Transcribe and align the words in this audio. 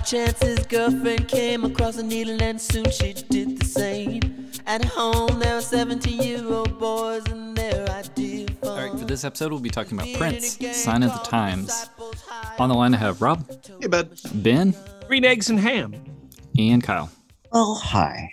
Name. 0.00 0.24
By 0.24 0.24
chance, 0.24 0.42
his 0.42 0.66
girlfriend 0.66 1.28
came 1.28 1.64
across 1.64 1.98
a 1.98 2.02
needle, 2.02 2.42
and 2.42 2.60
soon 2.60 2.90
she 2.90 3.12
did 3.12 3.58
the 3.58 3.64
same. 3.66 4.50
At 4.66 4.84
home, 4.84 5.38
there 5.38 5.56
are 5.56 5.60
17 5.60 6.22
year 6.22 6.44
old 6.52 6.78
boys 6.78 7.22
and 7.26 7.56
their 7.56 7.88
idea 7.90 8.46
of 8.46 8.64
All 8.68 8.76
right, 8.76 8.98
for 8.98 9.04
this 9.04 9.24
episode, 9.24 9.52
we'll 9.52 9.60
be 9.60 9.70
talking 9.70 9.98
about 9.98 10.12
Prince, 10.16 10.58
Sign 10.76 11.02
of 11.02 11.12
the 11.12 11.18
Times. 11.20 11.90
On 12.58 12.68
the 12.68 12.74
line, 12.74 12.94
I 12.94 12.98
have 12.98 13.20
Rob, 13.22 13.46
Hey, 13.80 13.88
bud. 13.88 14.10
Ben, 14.34 14.74
Green 15.06 15.24
eggs 15.24 15.50
and 15.50 15.58
ham. 15.58 15.94
and 16.58 16.82
Kyle. 16.82 17.10
Oh, 17.52 17.74
hi. 17.74 18.30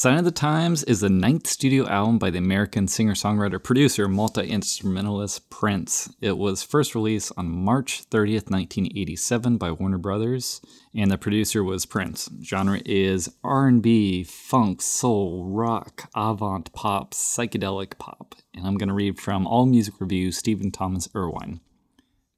Sign 0.00 0.16
of 0.16 0.24
the 0.24 0.30
Times 0.30 0.82
is 0.84 1.00
the 1.00 1.10
ninth 1.10 1.46
studio 1.46 1.86
album 1.86 2.18
by 2.18 2.30
the 2.30 2.38
American 2.38 2.88
singer 2.88 3.12
songwriter 3.12 3.62
producer 3.62 4.08
multi 4.08 4.48
instrumentalist 4.48 5.50
Prince. 5.50 6.08
It 6.22 6.38
was 6.38 6.62
first 6.62 6.94
released 6.94 7.32
on 7.36 7.50
March 7.50 8.08
30th, 8.08 8.50
1987 8.50 9.58
by 9.58 9.72
Warner 9.72 9.98
Brothers, 9.98 10.62
and 10.94 11.10
the 11.10 11.18
producer 11.18 11.62
was 11.62 11.84
Prince. 11.84 12.30
Genre 12.42 12.80
is 12.86 13.28
R&B, 13.44 14.24
funk, 14.24 14.80
soul, 14.80 15.44
rock, 15.44 16.08
avant 16.16 16.72
pop, 16.72 17.12
psychedelic 17.12 17.98
pop. 17.98 18.36
And 18.54 18.66
I'm 18.66 18.78
going 18.78 18.88
to 18.88 18.94
read 18.94 19.20
from 19.20 19.46
All 19.46 19.66
Music 19.66 20.00
Review 20.00 20.32
Stephen 20.32 20.70
Thomas 20.70 21.08
Erlewine. 21.08 21.60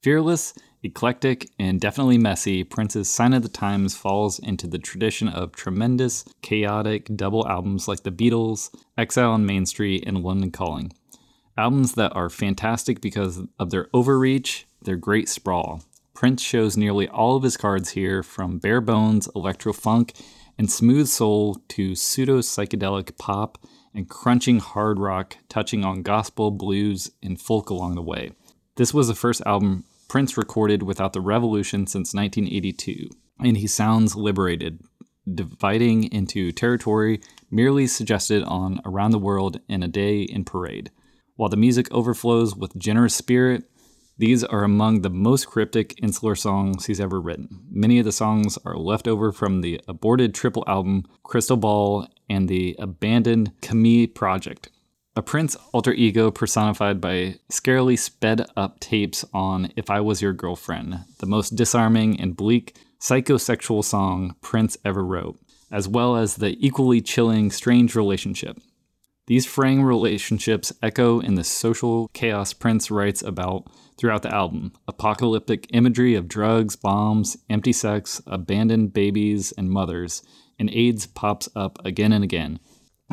Fearless, 0.02 0.52
eclectic, 0.82 1.48
and 1.58 1.80
definitely 1.80 2.18
messy, 2.18 2.64
Prince's 2.64 3.08
Sign 3.08 3.32
of 3.32 3.42
the 3.42 3.48
Times 3.48 3.96
falls 3.96 4.38
into 4.38 4.66
the 4.66 4.78
tradition 4.78 5.28
of 5.28 5.52
tremendous, 5.52 6.24
chaotic 6.42 7.08
double 7.14 7.46
albums 7.48 7.88
like 7.88 8.02
The 8.02 8.10
Beatles, 8.10 8.74
Exile 8.98 9.30
on 9.30 9.46
Main 9.46 9.66
Street, 9.66 10.04
and 10.06 10.22
London 10.22 10.50
Calling. 10.50 10.92
Albums 11.56 11.94
that 11.94 12.14
are 12.16 12.30
fantastic 12.30 13.00
because 13.00 13.42
of 13.58 13.70
their 13.70 13.88
overreach, 13.92 14.66
their 14.82 14.96
great 14.96 15.28
sprawl. 15.28 15.82
Prince 16.14 16.42
shows 16.42 16.76
nearly 16.76 17.08
all 17.08 17.36
of 17.36 17.42
his 17.42 17.56
cards 17.56 17.90
here, 17.90 18.22
from 18.22 18.58
bare 18.58 18.80
bones, 18.80 19.28
electro 19.34 19.72
funk, 19.72 20.14
and 20.58 20.70
smooth 20.70 21.08
soul 21.08 21.60
to 21.68 21.94
pseudo 21.94 22.38
psychedelic 22.38 23.16
pop 23.18 23.58
and 23.94 24.08
crunching 24.08 24.58
hard 24.58 24.98
rock, 24.98 25.36
touching 25.48 25.84
on 25.84 26.02
gospel, 26.02 26.50
blues, 26.50 27.10
and 27.22 27.40
folk 27.40 27.70
along 27.70 27.94
the 27.94 28.02
way. 28.02 28.32
This 28.76 28.94
was 28.94 29.08
the 29.08 29.14
first 29.14 29.42
album 29.44 29.84
Prince 30.12 30.36
recorded 30.36 30.82
without 30.82 31.14
the 31.14 31.22
revolution 31.22 31.86
since 31.86 32.12
1982, 32.12 33.08
and 33.42 33.56
he 33.56 33.66
sounds 33.66 34.14
liberated, 34.14 34.78
dividing 35.34 36.04
into 36.12 36.52
territory 36.52 37.18
merely 37.50 37.86
suggested 37.86 38.42
on 38.42 38.78
Around 38.84 39.12
the 39.12 39.18
World 39.18 39.60
in 39.70 39.82
a 39.82 39.88
Day 39.88 40.20
in 40.20 40.44
Parade. 40.44 40.90
While 41.36 41.48
the 41.48 41.56
music 41.56 41.90
overflows 41.90 42.54
with 42.54 42.76
generous 42.76 43.14
spirit, 43.14 43.64
these 44.18 44.44
are 44.44 44.64
among 44.64 45.00
the 45.00 45.08
most 45.08 45.46
cryptic, 45.46 45.94
insular 46.02 46.34
songs 46.34 46.84
he's 46.84 47.00
ever 47.00 47.18
written. 47.18 47.48
Many 47.70 47.98
of 47.98 48.04
the 48.04 48.12
songs 48.12 48.58
are 48.66 48.76
left 48.76 49.08
over 49.08 49.32
from 49.32 49.62
the 49.62 49.80
aborted 49.88 50.34
triple 50.34 50.64
album 50.66 51.04
Crystal 51.22 51.56
Ball 51.56 52.06
and 52.28 52.50
the 52.50 52.76
abandoned 52.78 53.52
Camille 53.62 54.08
project. 54.08 54.68
A 55.14 55.20
Prince 55.20 55.56
alter 55.72 55.92
ego 55.92 56.30
personified 56.30 56.98
by 56.98 57.34
scarily 57.50 57.98
sped 57.98 58.46
up 58.56 58.80
tapes 58.80 59.26
on 59.34 59.70
If 59.76 59.90
I 59.90 60.00
Was 60.00 60.22
Your 60.22 60.32
Girlfriend, 60.32 61.00
the 61.18 61.26
most 61.26 61.50
disarming 61.50 62.18
and 62.18 62.34
bleak 62.34 62.74
psychosexual 62.98 63.84
song 63.84 64.36
Prince 64.40 64.78
ever 64.86 65.04
wrote, 65.04 65.38
as 65.70 65.86
well 65.86 66.16
as 66.16 66.36
the 66.36 66.56
equally 66.66 67.02
chilling 67.02 67.50
Strange 67.50 67.94
Relationship. 67.94 68.58
These 69.26 69.44
fraying 69.44 69.82
relationships 69.82 70.72
echo 70.82 71.20
in 71.20 71.34
the 71.34 71.44
social 71.44 72.08
chaos 72.14 72.54
Prince 72.54 72.90
writes 72.90 73.20
about 73.22 73.70
throughout 73.98 74.22
the 74.22 74.34
album 74.34 74.72
apocalyptic 74.88 75.66
imagery 75.74 76.14
of 76.14 76.26
drugs, 76.26 76.74
bombs, 76.74 77.36
empty 77.50 77.74
sex, 77.74 78.22
abandoned 78.26 78.94
babies 78.94 79.52
and 79.58 79.70
mothers, 79.70 80.22
and 80.58 80.70
AIDS 80.70 81.06
pops 81.06 81.50
up 81.54 81.78
again 81.84 82.12
and 82.12 82.24
again. 82.24 82.60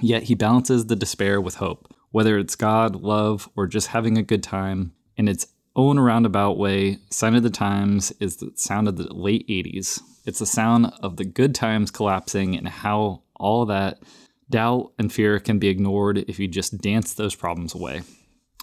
Yet 0.01 0.23
he 0.23 0.35
balances 0.35 0.85
the 0.87 0.95
despair 0.95 1.39
with 1.41 1.55
hope, 1.55 1.93
whether 2.11 2.37
it's 2.37 2.55
God, 2.55 2.95
love, 2.95 3.49
or 3.55 3.67
just 3.67 3.87
having 3.87 4.17
a 4.17 4.23
good 4.23 4.43
time. 4.43 4.93
In 5.17 5.27
its 5.27 5.47
own 5.75 5.99
roundabout 5.99 6.57
way, 6.57 6.97
Sign 7.09 7.35
of 7.35 7.43
the 7.43 7.49
Times 7.49 8.11
is 8.19 8.37
the 8.37 8.51
sound 8.55 8.87
of 8.87 8.97
the 8.97 9.13
late 9.13 9.47
80s. 9.47 10.01
It's 10.25 10.39
the 10.39 10.45
sound 10.45 10.91
of 11.01 11.17
the 11.17 11.25
good 11.25 11.55
times 11.55 11.91
collapsing 11.91 12.55
and 12.57 12.67
how 12.67 13.23
all 13.35 13.65
that 13.67 13.99
doubt 14.49 14.91
and 14.97 15.11
fear 15.11 15.39
can 15.39 15.59
be 15.59 15.67
ignored 15.67 16.17
if 16.27 16.39
you 16.39 16.47
just 16.47 16.79
dance 16.79 17.13
those 17.13 17.35
problems 17.35 17.73
away. 17.75 18.01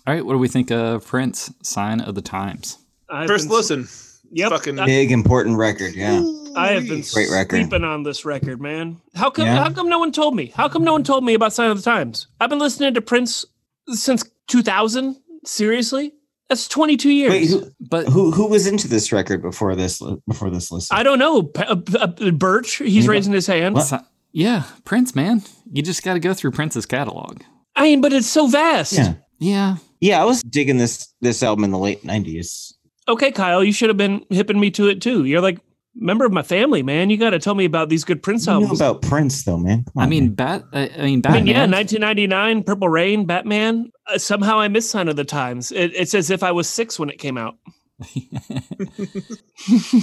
All 0.07 0.15
right, 0.15 0.25
what 0.25 0.33
do 0.33 0.39
we 0.39 0.49
think 0.49 0.71
of 0.71 1.07
Prince, 1.07 1.53
Sign 1.63 2.01
of 2.01 2.15
the 2.15 2.23
Times? 2.23 2.79
I've 3.11 3.27
First 3.29 3.49
been- 3.49 3.57
listen. 3.57 3.89
Yep. 4.33 4.51
Fucking 4.51 4.77
Big, 4.77 5.13
important 5.13 5.57
record, 5.57 5.95
yeah. 5.95 6.21
I 6.57 6.73
have 6.73 6.89
been 6.89 7.03
Great 7.13 7.31
record. 7.31 7.61
sleeping 7.61 7.85
on 7.85 8.03
this 8.03 8.25
record, 8.25 8.61
man. 8.61 9.01
How 9.15 9.31
come? 9.31 9.47
Yeah? 9.47 9.57
How 9.63 9.71
come 9.71 9.89
no 9.89 9.99
one 9.99 10.13
told 10.13 10.35
me? 10.35 10.47
How 10.55 10.69
come 10.69 10.85
no 10.85 10.93
one 10.93 11.05
told 11.05 11.25
me 11.25 11.35
about 11.35 11.53
Sign 11.53 11.71
of 11.71 11.77
the 11.77 11.83
Times? 11.83 12.29
I've 12.41 12.51
been 12.51 12.59
listening 12.59 12.95
to 12.95 13.01
Prince 13.01 13.45
since 13.89 14.25
2000. 14.49 15.17
Seriously, 15.45 16.13
that's 16.49 16.67
22 16.67 17.11
years. 17.11 17.31
Wait, 17.31 17.49
who, 17.49 17.71
But 17.79 18.09
who 18.09 18.33
who 18.33 18.49
was 18.49 18.67
into 18.67 18.89
this 18.89 19.13
record 19.13 19.43
before 19.43 19.77
this 19.77 20.01
li- 20.01 20.17
before 20.27 20.51
this 20.51 20.73
listen? 20.73 20.97
I 20.97 21.03
don't 21.05 21.19
know. 21.21 21.43
P- 21.45 21.63
uh, 21.63 21.77
uh, 22.01 22.31
Birch, 22.33 22.77
he's 22.79 23.05
Yeah. 23.05 23.11
raising 23.11 23.33
his 23.33 23.47
hand. 23.47 23.77
What? 23.77 24.05
Yeah, 24.33 24.65
Prince, 24.85 25.15
man. 25.15 25.43
You 25.73 25.83
just 25.83 26.03
got 26.03 26.15
to 26.15 26.21
go 26.21 26.35
through 26.35 26.51
Prince's 26.51 26.85
catalog. 26.85 27.43
I 27.77 27.83
mean, 27.83 28.01
but 28.01 28.13
it's 28.13 28.27
so 28.27 28.47
vast. 28.49 28.93
Yeah, 28.95 29.15
Yeah, 29.39 29.77
yeah. 30.01 30.21
I 30.21 30.25
was 30.25 30.43
digging 30.43 30.79
this 30.79 31.09
this 31.21 31.43
album 31.45 31.63
in 31.65 31.71
the 31.71 31.79
late 31.79 32.03
'90s. 32.05 32.73
Okay, 33.09 33.31
Kyle, 33.31 33.63
you 33.63 33.73
should 33.73 33.89
have 33.89 33.97
been 33.97 34.25
hipping 34.31 34.59
me 34.59 34.71
to 34.73 34.89
it 34.89 35.01
too. 35.01 35.25
You're 35.27 35.41
like 35.41 35.61
member 35.99 36.25
of 36.25 36.33
my 36.33 36.43
family, 36.43 36.83
man. 36.83 37.11
You 37.11 37.17
got 37.17 37.31
to 37.31 37.39
tell 37.39 37.55
me 37.55 37.65
about 37.65 37.89
these 37.89 38.05
good 38.05 38.23
Prince 38.23 38.47
You 38.47 38.53
know 38.53 38.61
albums. 38.61 38.81
about 38.81 39.03
Prince, 39.03 39.45
though, 39.45 39.57
man. 39.59 39.85
Come 39.85 40.03
I 40.03 40.07
mean, 40.07 40.25
man. 40.27 40.35
Bat. 40.35 40.65
I, 40.73 40.79
I 40.99 41.03
mean, 41.05 41.19
I 41.19 41.23
Batman. 41.23 41.45
mean, 41.45 41.47
yeah, 41.55 41.61
1999, 41.67 42.63
Purple 42.65 42.89
Rain, 42.89 43.25
Batman. 43.27 43.91
Uh, 44.07 44.19
somehow 44.19 44.59
I 44.61 44.69
missed 44.69 44.91
Sign 44.91 45.09
of 45.09 45.17
the 45.17 45.25
Times. 45.25 45.73
It, 45.73 45.93
it's 45.95 46.15
as 46.15 46.31
if 46.31 46.43
I 46.43 46.53
was 46.53 46.69
six 46.69 46.99
when 46.99 47.11
it 47.11 47.19
came 47.19 47.37
out. 47.39 47.57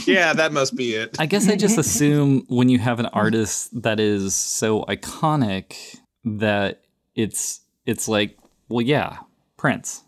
yeah, 0.08 0.34
that 0.34 0.50
must 0.52 0.76
be 0.76 0.96
it. 0.96 1.16
I 1.20 1.26
guess 1.26 1.48
I 1.48 1.56
just 1.56 1.78
assume 1.84 2.44
when 2.48 2.70
you 2.70 2.80
have 2.80 3.00
an 3.00 3.06
artist 3.08 3.70
that 3.84 4.00
is 4.00 4.34
so 4.36 4.84
iconic 4.86 5.76
that 6.26 6.82
it's 7.16 7.62
it's 7.86 8.08
like, 8.08 8.38
well, 8.70 8.82
yeah, 8.82 9.18
Prince. 9.58 10.04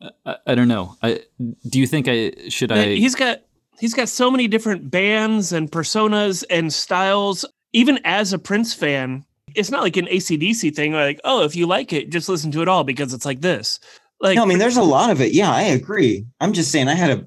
I, 0.00 0.10
I, 0.26 0.36
I 0.48 0.54
don't 0.54 0.68
know. 0.68 0.96
I 1.02 1.20
do 1.68 1.80
you 1.80 1.86
think 1.86 2.06
I 2.08 2.32
should 2.48 2.70
I? 2.70 2.94
he's 2.94 3.14
got 3.14 3.40
he's 3.80 3.94
got 3.94 4.08
so 4.08 4.30
many 4.30 4.48
different 4.48 4.90
bands 4.90 5.52
and 5.52 5.70
personas 5.70 6.44
and 6.50 6.72
styles. 6.72 7.44
Even 7.72 7.98
as 8.04 8.32
a 8.32 8.38
Prince 8.38 8.72
fan, 8.72 9.24
it's 9.54 9.70
not 9.70 9.82
like 9.82 9.96
an 9.96 10.06
ACDC 10.06 10.74
thing. 10.74 10.92
Like, 10.92 11.20
oh, 11.24 11.42
if 11.44 11.56
you 11.56 11.66
like 11.66 11.92
it, 11.92 12.10
just 12.10 12.28
listen 12.28 12.50
to 12.52 12.62
it 12.62 12.68
all 12.68 12.84
because 12.84 13.12
it's 13.12 13.24
like 13.24 13.40
this. 13.40 13.80
Like, 14.20 14.36
no, 14.36 14.42
I 14.42 14.46
mean, 14.46 14.58
there's 14.58 14.76
a 14.76 14.82
lot 14.82 15.10
of 15.10 15.20
it. 15.20 15.32
Yeah, 15.32 15.50
I 15.52 15.62
agree. 15.62 16.24
I'm 16.40 16.52
just 16.52 16.70
saying, 16.70 16.88
I 16.88 16.94
had 16.94 17.18
a 17.18 17.26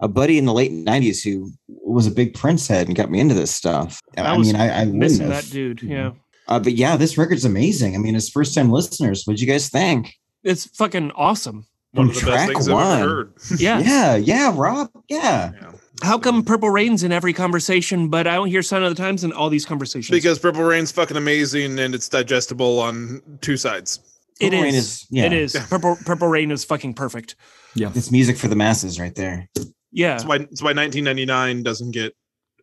a 0.00 0.08
buddy 0.08 0.36
in 0.36 0.46
the 0.46 0.52
late 0.52 0.72
'90s 0.72 1.22
who 1.22 1.52
was 1.68 2.06
a 2.06 2.10
big 2.10 2.34
Prince 2.34 2.66
head 2.66 2.88
and 2.88 2.96
got 2.96 3.10
me 3.10 3.20
into 3.20 3.34
this 3.34 3.52
stuff. 3.54 4.00
I 4.16 4.22
I, 4.22 4.36
was 4.36 4.48
mean, 4.52 4.56
I, 4.60 4.68
I 4.68 4.78
wouldn't 4.80 4.98
missing 4.98 5.30
have. 5.30 5.44
that 5.44 5.52
dude. 5.52 5.82
Yeah, 5.82 6.12
Uh, 6.48 6.58
but 6.58 6.72
yeah, 6.72 6.96
this 6.96 7.16
record's 7.16 7.44
amazing. 7.44 7.94
I 7.94 7.98
mean, 7.98 8.16
as 8.16 8.28
first 8.28 8.54
time 8.54 8.70
listeners, 8.70 9.24
what'd 9.24 9.40
you 9.40 9.46
guys 9.46 9.68
think? 9.68 10.14
it's 10.42 10.66
fucking 10.76 11.12
awesome. 11.12 11.66
One 11.92 12.08
of 12.08 12.14
the 12.14 12.20
From 12.20 12.30
best 12.30 12.44
track 12.44 12.48
things 12.48 12.68
I've 12.68 13.00
ever 13.00 13.08
heard. 13.08 13.32
Yeah. 13.60 13.78
Yeah, 13.78 14.16
yeah, 14.16 14.52
Rob. 14.56 14.90
Yeah. 15.08 15.52
Yeah. 15.54 15.72
How 16.02 16.18
come 16.18 16.42
Purple 16.42 16.70
Rain's 16.70 17.02
in 17.02 17.12
every 17.12 17.32
conversation, 17.32 18.08
but 18.08 18.26
I 18.26 18.34
don't 18.34 18.48
hear 18.48 18.62
Sign 18.62 18.82
of 18.82 18.88
the 18.94 19.00
Times 19.00 19.24
in 19.24 19.32
all 19.32 19.50
these 19.50 19.66
conversations? 19.66 20.10
Because 20.16 20.38
Purple 20.38 20.62
Rain's 20.62 20.90
fucking 20.90 21.16
amazing 21.16 21.78
and 21.78 21.94
it's 21.94 22.08
digestible 22.08 22.80
on 22.80 23.20
two 23.40 23.56
sides. 23.56 24.00
It 24.40 24.50
Purple 24.50 24.62
Rain 24.62 24.74
is. 24.74 24.84
is- 24.84 25.06
yeah. 25.10 25.24
It 25.26 25.32
is. 25.34 25.56
Purple 25.68 25.96
Purple 26.04 26.28
Rain 26.28 26.50
is 26.50 26.64
fucking 26.64 26.94
perfect. 26.94 27.36
Yeah. 27.74 27.92
It's 27.94 28.10
music 28.10 28.36
for 28.38 28.48
the 28.48 28.56
masses 28.56 28.98
right 28.98 29.14
there. 29.14 29.48
Yeah. 29.92 30.12
That's 30.14 30.24
why 30.24 30.38
that's 30.38 30.62
why 30.62 30.72
1999 30.72 31.62
doesn't 31.62 31.90
get 31.90 32.14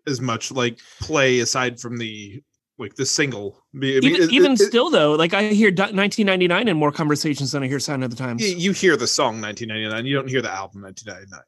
as 0.07 0.19
much 0.19 0.51
like 0.51 0.79
play 0.99 1.39
aside 1.39 1.79
from 1.79 1.97
the 1.97 2.41
like 2.79 2.95
the 2.95 3.05
single. 3.05 3.63
I 3.75 3.77
mean, 3.77 4.03
even 4.03 4.23
it- 4.23 4.31
even 4.31 4.51
it- 4.53 4.61
it- 4.61 4.65
still 4.67 4.89
though, 4.89 5.13
like 5.13 5.33
I 5.35 5.49
hear 5.49 5.69
1999 5.69 6.67
in 6.67 6.75
more 6.77 6.91
conversations 6.91 7.51
than 7.51 7.61
I 7.63 7.67
hear 7.67 7.79
Sign 7.79 8.01
of 8.03 8.09
the 8.09 8.17
Times. 8.17 8.41
you 8.41 8.71
hear 8.71 8.97
the 8.97 9.07
song 9.07 9.39
1999. 9.39 10.05
You 10.07 10.15
don't 10.15 10.27
hear 10.29 10.41
the 10.41 10.51
album 10.51 10.81
1999. 10.81 11.41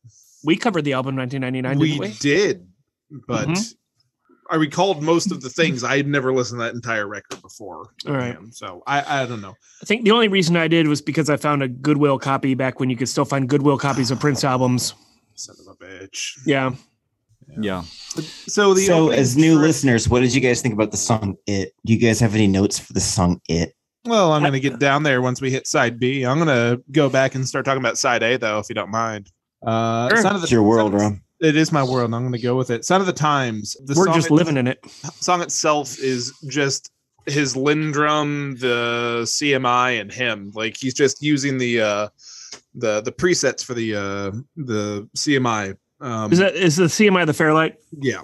We 0.43 0.55
covered 0.55 0.83
the 0.85 0.93
album 0.93 1.15
1999, 1.15 1.79
we, 1.79 1.89
didn't 1.89 2.01
we? 2.01 2.13
did, 2.19 2.67
but 3.27 3.47
Mhm. 3.47 3.73
I 4.49 4.55
recalled 4.55 5.01
most 5.01 5.31
of 5.31 5.41
the 5.41 5.49
things. 5.49 5.83
I 5.83 5.95
had 5.97 6.07
never 6.07 6.33
listened 6.33 6.59
to 6.59 6.63
that 6.65 6.73
entire 6.73 7.07
record 7.07 7.41
before. 7.41 7.93
All 8.05 8.13
right. 8.13 8.33
Damn, 8.33 8.51
So 8.51 8.83
I 8.85 9.21
I 9.21 9.25
don't 9.25 9.39
know. 9.41 9.55
I 9.81 9.85
think 9.85 10.03
the 10.03 10.11
only 10.11 10.27
reason 10.27 10.57
I 10.57 10.67
did 10.67 10.87
was 10.87 11.01
because 11.01 11.29
I 11.29 11.37
found 11.37 11.63
a 11.63 11.67
Goodwill 11.69 12.19
copy 12.19 12.53
back 12.53 12.79
when 12.79 12.89
you 12.89 12.97
could 12.97 13.07
still 13.07 13.23
find 13.25 13.47
Goodwill 13.47 13.77
copies 13.77 14.11
of 14.11 14.19
Prince 14.19 14.43
albums. 14.53 14.93
Son 15.35 15.55
of 15.65 15.73
a 15.73 15.83
bitch. 15.83 16.33
Yeah. 16.45 16.71
Yeah. 17.59 17.83
So 18.47 18.73
the 18.73 18.81
so, 18.85 19.09
as 19.09 19.35
new 19.37 19.53
track- 19.55 19.61
listeners, 19.67 20.09
what 20.09 20.19
did 20.21 20.33
you 20.33 20.41
guys 20.41 20.61
think 20.61 20.73
about 20.73 20.91
the 20.91 20.97
song 20.97 21.35
"It"? 21.47 21.73
Do 21.85 21.93
you 21.93 21.99
guys 21.99 22.19
have 22.19 22.35
any 22.35 22.47
notes 22.47 22.77
for 22.79 22.93
the 22.93 22.99
song 22.99 23.39
"It"? 23.47 23.73
Well, 24.05 24.31
I'm 24.33 24.41
going 24.41 24.53
to 24.53 24.59
get 24.59 24.79
down 24.79 25.03
there 25.03 25.21
once 25.21 25.41
we 25.41 25.51
hit 25.51 25.67
side 25.67 25.99
B. 25.99 26.23
I'm 26.25 26.37
going 26.43 26.47
to 26.47 26.81
go 26.91 27.07
back 27.09 27.35
and 27.35 27.47
start 27.47 27.65
talking 27.65 27.81
about 27.81 27.97
side 27.99 28.23
A, 28.23 28.35
though, 28.37 28.57
if 28.59 28.67
you 28.67 28.73
don't 28.75 28.89
mind. 28.89 29.31
Uh, 29.65 30.09
Sure. 30.09 30.21
Sound 30.21 30.35
of 30.35 30.41
the- 30.41 30.45
It's 30.45 30.51
your 30.51 30.63
world, 30.63 30.91
Sound 30.91 30.95
of- 30.95 31.11
Rob. 31.11 31.19
It 31.39 31.55
is 31.55 31.71
my 31.71 31.83
world. 31.83 32.05
and 32.05 32.15
I'm 32.15 32.21
going 32.21 32.33
to 32.33 32.39
go 32.39 32.55
with 32.55 32.69
it. 32.69 32.85
Sound 32.85 33.01
of 33.01 33.07
the 33.07 33.13
Times. 33.13 33.75
The 33.85 33.95
We're 33.95 34.05
song 34.05 34.15
just 34.15 34.27
it- 34.27 34.33
living 34.33 34.57
in 34.57 34.67
it. 34.67 34.83
song 35.19 35.41
itself 35.41 35.97
is 35.99 36.31
just 36.47 36.91
his 37.25 37.55
LinnDrum, 37.55 38.59
the 38.59 39.21
CMI, 39.25 39.99
and 40.01 40.11
him. 40.11 40.51
Like 40.55 40.77
he's 40.77 40.93
just 40.93 41.21
using 41.21 41.57
the 41.57 41.81
uh, 41.81 42.07
the 42.75 43.01
the 43.01 43.11
presets 43.11 43.63
for 43.63 43.73
the 43.73 43.95
uh, 43.95 44.31
the 44.55 45.07
CMI. 45.17 45.75
Um, 45.99 46.31
Is 46.31 46.39
that 46.39 46.55
is 46.55 46.75
the 46.77 46.85
CMI 46.85 47.25
the 47.25 47.33
Fairlight? 47.33 47.77
yeah. 47.99 48.21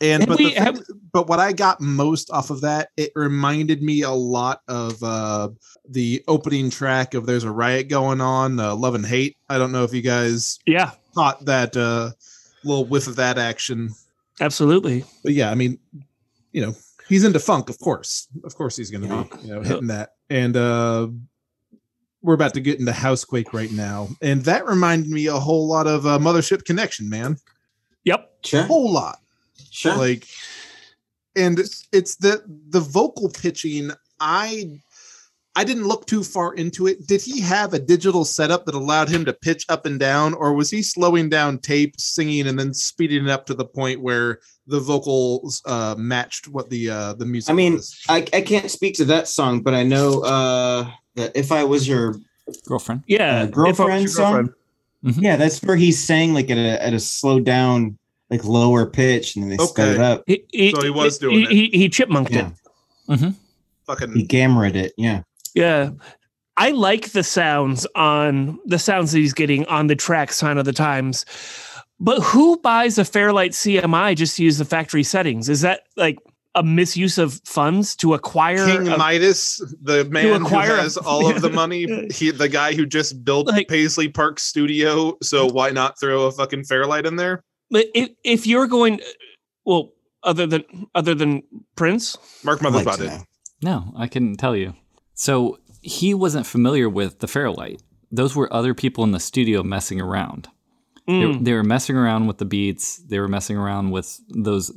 And 0.00 0.22
Have 0.22 0.28
but, 0.28 0.38
we- 0.38 0.44
the 0.44 0.50
thing- 0.52 0.62
have- 0.62 0.82
but 1.12 1.26
what 1.28 1.40
I 1.40 1.52
got 1.52 1.80
most 1.80 2.30
off 2.30 2.50
of 2.50 2.60
that, 2.60 2.90
it 2.96 3.10
reminded 3.16 3.82
me 3.82 4.02
a 4.02 4.10
lot 4.10 4.60
of 4.68 5.02
uh, 5.02 5.48
the 5.88 6.22
opening 6.28 6.70
track 6.70 7.14
of 7.14 7.26
"There's 7.26 7.44
a 7.44 7.50
Riot 7.50 7.88
Going 7.88 8.20
On," 8.20 8.60
uh, 8.60 8.74
"Love 8.76 8.94
and 8.94 9.04
Hate." 9.06 9.36
I 9.48 9.58
don't 9.58 9.72
know 9.72 9.82
if 9.84 9.92
you 9.92 10.02
guys 10.02 10.58
Yeah, 10.66 10.92
caught 11.14 11.44
that 11.46 11.76
uh, 11.76 12.10
little 12.64 12.84
whiff 12.84 13.06
of 13.08 13.16
that 13.16 13.38
action 13.38 13.90
absolutely. 14.40 15.04
but 15.24 15.32
yeah, 15.32 15.50
I 15.50 15.54
mean, 15.56 15.78
you 16.52 16.60
know, 16.64 16.74
he's 17.08 17.24
into 17.24 17.40
funk, 17.40 17.68
of 17.68 17.78
course. 17.80 18.28
Of 18.44 18.54
course 18.54 18.76
he's 18.76 18.90
gonna 18.92 19.08
be, 19.24 19.46
you 19.48 19.54
know, 19.54 19.62
hitting 19.62 19.88
that. 19.88 20.10
And 20.30 20.56
uh 20.56 21.08
we're 22.22 22.34
about 22.34 22.54
to 22.54 22.60
get 22.60 22.78
into 22.80 22.92
Housequake 22.92 23.52
right 23.54 23.70
now. 23.72 24.08
And 24.20 24.44
that 24.44 24.66
reminded 24.66 25.08
me 25.10 25.26
a 25.26 25.34
whole 25.38 25.68
lot 25.68 25.86
of 25.86 26.04
uh, 26.04 26.18
Mothership 26.18 26.64
Connection, 26.64 27.08
man. 27.08 27.36
Yep. 28.04 28.30
Sure, 28.44 28.62
whole 28.64 28.92
lot. 28.92 29.18
Sure. 29.78 29.96
Like 29.96 30.26
and 31.36 31.58
it's, 31.58 31.86
it's 31.92 32.16
the 32.16 32.42
the 32.70 32.80
vocal 32.80 33.28
pitching 33.30 33.92
I 34.20 34.80
I 35.56 35.64
didn't 35.64 35.88
look 35.88 36.06
too 36.06 36.22
far 36.22 36.54
into 36.54 36.86
it. 36.86 37.06
Did 37.08 37.20
he 37.20 37.40
have 37.40 37.74
a 37.74 37.80
digital 37.80 38.24
setup 38.24 38.64
that 38.66 38.76
allowed 38.76 39.08
him 39.08 39.24
to 39.24 39.32
pitch 39.32 39.64
up 39.68 39.86
and 39.86 39.98
down, 39.98 40.34
or 40.34 40.52
was 40.54 40.70
he 40.70 40.82
slowing 40.82 41.28
down 41.28 41.58
tape, 41.58 41.98
singing, 41.98 42.46
and 42.46 42.56
then 42.56 42.72
speeding 42.72 43.24
it 43.24 43.30
up 43.30 43.44
to 43.46 43.54
the 43.54 43.64
point 43.64 44.00
where 44.00 44.38
the 44.68 44.78
vocals 44.78 45.60
uh, 45.66 45.96
matched 45.98 46.46
what 46.46 46.70
the 46.70 46.90
uh, 46.90 47.14
the 47.14 47.26
music? 47.26 47.50
I 47.50 47.54
mean, 47.54 47.74
was? 47.74 48.00
I, 48.08 48.18
I 48.32 48.40
can't 48.42 48.70
speak 48.70 48.94
to 48.96 49.04
that 49.06 49.26
song, 49.26 49.62
but 49.62 49.74
I 49.74 49.82
know 49.82 50.20
uh, 50.20 50.90
that 51.16 51.36
if 51.36 51.50
I 51.50 51.64
was 51.64 51.88
your 51.88 52.14
Girlfriend. 52.66 53.02
Yeah. 53.06 53.40
uh, 53.40 53.44
if 53.44 53.50
girlfriend 53.50 54.10
song, 54.10 54.54
Mhm. 55.04 55.20
yeah, 55.20 55.36
that's 55.36 55.60
where 55.62 55.76
he's 55.76 56.02
sang 56.02 56.34
like 56.34 56.50
at 56.50 56.58
a 56.58 56.82
at 56.84 56.94
a 56.94 57.00
slow 57.00 57.40
down, 57.40 57.98
like 58.30 58.44
lower 58.44 58.84
pitch, 58.86 59.36
and 59.36 59.44
then 59.50 59.56
they 59.56 59.64
sped 59.64 59.94
it 59.94 60.00
up. 60.00 60.24
he, 60.26 60.44
he, 60.52 60.70
So 60.72 60.82
he 60.82 60.90
was 60.90 61.18
doing 61.18 61.46
he, 61.48 61.68
he, 61.70 61.78
he 61.78 61.88
chipmunked 61.88 62.30
Yeah, 62.30 62.50
mm-hmm. 63.08 63.24
it. 63.26 63.30
he 63.30 63.34
fucking 63.86 64.26
gammered 64.26 64.74
it. 64.76 64.92
Yeah, 64.96 65.22
Yeah. 65.54 65.90
I 66.60 66.70
like 66.72 67.10
the 67.12 67.22
sounds 67.22 67.86
on 67.94 68.58
the 68.66 68.80
sounds 68.80 69.12
that 69.12 69.18
he's 69.18 69.32
getting 69.32 69.64
on 69.66 69.86
the 69.86 69.94
track 69.94 70.32
Sign 70.32 70.58
of 70.58 70.64
the 70.64 70.72
Times. 70.72 71.24
But 72.00 72.20
who 72.20 72.58
buys 72.58 72.98
a 72.98 73.04
Fairlight 73.04 73.52
CMI 73.52 74.16
just 74.16 74.36
to 74.36 74.44
use 74.44 74.58
the 74.58 74.64
factory 74.64 75.04
settings? 75.04 75.48
Is 75.48 75.60
that 75.60 75.82
like 75.96 76.18
a 76.56 76.62
misuse 76.64 77.16
of 77.18 77.40
funds 77.44 77.94
to 77.96 78.14
acquire 78.14 78.66
King 78.66 78.88
a- 78.88 78.98
Midas, 78.98 79.58
the 79.82 80.04
man 80.06 80.40
who 80.40 80.46
acquire 80.46 80.74
a- 80.74 80.82
has 80.82 80.96
all 80.96 81.30
of 81.30 81.42
the 81.42 81.50
money, 81.50 82.08
he 82.12 82.32
the 82.32 82.48
guy 82.48 82.74
who 82.74 82.86
just 82.86 83.24
built 83.24 83.46
Like- 83.46 83.68
Paisley 83.68 84.08
Park 84.08 84.40
Studio. 84.40 85.16
So 85.22 85.46
why 85.46 85.70
not 85.70 85.98
throw 86.00 86.26
a 86.26 86.32
fucking 86.32 86.64
Fairlight 86.64 87.06
in 87.06 87.14
there? 87.14 87.44
But 87.70 87.86
if, 87.94 88.10
if 88.24 88.46
you're 88.46 88.66
going 88.66 89.00
well 89.64 89.92
other 90.22 90.46
than 90.46 90.64
other 90.94 91.14
than 91.14 91.42
Prince? 91.76 92.16
Mark 92.44 92.60
I'd 92.60 92.64
Mother's 92.64 92.86
like 92.86 92.96
about 92.96 92.98
to 92.98 93.14
it. 93.14 93.18
know. 93.18 93.24
No, 93.62 93.92
I 93.96 94.06
couldn't 94.06 94.36
tell 94.36 94.54
you. 94.56 94.74
So 95.14 95.58
he 95.82 96.14
wasn't 96.14 96.46
familiar 96.46 96.88
with 96.88 97.18
the 97.20 97.26
Fairlight. 97.28 97.82
Those 98.10 98.34
were 98.36 98.52
other 98.52 98.72
people 98.74 99.04
in 99.04 99.12
the 99.12 99.20
studio 99.20 99.62
messing 99.62 100.00
around. 100.00 100.48
They, 101.06 101.12
Mm. 101.14 101.44
they 101.44 101.54
were 101.54 101.64
messing 101.64 101.96
around 101.96 102.26
with 102.26 102.36
the 102.36 102.44
beats. 102.44 102.98
They 102.98 103.18
were 103.18 103.28
messing 103.28 103.56
around 103.56 103.90
with 103.92 104.20
those. 104.28 104.70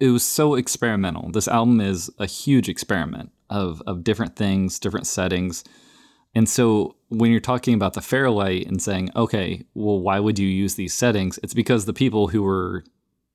It 0.00 0.08
was 0.08 0.24
so 0.24 0.54
experimental. 0.56 1.30
This 1.30 1.46
album 1.46 1.80
is 1.80 2.10
a 2.18 2.26
huge 2.26 2.68
experiment 2.68 3.30
of 3.50 3.82
of 3.86 4.02
different 4.02 4.34
things, 4.34 4.80
different 4.80 5.06
settings. 5.06 5.62
And 6.34 6.48
so 6.48 6.95
when 7.08 7.30
you're 7.30 7.40
talking 7.40 7.74
about 7.74 7.94
the 7.94 8.00
Fairlight 8.00 8.66
and 8.66 8.82
saying, 8.82 9.10
okay, 9.14 9.64
well, 9.74 10.00
why 10.00 10.18
would 10.20 10.38
you 10.38 10.48
use 10.48 10.74
these 10.74 10.92
settings? 10.94 11.38
It's 11.42 11.54
because 11.54 11.84
the 11.84 11.92
people 11.92 12.28
who 12.28 12.42
were, 12.42 12.84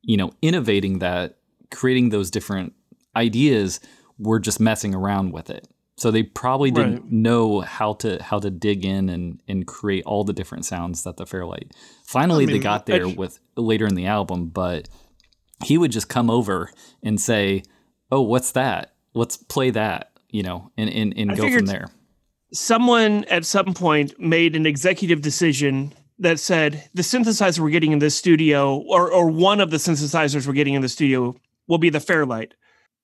you 0.01 0.17
know, 0.17 0.31
innovating 0.41 0.99
that, 0.99 1.37
creating 1.71 2.09
those 2.09 2.29
different 2.31 2.73
ideas, 3.15 3.79
were 4.19 4.39
just 4.39 4.59
messing 4.59 4.93
around 4.93 5.31
with 5.31 5.49
it. 5.49 5.67
So 5.97 6.09
they 6.11 6.23
probably 6.23 6.71
didn't 6.71 6.93
Right. 7.03 7.11
know 7.11 7.59
how 7.61 7.93
to 7.95 8.21
how 8.23 8.39
to 8.39 8.49
dig 8.49 8.85
in 8.85 9.07
and 9.09 9.39
and 9.47 9.67
create 9.67 10.03
all 10.05 10.23
the 10.23 10.33
different 10.33 10.65
sounds 10.65 11.03
that 11.03 11.17
the 11.17 11.25
Fairlight. 11.25 11.71
Finally, 12.05 12.45
they 12.47 12.53
mean, 12.53 12.61
got 12.61 12.85
there 12.87 13.05
I- 13.07 13.13
with 13.13 13.39
later 13.55 13.85
in 13.85 13.95
the 13.95 14.07
album, 14.07 14.47
but 14.47 14.89
he 15.63 15.77
would 15.77 15.91
just 15.91 16.09
come 16.09 16.29
over 16.29 16.71
and 17.03 17.21
say, 17.21 17.63
"Oh, 18.11 18.21
what's 18.21 18.51
that? 18.53 18.93
Let's 19.13 19.37
play 19.37 19.69
that," 19.71 20.11
you 20.29 20.41
know, 20.43 20.71
and 20.75 20.89
and, 20.89 21.13
and 21.17 21.31
I 21.33 21.35
go 21.35 21.49
from 21.51 21.67
there. 21.67 21.89
Someone 22.53 23.23
at 23.25 23.45
some 23.45 23.73
point 23.73 24.19
made 24.19 24.55
an 24.55 24.65
executive 24.65 25.21
decision 25.21 25.93
that 26.19 26.39
said 26.39 26.87
the 26.93 27.01
synthesizer 27.01 27.59
we're 27.59 27.69
getting 27.69 27.91
in 27.91 27.99
this 27.99 28.15
studio 28.15 28.77
or 28.87 29.11
or 29.11 29.29
one 29.29 29.59
of 29.59 29.71
the 29.71 29.77
synthesizers 29.77 30.45
we're 30.45 30.53
getting 30.53 30.75
in 30.75 30.81
the 30.81 30.89
studio 30.89 31.35
will 31.67 31.77
be 31.77 31.89
the 31.89 31.99
Fairlight. 31.99 32.53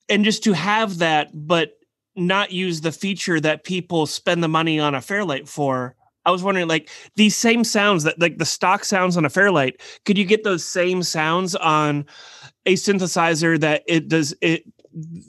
And 0.09 0.23
just 0.23 0.43
to 0.43 0.53
have 0.53 0.99
that 0.99 1.29
but 1.33 1.77
not 2.15 2.51
use 2.51 2.81
the 2.81 2.91
feature 2.91 3.39
that 3.39 3.63
people 3.63 4.05
spend 4.05 4.43
the 4.43 4.47
money 4.47 4.79
on 4.79 4.95
a 4.95 5.01
Fairlight 5.01 5.47
for. 5.47 5.95
I 6.25 6.31
was 6.31 6.43
wondering 6.43 6.67
like 6.67 6.89
these 7.15 7.37
same 7.37 7.63
sounds 7.63 8.03
that 8.03 8.19
like 8.19 8.37
the 8.37 8.45
stock 8.45 8.83
sounds 8.83 9.15
on 9.15 9.23
a 9.23 9.29
Fairlight, 9.29 9.79
could 10.03 10.17
you 10.17 10.25
get 10.25 10.43
those 10.43 10.65
same 10.65 11.01
sounds 11.03 11.55
on 11.55 12.05
a 12.65 12.73
synthesizer 12.73 13.57
that 13.61 13.83
it 13.87 14.09
does 14.09 14.35
it 14.41 14.63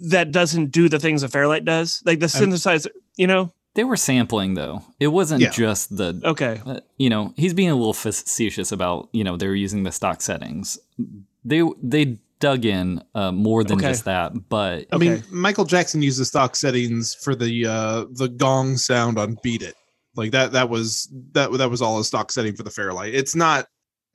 that 0.09 0.33
doesn't 0.33 0.73
do 0.73 0.88
the 0.88 0.99
things 0.99 1.23
a 1.23 1.28
Fairlight 1.28 1.64
does? 1.64 2.02
Like 2.04 2.19
the 2.19 2.26
synthesizer, 2.26 2.88
you 3.16 3.26
know? 3.26 3.52
They 3.75 3.85
were 3.85 3.97
sampling 3.97 4.55
though. 4.55 4.83
It 4.99 5.09
wasn't 5.09 5.41
Yeah. 5.43 5.51
just 5.51 5.97
the 5.97 6.21
Okay. 6.25 6.61
uh, 6.67 6.81
you 6.97 7.09
know, 7.11 7.33
he's 7.37 7.55
being 7.55 7.71
a 7.71 7.77
little 7.77 7.93
facetious 7.95 8.73
about, 8.73 9.09
you 9.13 9.23
know, 9.23 9.37
they 9.37 9.47
were 9.47 9.55
using 9.55 9.85
the 9.85 9.93
stock 9.93 10.21
settings. 10.21 10.79
They 11.45 11.63
they 11.83 12.19
dug 12.41 12.65
in 12.65 13.03
uh, 13.15 13.33
more 13.33 13.65
than 13.65 13.79
Okay. 13.79 13.89
just 13.89 14.05
that, 14.05 14.33
but 14.49 14.87
I 14.93 14.97
mean, 14.99 15.23
Michael 15.31 15.65
Jackson 15.65 16.03
used 16.03 16.21
the 16.21 16.25
stock 16.25 16.57
settings 16.57 17.15
for 17.15 17.35
the 17.35 17.67
uh 17.67 18.05
the 18.13 18.29
gong 18.29 18.77
sound 18.77 19.19
on 19.19 19.37
"Beat 19.43 19.63
It." 19.63 19.75
Like 20.17 20.33
that. 20.33 20.53
That 20.53 20.69
was 20.69 21.09
that. 21.33 21.53
That 21.53 21.71
was 21.71 21.81
all 21.81 22.01
a 22.01 22.05
stock 22.05 22.33
setting 22.33 22.57
for 22.57 22.65
the 22.65 22.71
Fairlight. 22.71 23.15
It's 23.15 23.37
not. 23.37 23.67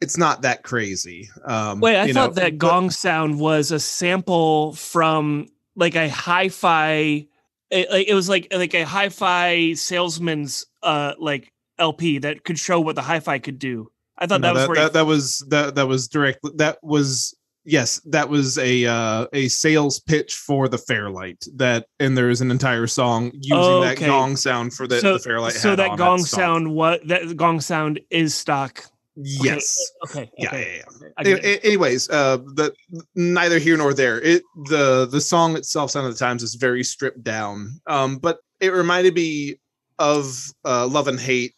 It's 0.01 0.17
not 0.17 0.41
that 0.41 0.63
crazy. 0.63 1.29
Um, 1.45 1.79
Wait, 1.79 1.95
I 1.97 2.11
thought 2.11 2.31
know, 2.31 2.33
that 2.41 2.51
but- 2.51 2.57
gong 2.57 2.89
sound 2.89 3.39
was 3.39 3.71
a 3.71 3.79
sample 3.79 4.73
from 4.73 5.47
like 5.77 5.95
a 5.95 6.09
hi-fi. 6.09 7.27
It, 7.73 8.09
it 8.09 8.13
was 8.13 8.29
like 8.29 8.47
like 8.53 8.73
a 8.75 8.83
hi-fi 8.83 9.73
salesman's 9.73 10.65
uh 10.83 11.13
like 11.19 11.51
LP 11.79 12.19
that 12.19 12.43
could 12.43 12.59
show 12.59 12.79
what 12.79 12.95
the 12.95 13.01
hi-fi 13.01 13.39
could 13.39 13.59
do. 13.59 13.89
I 14.17 14.27
thought 14.27 14.41
No, 14.41 14.53
that 14.53 14.53
was 14.53 14.61
that, 14.61 14.69
where 14.69 14.77
that, 14.77 14.93
that 14.93 15.05
was 15.05 15.45
that 15.49 15.75
that 15.75 15.87
was 15.87 16.07
direct. 16.07 16.39
That 16.57 16.77
was 16.83 17.35
yes, 17.65 17.99
that 18.05 18.29
was 18.29 18.57
a 18.59 18.85
uh, 18.85 19.25
a 19.33 19.47
sales 19.47 19.99
pitch 20.01 20.35
for 20.35 20.67
the 20.67 20.77
Fairlight. 20.77 21.43
That 21.55 21.87
and 21.99 22.15
there 22.17 22.29
is 22.29 22.41
an 22.41 22.51
entire 22.51 22.85
song 22.87 23.31
using 23.33 23.81
that 23.81 23.97
Okay. 23.97 24.05
gong 24.05 24.35
sound 24.35 24.73
for 24.73 24.85
the, 24.87 24.99
so, 24.99 25.13
the 25.13 25.19
Fairlight. 25.19 25.53
so 25.53 25.75
that 25.75 25.97
gong 25.97 26.19
stock. 26.19 26.39
sound 26.39 26.73
what 26.75 27.07
that 27.07 27.35
gong 27.35 27.59
sound 27.59 27.99
is 28.11 28.35
stock. 28.35 28.85
Yes. 29.15 29.91
Okay. 30.09 30.29
Yeah, 30.37 30.47
okay. 30.47 30.77
yeah, 30.77 30.83
yeah. 31.01 31.07
I 31.17 31.21
A- 31.21 31.23
get 31.23 31.45
a- 31.45 31.65
anyways, 31.65 32.09
uh, 32.09 32.37
the 32.37 32.73
neither 33.15 33.59
here 33.59 33.77
nor 33.77 33.93
there. 33.93 34.19
It 34.21 34.43
the 34.69 35.05
the 35.05 35.21
song 35.21 35.55
itself, 35.55 35.91
"Sound 35.91 36.07
of 36.07 36.13
the 36.13 36.19
Times," 36.19 36.41
is 36.43 36.55
very 36.55 36.83
stripped 36.83 37.23
down. 37.23 37.79
Um, 37.87 38.17
but 38.17 38.39
it 38.59 38.73
reminded 38.73 39.13
me 39.13 39.57
of 39.99 40.51
uh, 40.65 40.87
Love 40.87 41.07
and 41.07 41.19
Hate, 41.19 41.53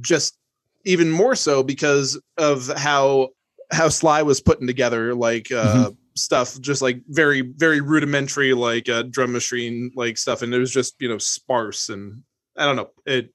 just 0.00 0.38
even 0.84 1.10
more 1.10 1.34
so 1.34 1.62
because 1.62 2.20
of 2.38 2.68
how 2.78 3.30
how 3.72 3.88
Sly 3.88 4.22
was 4.22 4.40
putting 4.40 4.66
together 4.66 5.14
like 5.14 5.52
uh, 5.52 5.90
stuff, 6.14 6.58
just 6.60 6.80
like 6.80 7.02
very 7.08 7.42
very 7.42 7.80
rudimentary 7.80 8.54
like 8.54 8.88
uh, 8.88 9.02
drum 9.02 9.32
machine 9.32 9.90
like 9.94 10.16
stuff, 10.16 10.40
and 10.42 10.54
it 10.54 10.58
was 10.58 10.72
just 10.72 10.94
you 11.00 11.08
know 11.08 11.18
sparse 11.18 11.90
and 11.90 12.22
I 12.56 12.64
don't 12.64 12.76
know 12.76 12.90
it. 13.04 13.32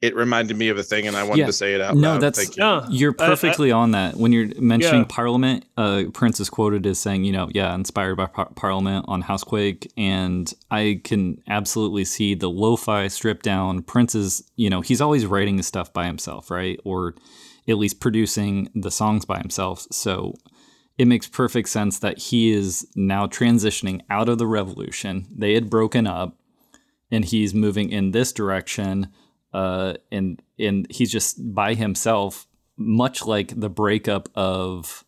It 0.00 0.14
reminded 0.14 0.56
me 0.56 0.68
of 0.68 0.78
a 0.78 0.84
thing, 0.84 1.08
and 1.08 1.16
I 1.16 1.24
wanted 1.24 1.40
Yeah. 1.40 1.46
to 1.46 1.52
say 1.52 1.74
it 1.74 1.80
out 1.80 1.96
No, 1.96 2.12
loud. 2.12 2.20
that's- 2.20 2.44
Thank 2.44 2.56
you. 2.56 2.62
Yeah. 2.62 2.86
You're 2.88 3.16
I- 3.18 3.24
I- 3.24 3.28
perfectly 3.28 3.72
on 3.72 3.90
that. 3.92 4.16
When 4.16 4.30
you're 4.30 4.48
mentioning 4.60 5.00
Yeah. 5.02 5.06
Parliament, 5.08 5.64
uh, 5.76 6.04
Prince 6.12 6.38
is 6.38 6.48
quoted 6.48 6.86
as 6.86 7.00
saying, 7.00 7.24
you 7.24 7.32
know, 7.32 7.48
yeah, 7.52 7.74
inspired 7.74 8.14
by 8.14 8.26
par- 8.26 8.50
Parliament 8.54 9.06
on 9.08 9.22
Housequake. 9.22 9.90
And 9.96 10.52
I 10.70 11.00
can 11.02 11.42
absolutely 11.48 12.04
see 12.04 12.34
the 12.34 12.48
lo 12.48 12.76
fi 12.76 13.08
stripped 13.08 13.42
down. 13.44 13.82
Prince 13.82 14.14
is, 14.14 14.44
you 14.54 14.70
know, 14.70 14.82
he's 14.82 15.00
always 15.00 15.26
writing 15.26 15.56
his 15.56 15.66
stuff 15.66 15.92
by 15.92 16.06
himself, 16.06 16.48
right? 16.48 16.78
Or 16.84 17.16
at 17.66 17.76
least 17.76 17.98
producing 17.98 18.68
the 18.76 18.92
songs 18.92 19.24
by 19.24 19.38
himself. 19.38 19.84
So 19.90 20.34
it 20.96 21.06
makes 21.08 21.26
perfect 21.26 21.68
sense 21.70 21.98
that 21.98 22.18
he 22.18 22.50
is 22.52 22.86
now 22.94 23.26
transitioning 23.26 24.00
out 24.08 24.28
of 24.28 24.38
the 24.38 24.46
revolution. 24.46 25.26
They 25.36 25.54
had 25.54 25.68
broken 25.68 26.06
up 26.06 26.36
and 27.10 27.24
he's 27.24 27.52
moving 27.52 27.90
in 27.90 28.12
this 28.12 28.32
direction 28.32 29.08
uh, 29.52 29.94
and 30.10 30.42
and 30.58 30.86
he's 30.90 31.10
just 31.10 31.54
by 31.54 31.74
himself, 31.74 32.46
much 32.76 33.24
like 33.24 33.58
the 33.58 33.70
breakup 33.70 34.28
of 34.34 35.04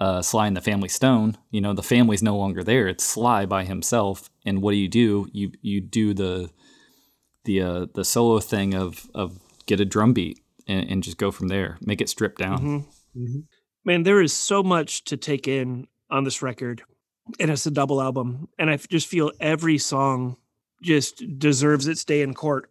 uh, 0.00 0.22
Sly 0.22 0.46
and 0.46 0.56
the 0.56 0.60
Family 0.60 0.88
Stone. 0.88 1.38
You 1.50 1.60
know, 1.60 1.72
the 1.72 1.82
family's 1.82 2.22
no 2.22 2.36
longer 2.36 2.62
there; 2.62 2.88
it's 2.88 3.04
Sly 3.04 3.46
by 3.46 3.64
himself. 3.64 4.30
And 4.44 4.62
what 4.62 4.72
do 4.72 4.76
you 4.76 4.88
do? 4.88 5.28
You 5.32 5.52
you 5.62 5.80
do 5.80 6.14
the 6.14 6.50
the 7.44 7.62
uh, 7.62 7.86
the 7.94 8.04
solo 8.04 8.40
thing 8.40 8.74
of 8.74 9.08
of 9.14 9.38
get 9.66 9.80
a 9.80 9.84
drum 9.84 10.12
beat 10.12 10.40
and, 10.68 10.88
and 10.90 11.02
just 11.02 11.18
go 11.18 11.30
from 11.30 11.48
there. 11.48 11.78
Make 11.80 12.00
it 12.00 12.08
stripped 12.08 12.38
down. 12.38 12.86
Mhm. 13.16 13.44
Man, 13.84 14.02
there 14.02 14.20
is 14.20 14.32
so 14.32 14.62
much 14.62 15.04
to 15.04 15.16
take 15.16 15.46
in 15.46 15.86
on 16.10 16.24
this 16.24 16.42
record, 16.42 16.82
and 17.38 17.50
it's 17.50 17.66
a 17.66 17.70
double 17.70 18.02
album. 18.02 18.48
And 18.58 18.68
I 18.68 18.76
just 18.76 19.06
feel 19.06 19.30
every 19.40 19.78
song 19.78 20.36
just 20.82 21.22
deserves 21.38 21.86
its 21.86 22.04
day 22.04 22.20
in 22.20 22.34
court. 22.34 22.70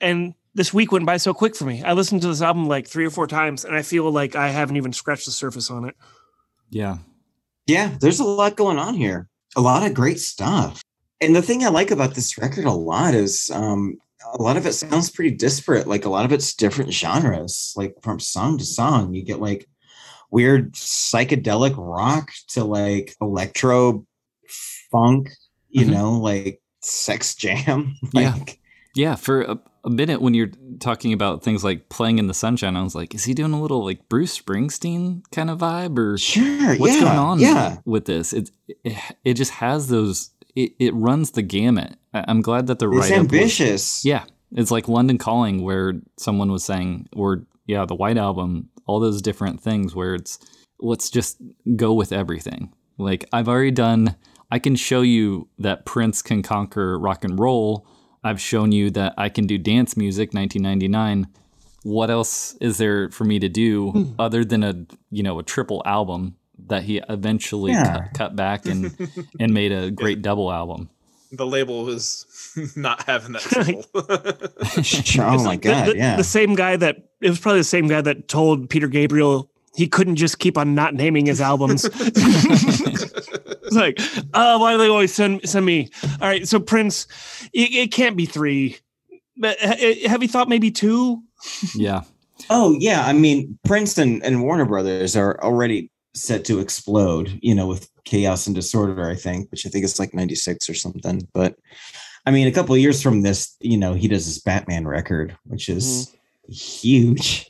And 0.00 0.34
this 0.54 0.72
week 0.74 0.92
went 0.92 1.06
by 1.06 1.16
so 1.18 1.32
quick 1.34 1.54
for 1.56 1.64
me. 1.64 1.82
I 1.82 1.92
listened 1.92 2.22
to 2.22 2.28
this 2.28 2.42
album 2.42 2.66
like 2.66 2.86
three 2.88 3.06
or 3.06 3.10
four 3.10 3.26
times, 3.26 3.64
and 3.64 3.74
I 3.76 3.82
feel 3.82 4.10
like 4.10 4.34
I 4.36 4.48
haven't 4.48 4.76
even 4.76 4.92
scratched 4.92 5.26
the 5.26 5.30
surface 5.32 5.70
on 5.70 5.84
it. 5.84 5.94
Yeah, 6.70 6.98
Yeah, 7.66 7.96
there's 8.00 8.20
a 8.20 8.24
lot 8.24 8.56
going 8.56 8.78
on 8.78 8.94
here. 8.94 9.28
A 9.56 9.60
lot 9.60 9.86
of 9.86 9.94
great 9.94 10.18
stuff. 10.20 10.82
And 11.20 11.34
the 11.34 11.42
thing 11.42 11.64
I 11.64 11.68
like 11.68 11.90
about 11.90 12.14
this 12.14 12.36
record 12.38 12.64
a 12.64 12.70
lot 12.72 13.14
is 13.14 13.50
um, 13.52 13.96
a 14.34 14.42
lot 14.42 14.56
of 14.56 14.66
it 14.66 14.72
sounds 14.74 15.10
pretty 15.10 15.34
disparate. 15.34 15.86
Like 15.86 16.04
a 16.04 16.10
lot 16.10 16.24
of 16.24 16.32
it's 16.32 16.54
different 16.54 16.92
genres, 16.92 17.72
like 17.76 17.94
from 18.02 18.20
song 18.20 18.58
to 18.58 18.64
song. 18.64 19.14
You 19.14 19.22
get 19.24 19.40
like 19.40 19.68
weird 20.30 20.74
psychedelic 20.74 21.74
rock 21.76 22.30
to 22.48 22.64
like 22.64 23.16
electro 23.20 24.06
funk, 24.92 25.30
you 25.70 25.86
Mhm. 25.86 25.90
know, 25.90 26.12
like 26.18 26.60
sex 26.82 27.34
jam. 27.34 27.94
Yeah. 28.12 28.34
like, 28.34 28.60
yeah. 28.94 29.14
For 29.16 29.42
a, 29.42 29.58
a 29.88 29.94
minute, 29.94 30.20
when 30.22 30.34
you're 30.34 30.50
talking 30.80 31.12
about 31.12 31.42
things 31.42 31.64
like 31.64 31.88
playing 31.88 32.18
in 32.18 32.26
the 32.28 32.34
sunshine, 32.34 32.76
I 32.76 32.82
was 32.82 32.94
like, 32.94 33.14
is 33.14 33.24
he 33.24 33.34
doing 33.34 33.52
a 33.52 33.60
little 33.60 33.84
like 33.84 34.08
Bruce 34.08 34.38
Springsteen 34.40 35.22
kind 35.32 35.50
of 35.50 35.58
vibe, 35.58 35.98
or 35.98 36.16
Sure. 36.18 36.76
what's 36.76 36.94
yeah, 36.94 37.00
going 37.02 37.18
on 37.18 37.40
Yeah. 37.40 37.78
with 37.84 38.04
this? 38.04 38.32
It, 38.32 38.50
it 38.84 38.96
it 39.24 39.34
just 39.34 39.52
has 39.52 39.88
those. 39.88 40.30
It, 40.54 40.72
it 40.78 40.94
runs 40.94 41.32
the 41.32 41.42
gamut. 41.42 41.96
I'm 42.14 42.40
glad 42.40 42.66
that 42.68 42.78
the 42.78 42.88
up. 42.88 43.10
ambitious. 43.18 44.04
Yeah, 44.04 44.24
it's 44.52 44.70
like 44.70 44.88
London 44.88 45.18
Calling, 45.18 45.62
where 45.62 45.94
someone 46.16 46.50
was 46.50 46.64
saying, 46.64 47.08
or 47.14 47.44
yeah, 47.66 47.84
the 47.84 47.94
White 47.94 48.16
Album, 48.18 48.68
all 48.86 48.98
those 49.00 49.20
different 49.22 49.60
things 49.60 49.94
where 49.94 50.14
it's 50.14 50.38
let's 50.80 51.10
just 51.10 51.38
go 51.76 51.92
with 51.92 52.12
everything. 52.12 52.72
Like 52.98 53.24
I've 53.32 53.48
already 53.48 53.70
done. 53.70 54.16
I 54.50 54.58
can 54.58 54.76
show 54.76 55.02
you 55.02 55.48
that 55.58 55.84
Prince 55.84 56.22
can 56.22 56.42
conquer 56.42 56.98
rock 56.98 57.22
and 57.24 57.38
roll. 57.38 57.86
I've 58.24 58.40
shown 58.40 58.72
you 58.72 58.90
that 58.90 59.14
I 59.16 59.28
can 59.28 59.46
do 59.46 59.58
dance 59.58 59.96
music. 59.96 60.34
1999. 60.34 61.28
What 61.84 62.10
else 62.10 62.54
is 62.60 62.78
there 62.78 63.10
for 63.10 63.24
me 63.24 63.38
to 63.38 63.48
do 63.48 63.90
hmm. 63.92 64.12
other 64.18 64.44
than 64.44 64.62
a 64.64 64.74
you 65.10 65.22
know 65.22 65.38
a 65.38 65.42
triple 65.42 65.82
album 65.86 66.36
that 66.66 66.82
he 66.82 67.00
eventually 67.08 67.72
Yeah. 67.72 67.84
cut, 68.00 68.14
cut 68.14 68.36
back 68.36 68.66
and 68.66 68.94
and 69.38 69.54
made 69.54 69.72
a 69.72 69.90
great 70.02 70.22
double 70.22 70.52
album? 70.52 70.90
the 71.30 71.46
label 71.46 71.84
was 71.84 72.24
not 72.76 73.02
having 73.04 73.32
that. 73.32 73.42
simple. 73.42 74.82
Sure. 74.82 75.24
Oh 75.26 75.44
my 75.44 75.56
The- 75.56 75.62
god. 75.62 75.86
the, 75.88 75.96
yeah. 75.96 76.16
the 76.16 76.24
same 76.24 76.54
guy 76.54 76.76
that 76.76 76.96
it 77.20 77.28
was 77.28 77.38
probably 77.38 77.60
the 77.60 77.64
same 77.64 77.86
guy 77.86 78.00
that 78.00 78.28
told 78.28 78.70
Peter 78.70 78.88
Gabriel 78.88 79.50
he 79.78 79.86
couldn't 79.86 80.16
just 80.16 80.40
keep 80.40 80.58
on 80.58 80.74
not 80.74 80.94
naming 80.94 81.26
his 81.26 81.40
albums. 81.40 81.84
it's 81.92 83.70
like, 83.70 84.00
uh, 84.34 84.58
why 84.58 84.72
do 84.72 84.78
they 84.78 84.88
always 84.88 85.14
send 85.14 85.48
send 85.48 85.64
me? 85.64 85.88
All 86.20 86.26
right, 86.26 86.48
so 86.48 86.58
Prince, 86.58 87.06
it, 87.52 87.72
it 87.72 87.92
can't 87.92 88.16
be 88.16 88.26
three. 88.26 88.76
But 89.36 89.56
uh, 89.62 89.76
have 90.08 90.20
you 90.20 90.28
thought 90.28 90.48
maybe 90.48 90.72
two? 90.72 91.22
Yeah. 91.76 92.02
Oh 92.50 92.76
yeah, 92.80 93.06
I 93.06 93.12
mean 93.12 93.56
Prince 93.64 93.96
and 93.98 94.42
Warner 94.42 94.64
Brothers 94.64 95.14
are 95.14 95.40
already 95.44 95.92
set 96.12 96.44
to 96.46 96.58
explode, 96.58 97.38
you 97.40 97.54
know, 97.54 97.68
with 97.68 97.88
Chaos 98.04 98.48
and 98.48 98.56
Disorder, 98.56 99.08
I 99.08 99.14
think, 99.14 99.48
which 99.52 99.64
I 99.64 99.68
think 99.68 99.84
is 99.84 100.00
like 100.00 100.12
96 100.12 100.68
or 100.68 100.74
something. 100.74 101.28
But 101.32 101.54
I 102.26 102.32
mean, 102.32 102.48
a 102.48 102.52
couple 102.52 102.74
of 102.74 102.80
years 102.80 103.00
from 103.00 103.22
this, 103.22 103.54
you 103.60 103.78
know, 103.78 103.94
he 103.94 104.08
does 104.08 104.26
this 104.26 104.40
Batman 104.40 104.88
record, 104.88 105.36
which 105.44 105.68
is 105.68 106.16
huge. 106.48 107.48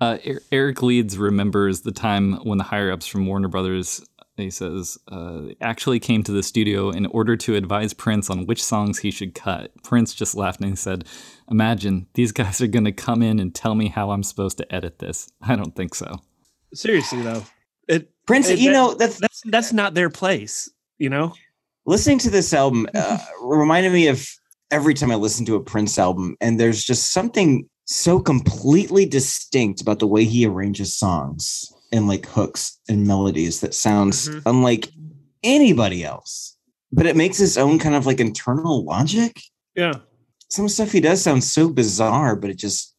Uh, 0.00 0.18
Er- 0.26 0.42
Eric 0.52 0.82
Leeds 0.82 1.18
remembers 1.18 1.80
the 1.80 1.92
time 1.92 2.34
when 2.44 2.58
the 2.58 2.64
higher 2.64 2.92
ups 2.92 3.06
from 3.06 3.26
Warner 3.26 3.48
Brothers, 3.48 4.00
he 4.36 4.50
says, 4.50 4.96
uh, 5.10 5.42
actually 5.60 5.98
came 5.98 6.22
to 6.22 6.30
the 6.32 6.42
studio 6.44 6.90
in 6.90 7.06
order 7.06 7.36
to 7.36 7.56
advise 7.56 7.92
Prince 7.92 8.30
on 8.30 8.46
which 8.46 8.62
songs 8.62 9.00
he 9.00 9.10
should 9.10 9.34
cut. 9.34 9.72
Prince 9.82 10.14
just 10.14 10.36
laughed 10.36 10.60
and 10.60 10.70
he 10.70 10.76
said, 10.76 11.04
Imagine 11.50 12.06
these 12.14 12.30
guys 12.30 12.60
are 12.60 12.68
going 12.68 12.84
to 12.84 12.92
come 12.92 13.22
in 13.22 13.40
and 13.40 13.52
tell 13.54 13.74
me 13.74 13.88
how 13.88 14.10
I'm 14.10 14.22
supposed 14.22 14.58
to 14.58 14.72
edit 14.74 15.00
this. 15.00 15.28
I 15.42 15.56
don't 15.56 15.74
think 15.74 15.94
so. 15.96 16.20
Seriously 16.74 17.22
though, 17.22 17.42
it 17.88 18.10
Prince, 18.26 18.48
Hey, 18.48 18.56
you 18.56 18.70
that- 18.70 18.72
know, 18.74 18.94
that's 18.94 19.18
that's 19.18 19.40
that's 19.46 19.72
not 19.72 19.94
their 19.94 20.10
place. 20.10 20.70
You 20.98 21.08
know, 21.08 21.32
listening 21.86 22.18
to 22.20 22.30
this 22.30 22.52
album 22.52 22.86
uh, 22.94 23.18
reminded 23.42 23.92
me 23.92 24.06
of 24.08 24.24
every 24.70 24.92
time 24.94 25.10
I 25.10 25.14
listen 25.16 25.46
to 25.46 25.54
a 25.56 25.60
Prince 25.60 25.98
album, 25.98 26.36
and 26.40 26.60
there's 26.60 26.84
just 26.84 27.12
something 27.12 27.68
so 27.90 28.20
completely 28.20 29.06
distinct 29.06 29.80
about 29.80 29.98
the 29.98 30.06
way 30.06 30.22
he 30.24 30.44
arranges 30.46 30.94
songs 30.94 31.72
and 31.90 32.06
like 32.06 32.26
hooks 32.26 32.78
and 32.86 33.06
melodies 33.06 33.60
that 33.60 33.72
sounds 33.74 34.28
Mhm. 34.28 34.42
unlike 34.44 34.90
anybody 35.42 36.04
else. 36.04 36.56
But 36.92 37.06
it 37.06 37.16
makes 37.16 37.40
its 37.40 37.56
own 37.56 37.78
kind 37.78 37.94
of 37.94 38.04
like 38.06 38.20
internal 38.20 38.84
logic. 38.84 39.40
yeah. 39.74 39.94
Some 40.50 40.68
stuff 40.68 40.92
he 40.92 41.00
does 41.00 41.22
sounds 41.22 41.50
so 41.50 41.68
bizarre, 41.68 42.34
but 42.36 42.50
it 42.50 42.56
just 42.58 42.94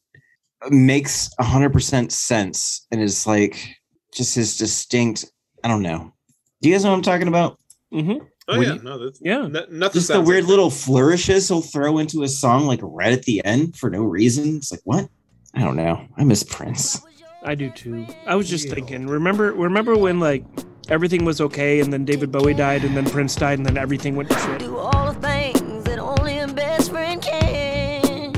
makes 0.69 1.29
a 1.39 1.43
hundred 1.43 1.71
percent 1.73 2.11
sense 2.11 2.85
and 2.91 3.01
is 3.01 3.25
like 3.27 3.75
just 4.13 4.33
his 4.35 4.57
distinct. 4.57 5.25
I 5.63 5.67
don't 5.67 5.81
know. 5.83 6.13
Do 6.61 6.69
you 6.69 6.75
guys 6.75 6.83
know 6.83 6.91
what 6.91 6.97
I'm 6.97 7.01
talking 7.03 7.27
about? 7.27 7.59
hmm 7.91 8.17
oh 8.49 8.59
yeah, 8.61 8.73
you- 8.73 8.81
no, 8.83 8.97
that's 9.03 9.19
Yeah. 9.23 9.43
n- 9.45 9.51
nothing. 9.69 9.93
just 9.93 10.07
the 10.09 10.19
weird 10.21 10.43
like 10.43 10.49
little 10.49 10.69
flourishes 10.69 11.47
he'll 11.47 11.61
throw 11.61 11.97
into 11.99 12.23
a 12.23 12.27
song 12.27 12.65
like 12.65 12.79
right 12.81 13.11
at 13.13 13.23
the 13.23 13.43
end 13.45 13.75
for 13.77 13.89
no 13.89 14.03
reason. 14.03 14.57
It's 14.57 14.71
like 14.71 14.81
what? 14.83 15.07
I 15.53 15.61
don't 15.61 15.75
know. 15.77 16.05
I 16.17 16.23
miss 16.23 16.43
Prince. 16.43 17.01
I 17.43 17.55
do 17.55 17.69
too. 17.69 18.05
I 18.27 18.35
was 18.35 18.49
just 18.49 18.69
thinking. 18.69 19.07
Remember, 19.07 19.53
remember 19.53 19.95
when 19.97 20.19
like 20.19 20.43
everything 20.89 21.23
was 21.25 21.39
okay, 21.39 21.79
and 21.79 21.91
then 21.93 22.03
David 22.05 22.31
Bowie 22.31 22.53
died, 22.53 22.83
and 22.83 22.95
then 22.97 23.05
Prince 23.09 23.35
died, 23.35 23.57
and 23.59 23.65
then 23.65 23.77
everything 23.77 24.15
went 24.15 24.29
to 24.29 24.37
shit. 24.39 24.59
Do 24.59 24.77
all 24.77 25.13
the 25.13 25.19
things 25.21 25.83
that 25.85 25.99
only 25.99 26.39
a 26.39 26.47
best 26.47 26.91
friend 26.91 27.21
can. 27.21 28.33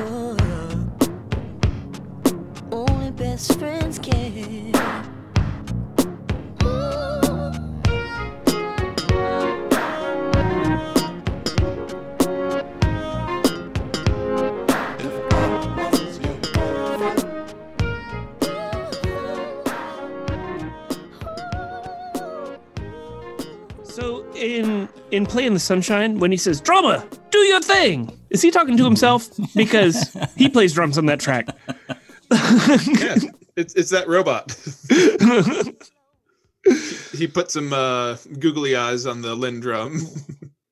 Oh, 0.00 0.36
only 2.70 3.10
best 3.12 3.58
friends 3.58 3.98
can. 3.98 4.72
In 25.18 25.26
Play 25.26 25.46
in 25.46 25.52
the 25.52 25.58
Sunshine, 25.58 26.20
when 26.20 26.30
he 26.30 26.36
says 26.36 26.60
"Drama, 26.60 27.04
do 27.30 27.38
your 27.40 27.60
thing," 27.60 28.16
is 28.30 28.40
he 28.40 28.52
talking 28.52 28.76
to 28.76 28.84
himself? 28.84 29.28
Because 29.56 30.16
he 30.36 30.48
plays 30.48 30.72
drums 30.72 30.96
on 30.96 31.06
that 31.06 31.18
track. 31.18 31.48
yeah, 32.30 33.16
it's 33.56 33.74
it's 33.74 33.90
that 33.90 34.06
robot. 34.06 34.56
he 37.18 37.26
put 37.26 37.50
some 37.50 37.72
uh, 37.72 38.14
googly 38.38 38.76
eyes 38.76 39.06
on 39.06 39.22
the 39.22 39.34
Linn 39.34 39.58
drum. 39.58 40.06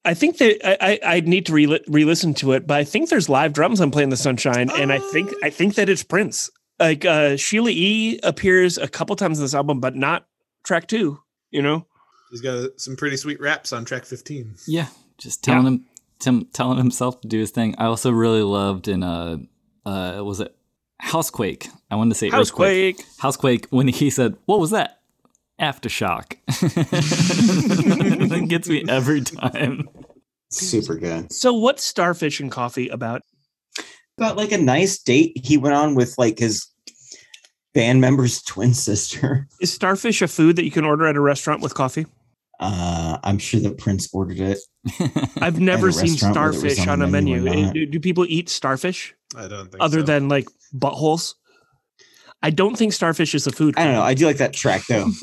I 0.05 0.15
think 0.15 0.39
that 0.39 0.65
I, 0.65 0.93
I 0.93 1.17
I 1.17 1.21
need 1.23 1.47
to 1.47 1.53
re 1.53 1.81
re-listen 1.89 2.33
to 2.35 2.53
it, 2.53 2.69
but 2.69 2.77
I 2.77 2.85
think 2.85 3.09
there's 3.09 3.29
live 3.29 3.53
drums 3.53 3.81
on 3.81 3.91
"Playing 3.91 4.11
the 4.11 4.17
Sunshine," 4.17 4.71
and 4.71 4.93
I 4.93 5.01
think 5.11 5.33
I 5.43 5.51
think 5.51 5.75
that 5.75 5.89
it's 5.89 6.05
Prince. 6.05 6.51
Like 6.79 7.05
uh, 7.05 7.37
Sheila 7.37 7.71
E. 7.71 8.21
appears 8.23 8.79
a 8.79 8.87
couple 8.87 9.17
times 9.17 9.41
in 9.41 9.45
this 9.45 9.57
album, 9.57 9.81
but 9.81 9.97
not 9.97 10.29
track 10.63 10.87
two. 10.87 11.21
You 11.51 11.63
know, 11.63 11.89
He's 12.37 12.43
got 12.43 12.79
some 12.79 12.97
pretty 12.97 13.17
sweet 13.17 13.41
raps 13.41 13.73
on 13.73 13.87
track 13.87 14.05
15. 14.05 14.57
Yeah, 14.67 14.89
just 15.17 15.43
telling 15.43 15.67
him, 15.67 15.87
Tim, 16.19 16.45
telling 16.53 16.77
himself 16.77 17.19
to 17.23 17.29
do 17.29 17.39
his 17.39 17.51
thing. 17.51 17.75
I 17.79 17.87
also 17.87 18.11
really 18.11 18.43
loved 18.43 18.89
in 18.89 19.03
uh, 19.03 19.39
uh, 19.87 20.21
was 20.23 20.41
it 20.41 20.55
Housequake? 20.99 21.71
I 21.91 21.97
wanted 21.97 22.11
to 22.11 22.17
say 22.17 22.27
Earthquake. 22.27 22.99
Housequake. 22.99 23.07
Housequake 23.21 23.67
when 23.71 23.89
he 23.89 24.11
said, 24.11 24.37
"What 24.45 24.61
was 24.61 24.71
that?" 24.73 25.01
Aftershock. 25.59 26.37
that 28.29 28.47
gets 28.51 28.69
me 28.69 28.85
every 28.87 29.23
time. 29.23 29.89
Super 30.51 30.97
good. 30.97 31.33
So 31.33 31.55
what's 31.55 31.85
Starfish 31.85 32.39
and 32.39 32.53
Coffee 32.53 32.89
about? 32.89 33.23
About 34.19 34.37
like 34.37 34.53
a 34.53 34.59
nice 34.59 34.99
date 34.99 35.41
he 35.43 35.57
went 35.57 35.75
on 35.75 35.95
with 35.95 36.19
like 36.19 36.39
his 36.39 36.67
band 37.73 38.03
member's 38.03 38.43
twin 38.43 38.75
sister. 38.75 39.49
Is 39.63 39.73
Starfish 39.73 40.21
a 40.21 40.29
food 40.29 40.57
that 40.57 40.65
you 40.67 40.71
can 40.71 40.85
order 40.85 41.07
at 41.07 41.17
a 41.17 41.21
restaurant 41.21 41.63
with 41.63 41.73
coffee? 41.73 42.05
Uh, 42.59 43.19
I'm 43.23 43.39
sure 43.39 43.61
that 43.61 43.77
Prince 43.79 44.09
ordered 44.13 44.41
it. 44.41 44.59
I've 45.43 45.61
never 45.61 45.93
seen 45.93 46.13
restaurant 46.13 46.37
where 46.37 46.45
it 46.45 46.49
was 46.49 46.59
starfish 46.61 46.79
on 46.87 46.89
on 46.89 47.03
a 47.03 47.07
menu 47.07 47.41
menu. 47.43 47.63
or 47.63 47.67
not. 47.67 47.75
Do, 47.75 47.87
do 47.87 48.01
people 48.01 48.25
eat 48.29 48.49
starfish 48.49 49.15
I 49.37 49.47
don't 49.49 49.71
think 49.71 49.83
other 49.83 50.01
so. 50.01 50.07
than 50.07 50.29
like 50.29 50.49
buttholes? 50.75 51.35
I 52.43 52.51
don't 52.51 52.77
think 52.77 52.93
starfish 52.93 53.35
is 53.35 53.47
a 53.47 53.53
food. 53.53 53.75
I 53.77 53.85
don't 53.85 53.95
know. 53.95 54.03
I 54.03 54.15
do 54.15 54.27
like 54.27 54.39
that 54.39 54.53
track 54.53 54.87
though. 54.89 55.11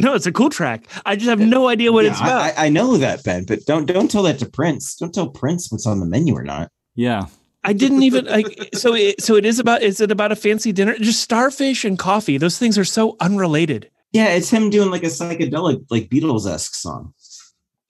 No, 0.00 0.14
it's 0.14 0.26
a 0.26 0.32
cool 0.32 0.48
track. 0.48 0.86
I 1.04 1.16
just 1.16 1.28
have 1.28 1.40
no 1.40 1.66
idea 1.66 1.90
what 1.90 2.04
Yeah, 2.04 2.12
it's 2.12 2.20
about. 2.20 2.40
I, 2.40 2.50
I- 2.50 2.66
I 2.66 2.68
know 2.68 2.96
that, 2.98 3.24
Ben, 3.24 3.44
but 3.44 3.66
don't 3.66 3.84
don't 3.84 4.08
tell 4.08 4.22
that 4.22 4.38
to 4.38 4.46
Prince. 4.46 4.94
Don't 4.94 5.12
tell 5.12 5.28
Prince 5.28 5.72
what's 5.72 5.88
on 5.88 5.98
the 5.98 6.06
menu 6.06 6.36
or 6.36 6.44
not. 6.44 6.70
Yeah, 6.94 7.26
I 7.64 7.72
didn't 7.72 8.04
even 8.04 8.26
like. 8.26 8.46
So, 8.74 8.94
it, 8.94 9.20
so 9.20 9.34
it 9.34 9.44
is 9.44 9.58
about. 9.58 9.82
Is 9.82 10.00
it 10.00 10.12
about 10.12 10.30
a 10.30 10.36
fancy 10.36 10.70
dinner? 10.70 10.96
Just 10.98 11.20
starfish 11.20 11.84
and 11.84 11.98
coffee. 11.98 12.38
Those 12.38 12.58
things 12.58 12.78
are 12.78 12.84
so 12.84 13.16
unrelated. 13.18 13.90
Yeah, 14.12 14.28
it's 14.28 14.50
him 14.50 14.70
doing 14.70 14.90
like 14.90 15.02
a 15.02 15.06
psychedelic, 15.06 15.84
like 15.90 16.08
Beatles 16.08 16.50
esque 16.50 16.74
song, 16.74 17.12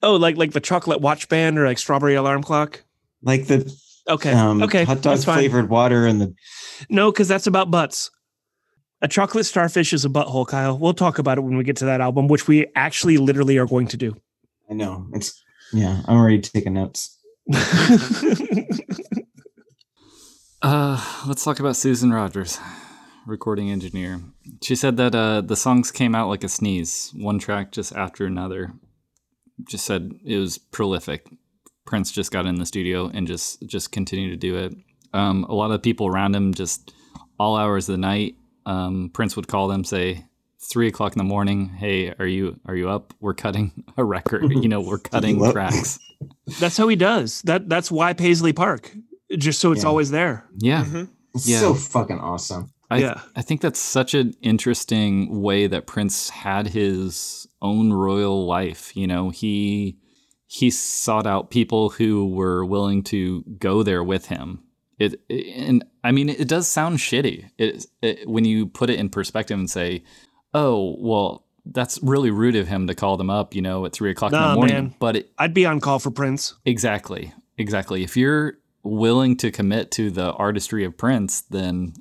Oh, 0.02 0.16
like 0.16 0.36
like 0.36 0.52
the 0.52 0.60
chocolate 0.60 1.00
watch 1.00 1.28
band 1.28 1.58
or 1.58 1.66
like 1.66 1.78
strawberry 1.78 2.14
alarm 2.14 2.42
clock. 2.42 2.82
like 3.22 3.46
the 3.46 3.72
Okay, 4.08 4.32
um, 4.32 4.62
okay, 4.62 4.84
hot 4.84 5.02
dog 5.02 5.18
flavored 5.22 5.68
water 5.68 6.06
and 6.06 6.20
the. 6.20 6.34
No, 6.88 7.12
because 7.12 7.28
that's 7.28 7.46
about 7.46 7.70
butts. 7.70 8.10
A 9.02 9.06
chocolate 9.08 9.44
starfish 9.46 9.92
is 9.92 10.04
a 10.04 10.08
butthole, 10.08 10.46
Kyle. 10.46 10.76
We'll 10.78 10.94
talk 10.94 11.18
about 11.18 11.38
it 11.38 11.42
when 11.42 11.56
we 11.56 11.62
get 11.62 11.76
to 11.76 11.84
that 11.84 12.00
album, 12.00 12.26
which 12.26 12.48
we 12.48 12.66
actually 12.74 13.16
literally 13.18 13.58
are 13.58 13.66
going 13.66 13.86
to 13.88 13.96
do. 13.96 14.16
I 14.70 14.74
know 14.74 15.06
it's 15.12 15.40
yeah. 15.72 16.00
I'm 16.06 16.16
already 16.16 16.40
taking 16.40 16.74
notes. 16.74 17.16
Uh, 20.60 21.00
let's 21.28 21.44
talk 21.44 21.60
about 21.60 21.76
Susan 21.76 22.12
Rogers, 22.12 22.58
recording 23.28 23.70
engineer. 23.70 24.20
She 24.62 24.74
said 24.74 24.96
that 24.96 25.14
uh, 25.14 25.42
the 25.42 25.56
songs 25.56 25.90
came 25.92 26.14
out 26.14 26.28
like 26.28 26.42
a 26.44 26.48
sneeze, 26.48 27.12
one 27.14 27.38
track 27.38 27.72
just 27.72 27.94
after 27.94 28.24
another. 28.26 28.72
Just 29.68 29.84
said 29.84 30.12
it 30.24 30.36
was 30.38 30.58
prolific. 30.58 31.26
Prince 31.86 32.10
just 32.12 32.30
got 32.32 32.46
in 32.46 32.56
the 32.56 32.66
studio 32.66 33.10
and 33.12 33.26
just 33.26 33.62
just 33.66 33.92
continued 33.92 34.30
to 34.30 34.36
do 34.36 34.56
it. 34.56 34.74
Um, 35.12 35.44
a 35.44 35.54
lot 35.54 35.70
of 35.70 35.82
people 35.82 36.06
around 36.06 36.34
him, 36.34 36.52
just 36.54 36.92
all 37.38 37.56
hours 37.56 37.88
of 37.88 37.94
the 37.94 37.98
night. 37.98 38.34
Um, 38.66 39.10
Prince 39.12 39.36
would 39.36 39.48
call 39.48 39.68
them, 39.68 39.84
say 39.84 40.26
three 40.70 40.88
o'clock 40.88 41.12
in 41.14 41.18
the 41.18 41.24
morning. 41.24 41.68
Hey, 41.70 42.12
are 42.18 42.26
you 42.26 42.60
are 42.66 42.74
you 42.76 42.88
up? 42.90 43.14
We're 43.20 43.34
cutting 43.34 43.84
a 43.96 44.04
record. 44.04 44.42
you 44.50 44.68
know, 44.68 44.80
we're 44.80 44.98
cutting 44.98 45.38
tracks. 45.52 45.98
that's 46.60 46.76
how 46.76 46.88
he 46.88 46.96
does. 46.96 47.42
That 47.42 47.68
that's 47.68 47.90
why 47.90 48.12
Paisley 48.12 48.52
Park, 48.52 48.94
just 49.36 49.58
so 49.60 49.72
it's 49.72 49.82
Yeah. 49.82 49.88
always 49.88 50.10
there. 50.10 50.44
Yeah, 50.58 51.04
It's 51.34 51.48
Yeah. 51.48 51.60
so 51.60 51.74
fucking 51.74 52.18
awesome. 52.20 52.70
I, 52.90 52.98
Yeah. 52.98 53.20
I 53.36 53.42
think 53.42 53.60
that's 53.60 53.78
such 53.78 54.14
an 54.14 54.34
interesting 54.40 55.40
way 55.42 55.66
that 55.66 55.86
Prince 55.86 56.30
had 56.30 56.68
his 56.68 57.46
own 57.60 57.92
royal 57.92 58.46
life. 58.46 58.96
You 58.96 59.06
know, 59.06 59.30
he 59.30 59.98
he 60.46 60.70
sought 60.70 61.26
out 61.26 61.50
people 61.50 61.90
who 61.90 62.26
were 62.28 62.64
willing 62.64 63.02
to 63.04 63.42
go 63.58 63.82
there 63.82 64.02
with 64.02 64.26
him. 64.26 64.62
It, 64.98 65.20
and 65.28 65.84
I 66.02 66.10
mean, 66.10 66.28
it 66.30 66.48
does 66.48 66.66
sound 66.66 66.98
shitty 66.98 67.50
it, 67.58 67.86
it, 68.02 68.28
when 68.28 68.44
you 68.44 68.66
put 68.66 68.90
it 68.90 68.98
in 68.98 69.10
perspective 69.10 69.58
and 69.58 69.70
say, 69.70 70.02
"Oh, 70.54 70.96
well, 70.98 71.44
that's 71.66 72.00
really 72.02 72.30
rude 72.30 72.56
of 72.56 72.66
him 72.66 72.86
to 72.86 72.94
call 72.94 73.16
them 73.16 73.30
up." 73.30 73.54
You 73.54 73.62
know, 73.62 73.84
at 73.84 73.92
three 73.92 74.10
o'clock 74.10 74.32
in 74.32 74.40
the 74.40 74.54
morning. 74.54 74.74
man. 74.74 74.94
But 74.98 75.16
it, 75.16 75.30
I'd 75.38 75.54
be 75.54 75.66
on 75.66 75.78
call 75.80 75.98
for 75.98 76.10
Prince. 76.10 76.54
Exactly. 76.64 77.32
Exactly. 77.58 78.02
If 78.02 78.16
you're 78.16 78.54
willing 78.82 79.36
to 79.36 79.50
commit 79.50 79.90
to 79.92 80.10
the 80.10 80.32
artistry 80.32 80.84
of 80.84 80.96
Prince, 80.96 81.42
then 81.42 81.92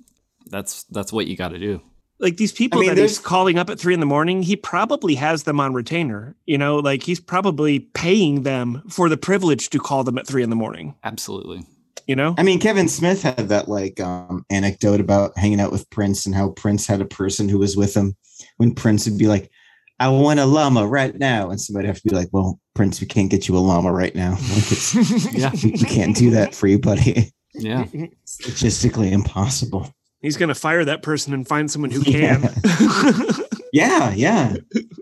that's 0.49 0.83
that's 0.85 1.13
what 1.13 1.27
you 1.27 1.35
got 1.35 1.49
to 1.49 1.59
do. 1.59 1.81
Like 2.19 2.37
these 2.37 2.51
people 2.51 2.79
I 2.79 2.81
mean, 2.81 2.95
that 2.95 3.01
he's 3.01 3.19
calling 3.19 3.59
up 3.59 3.69
at 3.69 3.79
three 3.79 3.93
in 3.93 3.99
the 3.99 4.05
morning, 4.07 4.41
he 4.41 4.55
probably 4.55 5.15
has 5.15 5.43
them 5.43 5.59
on 5.59 5.73
retainer. 5.73 6.35
You 6.45 6.57
know, 6.57 6.77
like 6.77 7.03
he's 7.03 7.19
probably 7.19 7.79
paying 7.79 8.43
them 8.43 8.81
for 8.89 9.07
the 9.07 9.17
privilege 9.17 9.69
to 9.69 9.79
call 9.79 10.03
them 10.03 10.17
at 10.17 10.25
three 10.25 10.41
in 10.43 10.49
the 10.49 10.55
morning. 10.55 10.95
Absolutely. 11.03 11.63
You 12.07 12.15
know, 12.15 12.35
I 12.37 12.43
mean, 12.43 12.59
Kevin 12.59 12.87
Smith 12.87 13.21
had 13.21 13.49
that 13.49 13.67
like 13.67 13.99
um, 13.99 14.45
anecdote 14.49 15.01
about 15.01 15.37
hanging 15.37 15.59
out 15.59 15.73
with 15.73 15.89
Prince 15.89 16.25
and 16.25 16.33
how 16.33 16.51
Prince 16.51 16.87
had 16.87 17.01
a 17.01 17.05
person 17.05 17.49
who 17.49 17.59
was 17.59 17.75
with 17.75 17.93
him 17.95 18.15
when 18.55 18.73
Prince 18.73 19.09
would 19.09 19.17
be 19.17 19.27
like, 19.27 19.51
"I 19.99 20.07
want 20.07 20.39
a 20.39 20.45
llama 20.45 20.87
right 20.87 21.13
now," 21.13 21.49
and 21.49 21.59
somebody 21.59 21.87
have 21.87 21.97
to 21.97 22.07
be 22.07 22.15
like, 22.15 22.29
"Well, 22.31 22.61
Prince, 22.75 23.01
we 23.01 23.07
can't 23.07 23.29
get 23.29 23.49
you 23.49 23.57
a 23.57 23.59
llama 23.59 23.91
right 23.91 24.15
now. 24.15 24.37
Like, 24.53 24.71
it's, 24.71 24.95
Yeah. 25.37 25.51
we, 25.61 25.71
we 25.71 25.79
can't 25.79 26.15
do 26.15 26.29
that 26.31 26.55
for 26.55 26.67
you, 26.67 26.79
buddy. 26.79 27.33
Yeah. 27.53 27.85
It's 27.91 28.37
logistically 28.37 29.11
impossible." 29.11 29.93
He's 30.21 30.37
going 30.37 30.49
to 30.49 30.55
fire 30.55 30.83
that 30.85 31.03
person 31.03 31.33
and 31.33 31.47
find 31.47 31.69
someone 31.69 31.91
who 31.91 32.03
can. 32.03 32.49
Yeah, 33.73 34.13
yeah, 34.13 34.55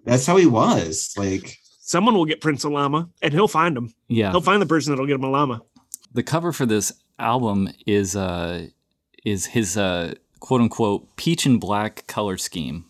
that's 0.03 0.25
how 0.25 0.37
he 0.37 0.45
was. 0.45 1.13
Like, 1.17 1.59
someone 1.79 2.15
will 2.15 2.25
get 2.25 2.41
Prince 2.41 2.63
a 2.63 2.69
llama, 2.69 3.09
and 3.21 3.33
he'll 3.33 3.47
find 3.47 3.77
him. 3.77 3.93
Yeah. 4.07 4.31
He'll 4.31 4.41
find 4.41 4.61
the 4.61 4.65
person 4.65 4.91
that'll 4.91 5.05
get 5.05 5.15
him 5.15 5.23
a 5.23 5.29
llama. 5.29 5.61
The 6.13 6.23
cover 6.23 6.51
for 6.51 6.65
this 6.65 6.91
album 7.19 7.69
is 7.85 8.15
uh 8.15 8.67
is 9.23 9.45
his 9.45 9.77
uh 9.77 10.15
quote 10.39 10.61
unquote 10.61 11.15
peach 11.15 11.45
and 11.45 11.59
black 11.59 12.05
color 12.07 12.37
scheme. 12.37 12.85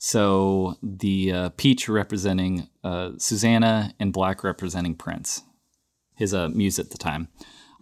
So 0.00 0.76
the 0.82 1.32
uh, 1.32 1.50
peach 1.50 1.86
representing 1.86 2.68
uh, 2.82 3.10
Susannah 3.18 3.92
and 4.00 4.14
black 4.14 4.42
representing 4.42 4.94
Prince, 4.94 5.42
his 6.14 6.32
uh, 6.32 6.48
muse 6.48 6.78
at 6.78 6.90
the 6.90 6.96
time. 6.96 7.28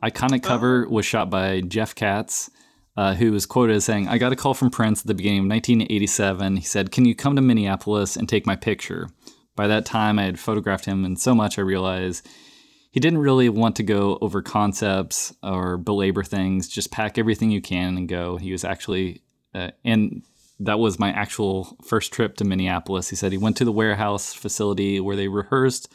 Iconic 0.02 0.42
cover 0.42 0.88
was 0.88 1.06
shot 1.06 1.30
by 1.30 1.60
Jeff 1.60 1.94
Katz, 1.94 2.50
uh, 2.98 3.14
who 3.14 3.30
was 3.30 3.46
quoted 3.46 3.76
as 3.76 3.84
saying, 3.84 4.08
I 4.08 4.18
got 4.18 4.32
a 4.32 4.36
call 4.36 4.54
from 4.54 4.70
Prince 4.70 5.02
at 5.02 5.06
the 5.06 5.14
beginning 5.14 5.38
of 5.38 5.44
1987. 5.44 6.56
He 6.56 6.64
said, 6.64 6.90
Can 6.90 7.04
you 7.04 7.14
come 7.14 7.36
to 7.36 7.40
Minneapolis 7.40 8.16
and 8.16 8.28
take 8.28 8.44
my 8.44 8.56
picture? 8.56 9.08
By 9.54 9.68
that 9.68 9.86
time, 9.86 10.18
I 10.18 10.24
had 10.24 10.40
photographed 10.40 10.84
him, 10.84 11.04
and 11.04 11.16
so 11.16 11.32
much 11.32 11.60
I 11.60 11.62
realized 11.62 12.28
he 12.90 12.98
didn't 12.98 13.20
really 13.20 13.48
want 13.50 13.76
to 13.76 13.84
go 13.84 14.18
over 14.20 14.42
concepts 14.42 15.32
or 15.44 15.76
belabor 15.76 16.24
things, 16.24 16.66
just 16.66 16.90
pack 16.90 17.18
everything 17.18 17.52
you 17.52 17.62
can 17.62 17.96
and 17.96 18.08
go. 18.08 18.36
He 18.36 18.50
was 18.50 18.64
actually, 18.64 19.22
uh, 19.54 19.70
and 19.84 20.24
that 20.58 20.80
was 20.80 20.98
my 20.98 21.12
actual 21.12 21.76
first 21.84 22.12
trip 22.12 22.36
to 22.38 22.44
Minneapolis. 22.44 23.10
He 23.10 23.14
said 23.14 23.30
he 23.30 23.38
went 23.38 23.56
to 23.58 23.64
the 23.64 23.70
warehouse 23.70 24.34
facility 24.34 24.98
where 24.98 25.14
they 25.14 25.28
rehearsed. 25.28 25.88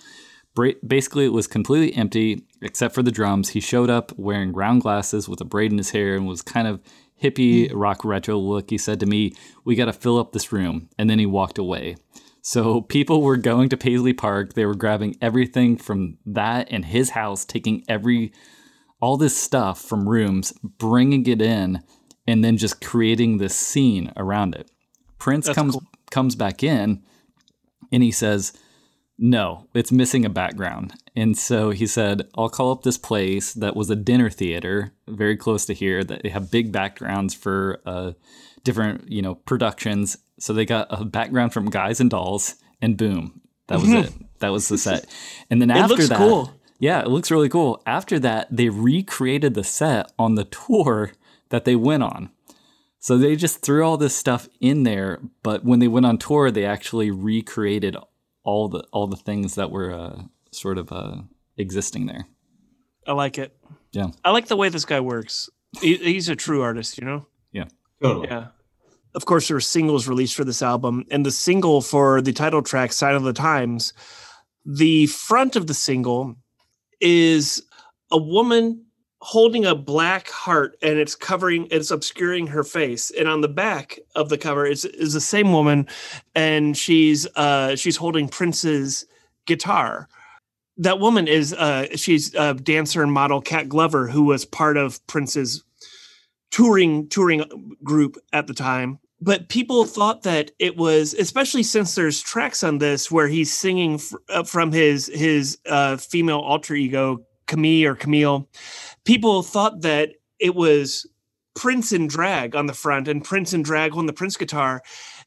Basically, 0.85 1.25
it 1.25 1.33
was 1.33 1.47
completely 1.47 1.95
empty 1.97 2.43
except 2.61 2.93
for 2.93 3.03
the 3.03 3.11
drums. 3.11 3.49
He 3.49 3.59
showed 3.59 3.89
up 3.89 4.17
wearing 4.17 4.53
round 4.53 4.81
glasses 4.81 5.27
with 5.27 5.41
a 5.41 5.45
braid 5.45 5.71
in 5.71 5.77
his 5.77 5.91
hair 5.91 6.15
and 6.15 6.27
was 6.27 6.41
kind 6.41 6.67
of 6.67 6.81
hippie 7.21 7.69
hmm. 7.69 7.77
rock 7.77 8.05
retro 8.05 8.37
look. 8.37 8.69
He 8.69 8.77
said 8.77 8.99
to 8.99 9.05
me, 9.05 9.33
We 9.65 9.75
got 9.75 9.85
to 9.85 9.93
fill 9.93 10.19
up 10.19 10.31
this 10.31 10.51
room. 10.51 10.89
And 10.97 11.09
then 11.09 11.19
he 11.19 11.25
walked 11.25 11.57
away. 11.57 11.95
So 12.41 12.81
people 12.97 13.21
were 13.21 13.37
going 13.37 13.69
to 13.69 13.77
Paisley 13.77 14.13
Park. 14.13 14.53
They 14.53 14.65
were 14.65 14.75
grabbing 14.75 15.15
everything 15.21 15.77
from 15.77 16.17
that 16.25 16.67
and 16.71 16.85
his 16.85 17.11
house, 17.11 17.45
taking 17.45 17.83
every 17.87 18.31
all 18.99 19.17
this 19.17 19.35
stuff 19.37 19.81
from 19.81 20.07
rooms, 20.07 20.53
bringing 20.63 21.25
it 21.25 21.41
in, 21.41 21.83
and 22.25 22.41
then 22.41 22.55
just 22.55 22.79
creating 22.79 23.37
this 23.37 23.53
scene 23.53 24.13
around 24.15 24.55
it. 24.55 24.71
Prince 25.19 25.47
That's 25.47 25.57
comes 25.57 25.73
cool. 25.73 25.83
comes 26.09 26.35
back 26.35 26.63
in, 26.63 27.03
and 27.91 28.01
he 28.01 28.11
says, 28.11 28.53
"No, 29.25 29.67
it's 29.73 29.91
missing 29.91 30.25
a 30.25 30.29
background." 30.29 30.93
And 31.15 31.37
so 31.37 31.69
he 31.69 31.87
said, 31.87 32.27
"I'll 32.35 32.49
call 32.49 32.71
up 32.71 32.83
this 32.83 32.97
place 32.97 33.53
that 33.53 33.75
was 33.75 33.89
a 33.89 33.95
dinner 33.95 34.29
theater 34.29 34.93
very 35.07 35.37
close 35.37 35.65
to 35.67 35.73
here 35.73 36.03
that 36.03 36.23
they 36.23 36.29
have 36.29 36.51
big 36.51 36.71
backgrounds 36.73 37.33
for 37.33 37.79
uh, 37.85 38.11
different, 38.63 39.09
you 39.09 39.21
know, 39.21 39.35
productions. 39.35 40.17
So 40.39 40.51
they 40.51 40.65
got 40.65 40.87
a 40.89 41.05
background 41.05 41.53
from 41.53 41.69
Guys 41.69 41.99
and 42.01 42.09
Dolls, 42.09 42.55
and 42.81 42.97
boom, 42.97 43.41
that 43.67 43.79
was 43.79 43.91
it. 43.91 44.11
That 44.39 44.51
was 44.51 44.67
the 44.67 44.77
set. 44.77 45.05
And 45.49 45.61
then 45.61 45.71
It 45.71 45.77
after 45.77 45.93
looks 45.95 46.09
that, 46.09 46.17
cool. 46.17 46.51
yeah, 46.77 46.99
it 46.99 47.07
looks 47.07 47.31
really 47.31 47.47
cool. 47.47 47.81
After 47.85 48.19
that, 48.19 48.49
they 48.51 48.67
recreated 48.67 49.53
the 49.53 49.63
set 49.63 50.11
on 50.19 50.35
the 50.35 50.43
tour 50.43 51.13
that 51.47 51.63
they 51.63 51.77
went 51.77 52.03
on. 52.03 52.29
So 52.99 53.17
they 53.17 53.37
just 53.37 53.61
threw 53.61 53.85
all 53.85 53.95
this 53.95 54.13
stuff 54.13 54.49
in 54.59 54.83
there, 54.83 55.21
but 55.43 55.63
when 55.63 55.79
they 55.79 55.87
went 55.87 56.05
on 56.05 56.17
tour, 56.17 56.51
they 56.51 56.65
actually 56.65 57.09
recreated 57.09 57.95
all 58.43 58.67
the 58.69 58.83
all 58.91 59.07
the 59.07 59.17
things 59.17 59.55
that 59.55 59.71
were 59.71 59.93
uh, 59.93 60.23
sort 60.51 60.77
of 60.77 60.91
uh, 60.91 61.21
existing 61.57 62.05
there. 62.05 62.27
I 63.07 63.13
like 63.13 63.37
it. 63.37 63.55
Yeah. 63.91 64.07
I 64.23 64.31
like 64.31 64.47
the 64.47 64.55
way 64.55 64.69
this 64.69 64.85
guy 64.85 64.99
works. 64.99 65.49
He, 65.81 65.97
he's 65.97 66.29
a 66.29 66.35
true 66.35 66.61
artist, 66.61 66.97
you 66.97 67.05
know? 67.05 67.25
Yeah, 67.51 67.65
totally. 68.01 68.27
Yeah. 68.27 68.47
Of 69.15 69.25
course, 69.25 69.47
there 69.47 69.55
were 69.55 69.61
singles 69.61 70.07
released 70.07 70.35
for 70.35 70.43
this 70.43 70.61
album, 70.61 71.05
and 71.11 71.25
the 71.25 71.31
single 71.31 71.81
for 71.81 72.21
the 72.21 72.33
title 72.33 72.63
track, 72.63 72.93
Sign 72.93 73.13
of 73.15 73.23
the 73.23 73.33
Times, 73.33 73.93
the 74.65 75.07
front 75.07 75.55
of 75.55 75.67
the 75.67 75.73
single 75.73 76.35
is 76.99 77.63
a 78.11 78.17
woman 78.17 78.85
holding 79.23 79.63
a 79.65 79.73
black 79.73 80.29
heart 80.29 80.77
and 80.81 80.99
it's 80.99 81.15
covering 81.15 81.65
it's 81.71 81.91
obscuring 81.91 82.45
her 82.47 82.63
face. 82.63 83.09
And 83.09 83.29
on 83.29 83.39
the 83.39 83.47
back 83.47 83.97
of 84.15 84.27
the 84.27 84.37
cover 84.37 84.65
is 84.65 84.83
is 84.83 85.13
the 85.13 85.21
same 85.21 85.53
woman 85.53 85.87
and 86.35 86.75
she's 86.77 87.25
uh 87.37 87.77
she's 87.77 87.95
holding 87.95 88.27
prince's 88.27 89.05
guitar. 89.45 90.09
That 90.75 90.99
woman 90.99 91.29
is 91.29 91.53
uh 91.53 91.87
she's 91.95 92.35
a 92.35 92.53
dancer 92.53 93.01
and 93.01 93.13
model 93.13 93.39
cat 93.39 93.69
glover 93.69 94.09
who 94.09 94.23
was 94.23 94.43
part 94.43 94.75
of 94.75 95.05
prince's 95.07 95.63
touring 96.51 97.07
touring 97.07 97.77
group 97.81 98.17
at 98.33 98.47
the 98.47 98.53
time. 98.53 98.99
But 99.21 99.47
people 99.47 99.85
thought 99.85 100.23
that 100.23 100.51
it 100.59 100.75
was 100.75 101.13
especially 101.13 101.63
since 101.63 101.95
there's 101.95 102.21
tracks 102.21 102.61
on 102.61 102.79
this 102.79 103.09
where 103.09 103.29
he's 103.29 103.53
singing 103.53 103.99
fr- 103.99 104.17
uh, 104.27 104.43
from 104.43 104.73
his 104.73 105.07
his 105.07 105.59
uh, 105.65 105.95
female 105.95 106.39
alter 106.39 106.75
ego 106.75 107.23
camille 107.47 107.89
or 107.89 107.95
camille 107.95 108.49
people 109.05 109.43
thought 109.43 109.81
that 109.81 110.11
it 110.39 110.55
was 110.55 111.05
prince 111.55 111.91
in 111.91 112.07
drag 112.07 112.55
on 112.55 112.65
the 112.65 112.73
front 112.73 113.07
and 113.07 113.23
prince 113.23 113.53
in 113.53 113.61
drag 113.61 113.95
on 113.95 114.05
the 114.05 114.13
prince 114.13 114.37
guitar. 114.37 114.81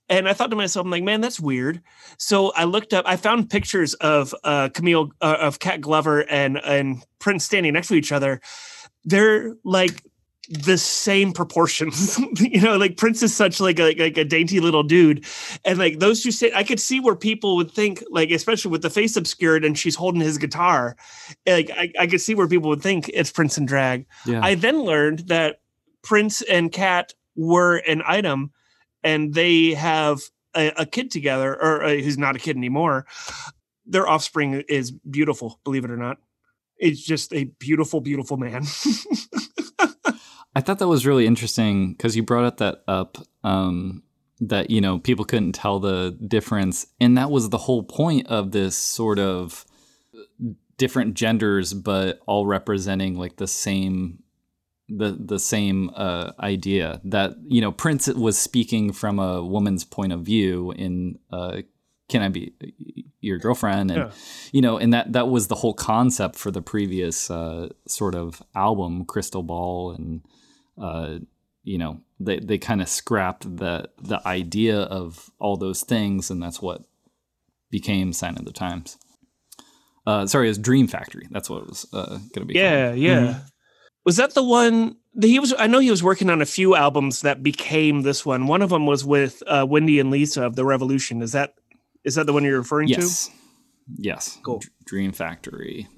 And 0.09 0.29
i 0.29 0.33
thought 0.33 0.51
to 0.51 0.57
myself 0.57 0.85
i'm 0.85 0.91
like 0.91 1.03
man 1.03 1.21
that's 1.21 1.41
weird. 1.41 1.81
So 2.19 2.53
i 2.53 2.65
looked 2.65 2.93
up 2.93 3.05
i 3.07 3.17
found 3.17 3.51
pictures 3.51 3.95
of 3.95 4.35
uh, 4.45 4.69
camille 4.71 5.11
uh, 5.21 5.39
of 5.41 5.59
cat 5.59 5.81
glover 5.81 6.29
and 6.31 6.59
and 6.65 7.05
prince 7.19 7.45
standing 7.45 7.73
next 7.73 7.89
to 7.89 7.95
each 7.95 8.13
other. 8.13 8.41
They're 9.05 9.55
like 9.65 10.03
the 10.49 10.79
same 10.79 11.33
proportions. 11.33 12.19
you 12.41 12.61
know, 12.61 12.77
like 12.77 12.97
Prince 12.97 13.23
is 13.23 13.35
such 13.35 13.61
like 13.61 13.79
a 13.79 13.95
like 13.95 14.17
a 14.17 14.25
dainty 14.25 14.61
little 14.61 14.83
dude, 14.83 15.25
and 15.65 15.79
like 15.79 15.99
those 15.99 16.23
two 16.23 16.31
sit. 16.31 16.55
I 16.55 16.65
could 16.65 16.81
see 16.81 17.01
where 17.01 17.17
people 17.17 17.57
would 17.57 17.71
think, 17.71 18.03
like 18.11 18.31
especially 18.31 18.71
with 18.71 18.83
the 18.83 18.91
face 18.91 19.17
obscured 19.17 19.65
and 19.65 19.79
she's 19.79 19.97
holding 19.97 20.21
his 20.21 20.39
guitar, 20.39 20.97
like 21.47 21.71
I, 21.71 21.93
I 21.99 22.07
could 22.07 22.21
see 22.21 22.35
where 22.35 22.49
people 22.49 22.69
would 22.71 22.83
think 22.83 23.11
it's 23.13 23.33
Prince 23.33 23.59
and 23.59 23.67
drag. 23.67 24.07
Yeah. 24.25 24.41
I 24.43 24.55
then 24.55 24.81
learned 24.81 25.21
that 25.29 25.61
Prince 26.03 26.43
and 26.43 26.71
Cat 26.71 27.13
were 27.35 27.77
an 27.79 28.03
item, 28.07 28.53
and 29.03 29.35
they 29.35 29.75
have 29.75 30.21
a, 30.55 30.73
a 30.77 30.87
kid 30.87 31.11
together, 31.11 31.55
or 31.61 31.85
uh, 31.85 31.97
who's 31.97 32.19
not 32.19 32.37
a 32.37 32.39
kid 32.39 32.57
anymore. 32.57 33.07
Their 33.85 34.09
offspring 34.09 34.65
is 34.69 34.91
beautiful, 34.91 35.61
believe 35.65 35.85
it 35.85 35.91
or 35.91 35.97
not. 35.97 36.19
It's 36.79 37.03
just 37.03 37.33
a 37.33 37.45
beautiful, 37.45 38.01
beautiful 38.01 38.37
man. 38.37 38.65
I 40.57 40.63
thought 40.63 40.79
that 40.79 40.89
was 40.89 41.05
really 41.05 41.27
interesting 41.27 41.93
because 41.93 42.17
you 42.17 42.23
brought 42.23 42.47
up 42.47 42.57
that 42.57 42.83
up 42.89 43.19
um, 43.45 44.03
that 44.41 44.71
you 44.71 44.81
know 44.81 44.99
people 44.99 45.27
couldn't 45.27 45.53
tell 45.53 45.79
the 45.81 46.17
difference, 46.27 46.87
and 46.99 47.19
that 47.19 47.31
was 47.31 47.51
the 47.51 47.59
whole 47.59 47.83
point 47.83 48.27
of 48.29 48.53
this 48.53 48.75
sort 48.75 49.19
of 49.19 49.67
different 50.79 51.13
genders, 51.13 51.75
but 51.75 52.21
all 52.27 52.47
representing 52.47 53.19
like 53.19 53.37
the 53.37 53.47
same 53.47 54.23
the 54.89 55.15
the 55.21 55.39
same 55.39 55.91
uh, 55.95 56.33
idea 56.41 57.03
that 57.05 57.35
you 57.47 57.61
know 57.61 57.71
Prince 57.71 58.07
was 58.09 58.39
speaking 58.39 58.95
from 58.95 59.19
a 59.19 59.45
woman's 59.45 59.85
point 59.85 60.15
of 60.15 60.21
view 60.23 60.73
in 60.73 61.19
uh, 61.31 61.61
"Can 62.09 62.23
I 62.23 62.31
Be 62.31 62.55
Your 63.21 63.37
Girlfriend?" 63.37 63.91
and 63.91 64.01
Yeah. 64.05 64.11
you 64.53 64.63
know, 64.63 64.79
and 64.79 64.95
that 64.95 65.13
that 65.13 65.29
was 65.29 65.49
the 65.49 65.57
whole 65.57 65.75
concept 65.75 66.37
for 66.37 66.51
the 66.51 66.63
previous 66.63 67.31
uh, 67.31 67.69
sort 67.87 68.15
of 68.15 68.43
album, 68.55 69.05
Crystal 69.05 69.43
Ball, 69.43 69.91
and 69.91 70.23
uh, 70.79 71.19
you 71.65 71.79
know, 71.79 72.01
they 72.21 72.39
they 72.39 72.59
kind 72.59 72.81
of 72.81 72.89
scrapped 72.89 73.57
the 73.57 73.91
the 73.99 74.27
idea 74.27 74.81
of 74.81 75.31
all 75.39 75.57
those 75.57 75.83
things, 75.83 76.31
and 76.31 76.43
that's 76.43 76.63
what 76.63 76.83
became 77.71 78.13
Sign 78.13 78.37
of 78.37 78.45
the 78.45 78.53
Times. 78.53 78.97
Uh, 80.07 80.27
sorry, 80.27 80.47
it 80.47 80.51
was 80.51 80.59
Dream 80.59 80.87
Factory. 80.87 81.27
That's 81.31 81.51
what 81.51 81.63
it 81.63 81.69
was 81.69 81.87
uh, 81.93 82.07
going 82.07 82.21
to 82.33 82.45
be. 82.45 82.55
called. 82.55 82.65
Yeah, 82.65 82.93
yeah. 82.93 83.41
Was 84.05 84.17
that 84.17 84.35
the 84.35 84.45
one 84.45 84.97
that 85.15 85.27
he 85.27 85.41
was? 85.41 85.53
I 85.59 85.67
know 85.67 85.81
he 85.81 85.91
was 85.91 86.03
working 86.03 86.31
on 86.31 86.41
a 86.41 86.47
few 86.47 86.77
albums 86.77 87.23
that 87.23 87.43
became 87.43 88.03
this 88.03 88.25
one. 88.25 88.47
One 88.47 88.63
of 88.63 88.71
them 88.71 88.87
was 88.87 89.05
with 89.05 89.43
uh, 89.49 89.67
Wendy 89.69 89.99
and 89.99 90.13
Lisa 90.13 90.45
of 90.45 90.55
the 90.55 90.65
Revolution. 90.65 91.23
Is 91.23 91.33
that 91.33 91.55
is 92.05 92.15
that 92.15 92.27
the 92.27 92.33
one 92.33 92.45
you're 92.45 92.59
referring 92.59 92.87
to? 92.89 93.01
Yes. 93.01 93.31
Yes. 93.97 94.39
Cool. 94.45 94.61
Dr- 94.61 94.73
Dream 94.85 95.13
Factory. 95.13 95.89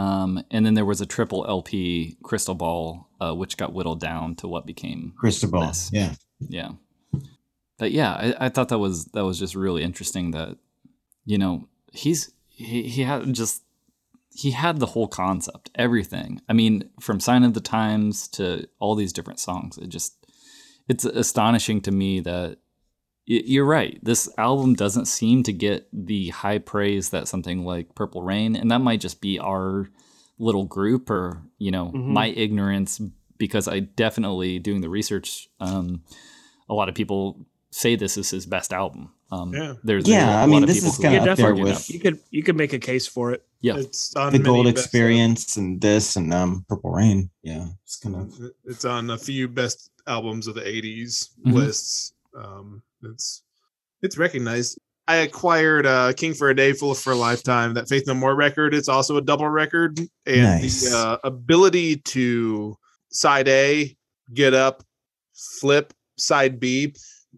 Um, 0.00 0.42
and 0.50 0.64
then 0.64 0.72
there 0.72 0.86
was 0.86 1.02
a 1.02 1.06
triple 1.06 1.44
LP 1.46 2.16
Crystal 2.22 2.54
Ball, 2.54 3.06
uh, 3.20 3.34
which 3.34 3.58
got 3.58 3.74
whittled 3.74 4.00
down 4.00 4.34
to 4.36 4.48
what 4.48 4.64
became 4.64 5.12
Crystal 5.18 5.50
Ball. 5.50 5.66
This. 5.66 5.90
Yeah. 5.92 6.14
yeah. 6.48 6.70
But 7.78 7.92
yeah, 7.92 8.12
I, 8.12 8.46
I 8.46 8.48
thought 8.48 8.70
that 8.70 8.78
was 8.78 9.06
that 9.06 9.26
was 9.26 9.38
just 9.38 9.54
really 9.54 9.82
interesting 9.82 10.30
that 10.30 10.56
you 11.26 11.36
know 11.36 11.68
he's 11.92 12.32
he, 12.48 12.84
he 12.84 13.02
had 13.02 13.30
just 13.34 13.62
he 14.32 14.52
had 14.52 14.78
the 14.78 14.86
whole 14.86 15.06
concept, 15.06 15.70
everything. 15.74 16.40
I 16.48 16.54
mean, 16.54 16.88
from 16.98 17.20
Sign 17.20 17.44
of 17.44 17.52
the 17.52 17.60
Times 17.60 18.26
to 18.28 18.66
all 18.78 18.94
these 18.94 19.12
different 19.12 19.38
songs. 19.38 19.76
It 19.76 19.90
just 19.90 20.14
it's 20.88 21.04
astonishing 21.04 21.82
to 21.82 21.90
me 21.90 22.20
that 22.20 22.56
you're 23.26 23.64
right. 23.66 23.98
This 24.02 24.28
album 24.38 24.74
doesn't 24.74 25.06
seem 25.06 25.42
to 25.44 25.52
get 25.52 25.86
the 25.92 26.28
high 26.30 26.58
praise 26.58 27.10
that 27.10 27.28
something 27.28 27.64
like 27.64 27.94
Purple 27.94 28.22
Rain, 28.22 28.56
and 28.56 28.70
that 28.70 28.80
might 28.80 29.00
just 29.00 29.20
be 29.20 29.38
our 29.38 29.88
little 30.38 30.64
group 30.64 31.10
or 31.10 31.42
you 31.58 31.70
know 31.70 31.92
Mhm. 31.94 32.06
my 32.08 32.26
ignorance 32.28 33.00
because 33.38 33.68
I 33.68 33.80
definitely 33.80 34.58
doing 34.58 34.80
the 34.80 34.88
research. 34.88 35.48
Um, 35.60 36.02
a 36.68 36.74
lot 36.74 36.88
of 36.88 36.94
people 36.94 37.46
say 37.70 37.94
this 37.96 38.16
is 38.18 38.30
his 38.30 38.46
best 38.46 38.72
album. 38.72 39.10
Um, 39.30 39.52
Yeah. 39.54 39.74
there's 39.84 40.08
Yeah, 40.08 40.26
there's 40.26 40.28
a 40.28 40.32
I 40.38 40.40
lot 40.40 40.48
mean, 40.48 40.62
of 40.64 40.68
this 40.68 40.82
is 40.84 40.96
kinda 40.98 41.18
up 41.18 41.24
there 41.24 41.36
definitely. 41.36 41.62
with- 41.62 41.90
You 41.90 42.00
could 42.00 42.18
you 42.30 42.42
could 42.42 42.56
make 42.56 42.72
a 42.72 42.78
case 42.80 43.06
for 43.06 43.32
it. 43.32 43.44
yeah. 43.60 43.76
It's 43.76 44.14
on 44.16 44.32
The 44.32 44.40
Gold 44.40 44.64
best- 44.66 44.76
Experience 44.86 45.56
and 45.56 45.80
this 45.80 46.16
and 46.16 46.34
um 46.34 46.64
Purple 46.68 46.90
Rain. 46.90 47.30
Yeah. 47.44 47.68
It's 47.84 47.96
kind 47.96 48.16
of 48.16 48.34
It's 48.64 48.84
on 48.84 49.08
a 49.10 49.16
few 49.18 49.46
best 49.46 49.90
albums 50.06 50.46
of 50.48 50.54
the 50.56 50.66
'80s 50.66 51.28
Mhm. 51.46 51.52
lists. 51.54 52.12
Um, 52.36 52.82
it's 53.02 53.42
it's 54.02 54.16
recognized. 54.18 54.78
I 55.08 55.16
acquired 55.16 55.86
uh, 55.86 56.12
"King 56.12 56.34
for 56.34 56.50
a 56.50 56.54
Day, 56.56 56.72
Fool 56.72 56.94
for 56.94 57.12
a 57.12 57.16
Lifetime." 57.16 57.74
That 57.74 57.88
Faith 57.88 58.06
No 58.06 58.14
More 58.14 58.34
record. 58.36 58.74
It's 58.74 58.88
also 58.88 59.16
a 59.16 59.22
double 59.22 59.48
record, 59.48 59.98
and 60.26 60.42
Nice. 60.42 60.88
the 60.90 60.96
uh, 60.96 61.18
ability 61.24 61.96
to 61.96 62.76
side 63.10 63.48
A, 63.48 63.96
get 64.34 64.54
up, 64.54 64.82
flip 65.34 65.92
side 66.16 66.60
B, 66.60 66.94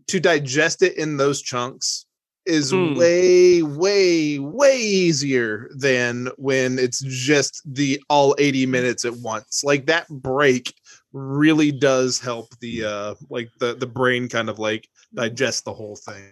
to 0.08 0.20
digest 0.20 0.82
it 0.82 0.96
in 0.98 1.16
those 1.16 1.40
chunks 1.40 2.04
is 2.44 2.72
Hmm. 2.72 2.94
way, 2.96 3.62
way, 3.62 4.38
way 4.40 4.76
easier 4.80 5.70
than 5.76 6.28
when 6.36 6.76
it's 6.78 7.00
just 7.06 7.62
the 7.64 8.02
all 8.10 8.34
80 8.38 8.66
minutes 8.66 9.04
at 9.04 9.14
once. 9.14 9.62
Like 9.64 9.86
that 9.86 10.08
break 10.08 10.74
really 11.12 11.70
does 11.72 12.18
help 12.18 12.48
the 12.60 12.84
uh 12.84 13.14
like 13.30 13.50
the 13.58 13.74
the 13.74 13.86
brain 13.86 14.28
kind 14.28 14.48
of 14.48 14.58
like 14.58 14.88
digest 15.14 15.64
the 15.64 15.72
whole 15.74 15.96
thing. 15.96 16.30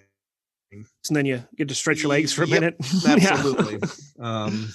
And 0.72 0.86
then 1.16 1.26
you 1.26 1.42
get 1.56 1.68
to 1.68 1.74
stretch 1.74 2.02
your 2.02 2.10
legs 2.10 2.32
for 2.32 2.44
a 2.44 2.46
Yep, 2.46 2.60
minute. 2.60 2.76
Yeah. 3.04 3.16
Absolutely. 3.32 3.80
um 4.20 4.68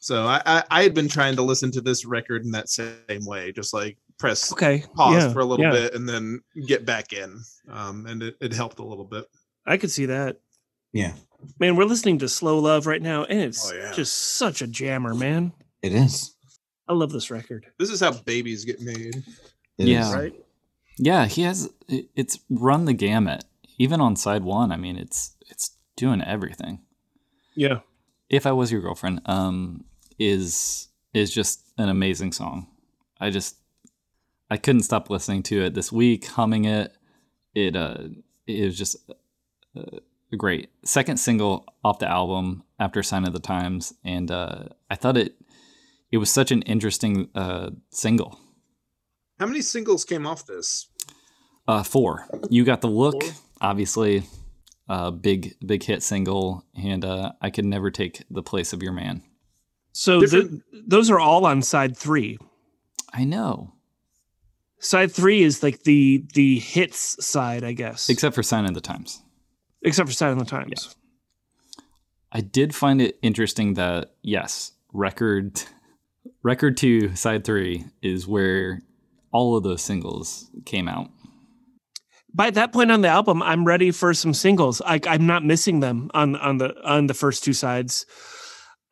so 0.00 0.26
I, 0.26 0.42
I 0.44 0.64
I 0.70 0.82
had 0.82 0.94
been 0.94 1.08
trying 1.08 1.36
to 1.36 1.42
listen 1.42 1.70
to 1.72 1.80
this 1.80 2.04
record 2.04 2.44
in 2.44 2.50
that 2.52 2.68
same 2.68 3.24
way, 3.26 3.52
just 3.52 3.72
like 3.74 3.96
press 4.18 4.52
Okay. 4.52 4.84
pause 4.94 5.24
yeah, 5.24 5.32
for 5.32 5.40
a 5.40 5.44
little 5.44 5.64
yeah. 5.66 5.72
bit 5.72 5.94
and 5.94 6.08
then 6.08 6.40
get 6.66 6.84
back 6.86 7.12
in. 7.12 7.38
Um 7.68 8.06
and 8.06 8.22
it, 8.22 8.36
it 8.40 8.52
helped 8.52 8.78
a 8.78 8.84
little 8.84 9.04
bit. 9.04 9.26
I 9.66 9.76
could 9.76 9.90
see 9.90 10.06
that. 10.06 10.38
yeah, 10.92 11.12
Man, 11.60 11.76
we're 11.76 11.84
listening 11.84 12.18
to 12.20 12.28
Slow 12.28 12.58
Love 12.58 12.86
right 12.86 13.00
now, 13.02 13.24
and 13.24 13.38
it's 13.40 13.70
Oh, 13.70 13.74
yeah. 13.74 13.92
just 13.92 14.14
such 14.36 14.60
a 14.62 14.66
jammer, 14.66 15.14
man. 15.14 15.52
it 15.82 15.92
is. 15.94 16.33
I 16.88 16.92
love 16.92 17.12
this 17.12 17.30
record. 17.30 17.66
This 17.78 17.90
is 17.90 18.00
how 18.00 18.12
babies 18.12 18.64
get 18.64 18.80
made. 18.80 19.22
It 19.78 19.88
Yeah. 19.88 20.08
is. 20.08 20.14
Right? 20.14 20.34
Yeah, 20.98 21.26
he 21.26 21.42
has. 21.42 21.70
It's 21.88 22.38
run 22.50 22.84
the 22.84 22.92
gamut. 22.92 23.44
Even 23.78 24.00
on 24.00 24.14
side 24.16 24.44
one, 24.44 24.70
I 24.70 24.76
mean, 24.76 24.96
it's 24.96 25.34
it's 25.50 25.76
doing 25.96 26.22
everything. 26.22 26.80
Yeah. 27.56 27.80
If 28.28 28.46
I 28.46 28.52
was 28.52 28.70
your 28.70 28.80
girlfriend, 28.80 29.20
um, 29.26 29.84
is 30.18 30.88
is 31.12 31.32
just 31.32 31.64
an 31.78 31.88
amazing 31.88 32.32
song. 32.32 32.68
I 33.20 33.30
just 33.30 33.56
I 34.50 34.56
couldn't 34.56 34.82
stop 34.82 35.10
listening 35.10 35.42
to 35.44 35.64
it 35.64 35.74
this 35.74 35.90
week, 35.90 36.26
humming 36.26 36.64
it. 36.66 36.94
It 37.54 37.74
uh, 37.76 38.04
it 38.46 38.64
was 38.66 38.78
just 38.78 38.96
uh, 39.76 39.98
great. 40.36 40.70
Second 40.84 41.16
single 41.16 41.64
off 41.82 41.98
the 41.98 42.08
album 42.08 42.62
after 42.78 43.02
Sign 43.02 43.26
of 43.26 43.32
the 43.32 43.40
Times, 43.40 43.94
and 44.04 44.30
uh, 44.30 44.64
I 44.90 44.94
thought 44.94 45.16
it 45.16 45.34
it 46.14 46.18
was 46.18 46.30
such 46.30 46.52
an 46.52 46.62
interesting 46.62 47.28
uh, 47.34 47.70
single. 47.90 48.38
How 49.40 49.46
many 49.46 49.62
singles 49.62 50.04
came 50.04 50.28
off 50.28 50.46
this? 50.46 50.86
Uh, 51.66 51.82
four. 51.82 52.28
You 52.50 52.64
got 52.64 52.82
the 52.82 52.88
look, 52.88 53.20
Four? 53.20 53.32
obviously, 53.60 54.22
uh, 54.88 55.10
big 55.10 55.56
big 55.66 55.82
hit 55.82 56.04
single, 56.04 56.64
and 56.76 57.04
uh, 57.04 57.32
I 57.40 57.50
could 57.50 57.64
never 57.64 57.90
take 57.90 58.22
the 58.30 58.44
place 58.44 58.72
of 58.72 58.80
your 58.80 58.92
man. 58.92 59.22
So 59.92 60.20
th- 60.24 60.50
those 60.86 61.10
are 61.10 61.18
all 61.18 61.46
on 61.46 61.62
side 61.62 61.96
three. 61.96 62.38
I 63.12 63.24
know. 63.24 63.72
Side 64.78 65.10
three 65.10 65.42
is 65.42 65.64
like 65.64 65.82
the 65.82 66.24
the 66.34 66.60
hits 66.60 67.24
side, 67.26 67.64
I 67.64 67.72
guess, 67.72 68.08
Except 68.08 68.36
for 68.36 68.42
Sign 68.44 68.66
of 68.66 68.74
the 68.74 68.80
Times. 68.80 69.20
except 69.82 70.08
for 70.08 70.14
Sign 70.14 70.30
of 70.32 70.38
the 70.38 70.44
Times. 70.44 70.94
I 72.30 72.40
did 72.40 72.72
find 72.72 73.00
it 73.02 73.18
interesting 73.20 73.74
that 73.74 74.14
yes, 74.22 74.72
record 74.92 75.62
record 76.42 76.76
2 76.76 77.16
side 77.16 77.44
3 77.44 77.84
is 78.02 78.26
where 78.26 78.82
all 79.32 79.56
of 79.56 79.64
those 79.64 79.82
singles 79.82 80.50
came 80.64 80.88
out. 80.88 81.10
By 82.32 82.50
that 82.50 82.72
point 82.72 82.90
on 82.90 83.02
the 83.02 83.08
album, 83.08 83.42
I'm 83.42 83.64
ready 83.64 83.90
for 83.90 84.12
some 84.12 84.34
singles. 84.34 84.82
I, 84.84 85.00
I'm 85.06 85.26
not 85.26 85.44
missing 85.44 85.80
them 85.80 86.10
on 86.14 86.34
on 86.36 86.58
the 86.58 86.74
on 86.84 87.06
the 87.06 87.14
first 87.14 87.44
two 87.44 87.52
sides. 87.52 88.06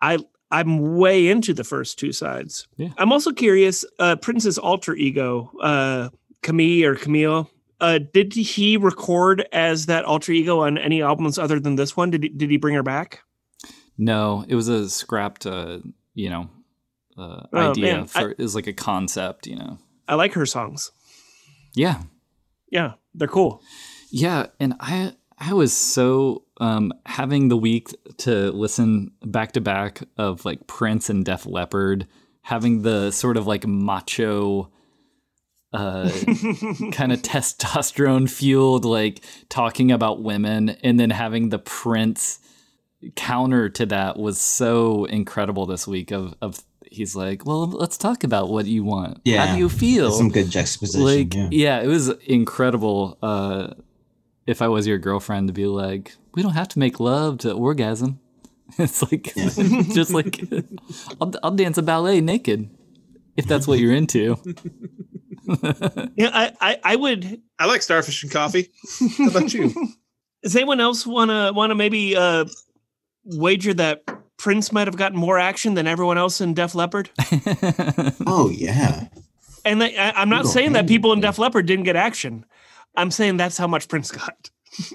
I 0.00 0.18
I'm 0.50 0.96
way 0.96 1.28
into 1.28 1.52
the 1.52 1.64
first 1.64 1.98
two 1.98 2.12
sides. 2.12 2.68
Yeah. 2.76 2.90
I'm 2.98 3.10
also 3.10 3.32
curious. 3.32 3.84
Uh, 3.98 4.16
Prince's 4.16 4.58
alter 4.58 4.94
ego, 4.94 5.50
uh, 5.60 6.10
Camille 6.42 6.86
or 6.86 6.94
Camille, 6.94 7.50
uh, 7.80 7.98
did 8.12 8.32
he 8.32 8.76
record 8.76 9.44
as 9.50 9.86
that 9.86 10.04
alter 10.04 10.30
ego 10.30 10.60
on 10.60 10.78
any 10.78 11.02
albums 11.02 11.36
other 11.36 11.58
than 11.58 11.74
this 11.74 11.96
one? 11.96 12.10
Did 12.10 12.22
he, 12.22 12.28
did 12.28 12.48
he 12.48 12.56
bring 12.56 12.76
her 12.76 12.82
back? 12.82 13.22
No, 13.98 14.44
it 14.46 14.54
was 14.54 14.68
a 14.68 14.88
scrapped 14.88 15.46
uh, 15.46 15.78
you 16.14 16.30
know, 16.30 16.48
uh, 17.22 17.46
Oh, 17.52 17.70
idea 17.70 17.96
man, 17.96 18.06
for 18.06 18.32
is 18.32 18.54
like 18.54 18.66
a 18.66 18.72
concept, 18.72 19.46
you 19.46 19.56
know. 19.56 19.78
I 20.08 20.14
like 20.14 20.32
her 20.34 20.46
songs. 20.46 20.90
Yeah. 21.74 22.02
Yeah, 22.70 22.94
they're 23.14 23.28
cool. 23.28 23.62
Yeah, 24.10 24.46
and 24.60 24.74
I 24.80 25.14
I 25.38 25.54
was 25.54 25.72
so 25.72 26.44
um 26.60 26.92
having 27.06 27.48
the 27.48 27.56
week 27.56 27.94
to 28.18 28.50
listen 28.52 29.12
back 29.24 29.52
to 29.52 29.60
back 29.60 30.02
of 30.16 30.44
like 30.44 30.66
Prince 30.66 31.10
and 31.10 31.24
Def 31.24 31.46
Leppard, 31.46 32.06
having 32.42 32.82
the 32.82 33.10
sort 33.10 33.36
of 33.36 33.46
like 33.46 33.66
macho 33.66 34.70
uh 35.72 36.10
kind 36.92 37.12
of 37.12 37.22
testosterone 37.22 38.28
fueled 38.28 38.84
like 38.84 39.24
talking 39.48 39.90
about 39.90 40.22
women 40.22 40.70
and 40.82 41.00
then 41.00 41.10
having 41.10 41.48
the 41.48 41.58
Prince 41.58 42.38
counter 43.16 43.68
to 43.68 43.86
that 43.86 44.18
was 44.18 44.40
so 44.40 45.06
incredible 45.06 45.66
this 45.66 45.88
week 45.88 46.10
of 46.10 46.34
of 46.40 46.62
he's 46.92 47.16
like, 47.16 47.44
"Well, 47.46 47.66
let's 47.66 47.96
talk 47.96 48.24
about 48.24 48.50
what 48.50 48.66
you 48.66 48.84
want. 48.84 49.20
Yeah, 49.24 49.46
how 49.46 49.54
do 49.54 49.58
you 49.58 49.68
feel?" 49.68 50.12
Some 50.12 50.28
good 50.28 50.50
juxtaposition. 50.50 51.04
like 51.04 51.34
yeah. 51.34 51.48
yeah. 51.50 51.80
it 51.80 51.88
was 51.88 52.08
incredible 52.26 53.18
uh 53.22 53.74
if 54.46 54.60
i 54.60 54.68
was 54.68 54.86
your 54.86 54.98
girlfriend 54.98 55.46
to 55.48 55.52
be 55.52 55.66
like 55.66 56.16
we 56.34 56.42
don't 56.42 56.52
have 56.52 56.68
to 56.68 56.78
make 56.78 56.98
love 56.98 57.38
to 57.38 57.52
orgasm 57.52 58.18
it's 58.78 59.02
like 59.02 59.32
just 59.94 60.12
like 60.12 60.40
I'll, 61.20 61.32
I'll 61.42 61.50
dance 61.52 61.78
a 61.78 61.82
ballet 61.82 62.20
naked 62.20 62.68
if 63.36 63.46
that's 63.46 63.66
what 63.66 63.78
you're 63.78 63.94
into 63.94 64.36
Yeah, 66.16 66.30
I, 66.32 66.52
I, 66.60 66.80
I 66.84 66.96
would. 66.96 67.42
I 67.58 67.66
like 67.66 67.82
starfish 67.82 68.22
and 68.22 68.30
coffee. 68.30 68.70
How 69.18 69.28
about 69.28 69.52
you? 69.52 69.72
Does 70.42 70.54
anyone 70.54 70.80
else 70.80 71.06
wanna 71.06 71.52
wanna 71.52 71.74
maybe 71.74 72.16
uh, 72.16 72.44
wager 73.24 73.74
that 73.74 74.04
Prince 74.42 74.72
might 74.72 74.88
have 74.88 74.96
gotten 74.96 75.16
more 75.16 75.38
action 75.38 75.74
than 75.74 75.86
everyone 75.86 76.18
else 76.18 76.40
in 76.40 76.52
Def 76.52 76.74
Leppard? 76.74 77.10
Oh 78.26 78.50
yeah. 78.52 79.06
And 79.64 79.80
I, 79.84 79.90
I- 79.90 80.12
I'm 80.20 80.28
not 80.28 80.46
saying 80.46 80.72
that 80.72 80.88
people 80.88 81.12
in 81.12 81.20
Def 81.20 81.38
Leppard 81.38 81.66
didn't 81.66 81.84
get 81.84 81.94
action. 81.94 82.44
I'm 82.96 83.12
saying 83.12 83.36
that's 83.36 83.56
how 83.56 83.68
much 83.68 83.86
Prince 83.88 84.10
got. 84.10 84.50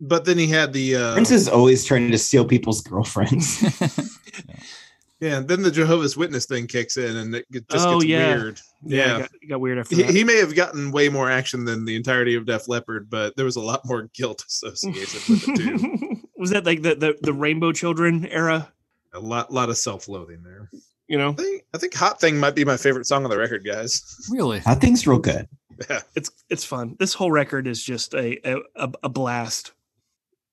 But 0.00 0.26
then 0.26 0.36
he 0.36 0.48
had 0.48 0.72
the 0.74 0.96
uh, 0.96 1.12
Prince 1.14 1.30
is 1.30 1.48
always 1.48 1.84
trying 1.86 2.10
to 2.10 2.18
steal 2.18 2.44
people's 2.44 2.82
girlfriends. 2.82 3.62
yeah. 5.20 5.40
Then 5.40 5.62
the 5.62 5.70
Jehovah's 5.70 6.16
Witness 6.16 6.44
thing 6.46 6.66
kicks 6.66 6.96
in, 6.98 7.16
and 7.16 7.34
it 7.34 7.46
just 7.70 7.86
Oh, 7.86 8.00
gets 8.00 8.04
yeah. 8.10 8.34
weird. 8.36 8.60
Yeah, 8.84 8.98
Yeah, 8.98 9.14
it 9.16 9.18
got, 9.20 9.30
it 9.42 9.46
got 9.48 9.60
weird 9.60 9.78
after 9.78 9.96
he, 9.96 10.02
that. 10.02 10.10
he 10.14 10.24
may 10.24 10.36
have 10.36 10.54
gotten 10.54 10.90
way 10.90 11.08
more 11.08 11.30
action 11.30 11.64
than 11.64 11.86
the 11.86 11.96
entirety 11.96 12.34
of 12.34 12.44
Def 12.44 12.68
Leppard, 12.68 13.08
but 13.08 13.34
there 13.36 13.46
was 13.46 13.56
a 13.56 13.62
lot 13.62 13.80
more 13.86 14.10
guilt 14.14 14.44
associated 14.46 15.14
with 15.28 15.48
it 15.48 15.56
too. 15.56 16.03
Was 16.44 16.50
that 16.50 16.66
like 16.66 16.82
the, 16.82 16.94
the 16.94 17.16
the 17.22 17.32
Rainbow 17.32 17.72
Children 17.72 18.26
era? 18.26 18.70
A 19.14 19.18
lot, 19.18 19.50
lot 19.50 19.70
of 19.70 19.78
self-loathing 19.78 20.42
there. 20.42 20.68
You 21.08 21.16
know, 21.16 21.30
I 21.30 21.32
think, 21.32 21.64
I 21.72 21.78
think 21.78 21.94
"Hot 21.94 22.20
Thing" 22.20 22.38
might 22.38 22.54
be 22.54 22.66
my 22.66 22.76
favorite 22.76 23.06
song 23.06 23.24
on 23.24 23.30
the 23.30 23.38
record, 23.38 23.64
guys. 23.64 24.28
really 24.30 24.58
that 24.58 24.78
thing's 24.82 25.06
real 25.06 25.18
good. 25.18 25.48
Yeah, 25.88 26.02
it's 26.14 26.30
it's 26.50 26.62
fun. 26.62 26.96
This 26.98 27.14
whole 27.14 27.30
record 27.30 27.66
is 27.66 27.82
just 27.82 28.12
a 28.12 28.46
a, 28.46 28.58
a, 28.76 28.92
a 29.04 29.08
blast. 29.08 29.72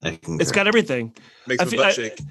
It's 0.01 0.54
got 0.54 0.65
everything. 0.65 1.13
makes 1.45 1.62
I 1.62 1.65
feel- 1.65 1.84
butt 1.84 1.93
shake. 1.93 2.21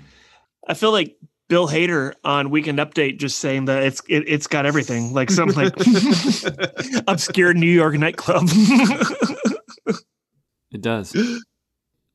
I 0.66 0.72
feel 0.72 0.90
like 0.90 1.18
Bill 1.50 1.68
Hader 1.68 2.14
on 2.24 2.48
Weekend 2.48 2.78
Update 2.78 3.18
just 3.18 3.40
saying 3.40 3.66
that 3.66 3.82
it's 3.82 4.00
it, 4.08 4.24
it's 4.26 4.46
got 4.46 4.64
everything, 4.64 5.12
like 5.12 5.30
some 5.30 5.50
like 5.50 5.74
obscure 7.06 7.52
New 7.52 7.66
York 7.66 7.92
nightclub. 7.98 8.48
it 10.70 10.80
does 10.80 11.14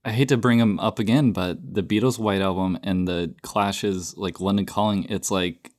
i 0.05 0.11
hate 0.11 0.29
to 0.29 0.37
bring 0.37 0.59
them 0.59 0.79
up 0.79 0.99
again 0.99 1.31
but 1.31 1.57
the 1.73 1.83
beatles 1.83 2.17
white 2.19 2.41
album 2.41 2.77
and 2.83 3.07
the 3.07 3.33
clashes 3.41 4.15
like 4.17 4.39
london 4.39 4.65
calling 4.65 5.03
it's 5.09 5.29
like 5.31 5.71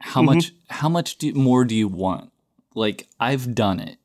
how 0.00 0.20
Mhm. 0.22 0.26
much 0.26 0.52
how 0.68 0.88
much 0.88 1.16
do, 1.18 1.32
more 1.34 1.64
do 1.64 1.74
you 1.74 1.88
want 1.88 2.30
like 2.74 3.08
i've 3.20 3.54
done 3.54 3.80
it 3.80 3.98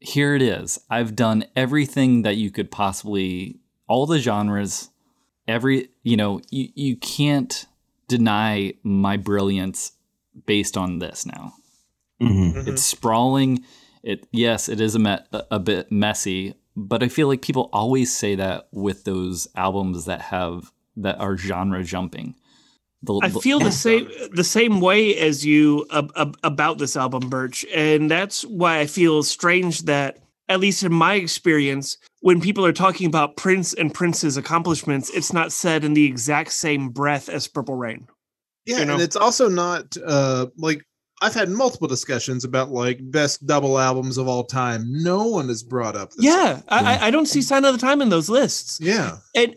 here 0.00 0.34
it 0.34 0.42
is 0.42 0.78
i've 0.90 1.16
done 1.16 1.44
everything 1.56 2.22
that 2.22 2.36
you 2.36 2.50
could 2.50 2.70
possibly 2.70 3.58
all 3.88 4.06
the 4.06 4.18
genres 4.18 4.90
every 5.48 5.88
you 6.02 6.16
know 6.16 6.40
you, 6.50 6.68
you 6.74 6.96
can't 6.96 7.66
deny 8.08 8.72
my 8.82 9.16
brilliance 9.16 9.92
based 10.46 10.76
on 10.76 10.98
this 10.98 11.24
now 11.26 11.52
Mhm. 12.20 12.52
Mhm. 12.54 12.66
it's 12.68 12.82
sprawling 12.82 13.64
it 14.02 14.26
yes 14.32 14.68
it 14.68 14.80
is 14.80 14.94
a, 14.94 14.98
me- 14.98 15.18
a- 15.32 15.44
a 15.52 15.58
bit 15.58 15.90
messy 15.90 16.54
but 16.76 17.02
i 17.02 17.08
feel 17.08 17.28
like 17.28 17.42
people 17.42 17.68
always 17.72 18.14
say 18.14 18.34
that 18.34 18.68
with 18.72 19.04
those 19.04 19.48
albums 19.56 20.04
that 20.04 20.20
have 20.20 20.72
that 20.96 21.18
are 21.18 21.36
genre 21.36 21.82
jumping 21.82 22.34
the, 23.02 23.20
I 23.22 23.28
feel 23.28 23.60
the 23.60 23.70
same 23.72 24.08
the 24.32 24.44
same 24.44 24.80
way 24.80 25.16
as 25.16 25.44
you 25.44 25.86
ab- 25.92 26.12
ab- 26.16 26.38
about 26.42 26.78
this 26.78 26.96
album, 26.96 27.28
Birch, 27.28 27.64
and 27.72 28.10
that's 28.10 28.42
why 28.42 28.80
I 28.80 28.86
feel 28.86 29.22
strange 29.22 29.82
that 29.82 30.18
at 30.48 30.60
least 30.60 30.82
in 30.82 30.92
my 30.92 31.14
experience, 31.14 31.98
when 32.20 32.40
people 32.40 32.64
are 32.64 32.72
talking 32.72 33.06
about 33.06 33.36
Prince 33.36 33.74
and 33.74 33.92
Prince's 33.92 34.36
accomplishments, 34.36 35.10
it's 35.10 35.32
not 35.32 35.52
said 35.52 35.84
in 35.84 35.94
the 35.94 36.04
exact 36.04 36.52
same 36.52 36.88
breath 36.88 37.28
as 37.28 37.48
Purple 37.48 37.74
Rain. 37.74 38.08
Yeah, 38.64 38.80
you 38.80 38.84
know? 38.86 38.94
and 38.94 39.02
it's 39.02 39.16
also 39.16 39.48
not 39.48 39.96
uh 40.04 40.46
like 40.56 40.82
I've 41.22 41.34
had 41.34 41.48
multiple 41.48 41.88
discussions 41.88 42.44
about 42.44 42.70
like 42.70 42.98
best 43.10 43.46
double 43.46 43.78
albums 43.78 44.18
of 44.18 44.28
all 44.28 44.44
time. 44.44 44.84
No 44.88 45.26
one 45.28 45.48
has 45.48 45.62
brought 45.62 45.96
up. 45.96 46.10
This 46.10 46.24
Yeah, 46.26 46.60
I, 46.68 46.94
I- 46.96 47.06
I 47.06 47.10
don't 47.10 47.26
see 47.26 47.40
Sign 47.42 47.64
of 47.64 47.72
the 47.72 47.80
Time 47.80 48.02
in 48.02 48.08
those 48.10 48.28
lists. 48.28 48.78
yeah. 48.80 49.18
and 49.34 49.54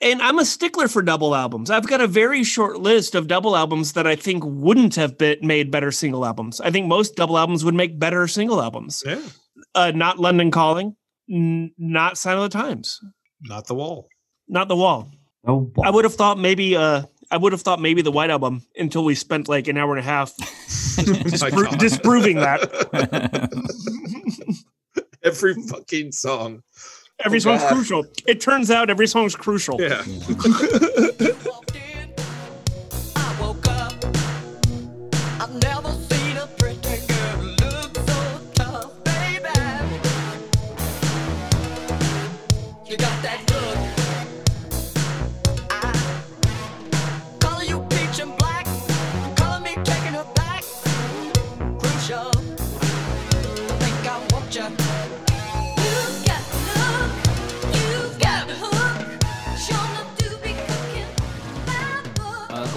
and 0.00 0.20
I'm 0.20 0.38
a 0.38 0.44
stickler 0.44 0.86
for 0.88 1.00
double 1.02 1.34
albums. 1.34 1.70
I've 1.70 1.86
got 1.86 2.00
a 2.02 2.06
very 2.06 2.44
short 2.44 2.78
list 2.78 3.14
of 3.14 3.26
double 3.26 3.56
albums 3.56 3.92
that 3.94 4.06
I 4.06 4.16
think 4.16 4.42
wouldn't 4.44 4.96
have 4.96 5.16
been 5.16 5.38
made 5.40 5.70
better 5.70 5.90
single 5.92 6.26
albums. 6.26 6.60
I 6.60 6.70
think 6.70 6.86
most 6.88 7.16
double 7.16 7.38
albums 7.38 7.64
would 7.64 7.74
make 7.74 7.98
better 7.98 8.26
single 8.28 8.60
albums. 8.60 9.02
Yeah, 9.06 9.22
Uh, 9.74 9.92
not 9.94 10.18
London 10.18 10.50
Calling, 10.50 10.96
n- 11.30 11.72
not 11.78 12.18
Sign 12.18 12.36
of 12.36 12.42
the 12.42 12.48
Times, 12.50 13.00
not 13.42 13.66
the 13.66 13.74
wall. 13.74 14.08
not 14.48 14.68
The 14.68 14.76
Wall. 14.76 15.10
Oh, 15.46 15.70
I 15.82 15.90
would 15.90 16.04
have 16.04 16.14
thought 16.14 16.38
maybe 16.38 16.74
uh 16.76 17.02
I 17.30 17.36
would 17.36 17.52
have 17.52 17.62
thought 17.62 17.80
maybe 17.80 18.02
the 18.02 18.10
White 18.12 18.30
Album 18.30 18.62
until 18.76 19.04
we 19.04 19.14
spent 19.14 19.48
like 19.48 19.68
an 19.68 19.76
hour 19.76 19.90
and 19.96 20.00
a 20.00 20.02
half 20.02 20.32
oh 20.98 21.24
My 21.40 21.50
pro- 21.50 21.64
God. 21.70 21.78
disproving 21.78 22.36
that. 22.38 22.60
Every 25.22 25.54
fucking 25.54 26.12
song. 26.12 26.62
Every 27.24 27.38
Oh, 27.38 27.40
song's 27.40 27.62
God. 27.62 27.72
crucial. 27.72 28.04
It 28.26 28.40
turns 28.40 28.70
out 28.70 28.90
every 28.90 29.06
song's 29.06 29.34
crucial. 29.36 29.80
Yeah. 29.80 30.02
walked 30.04 31.33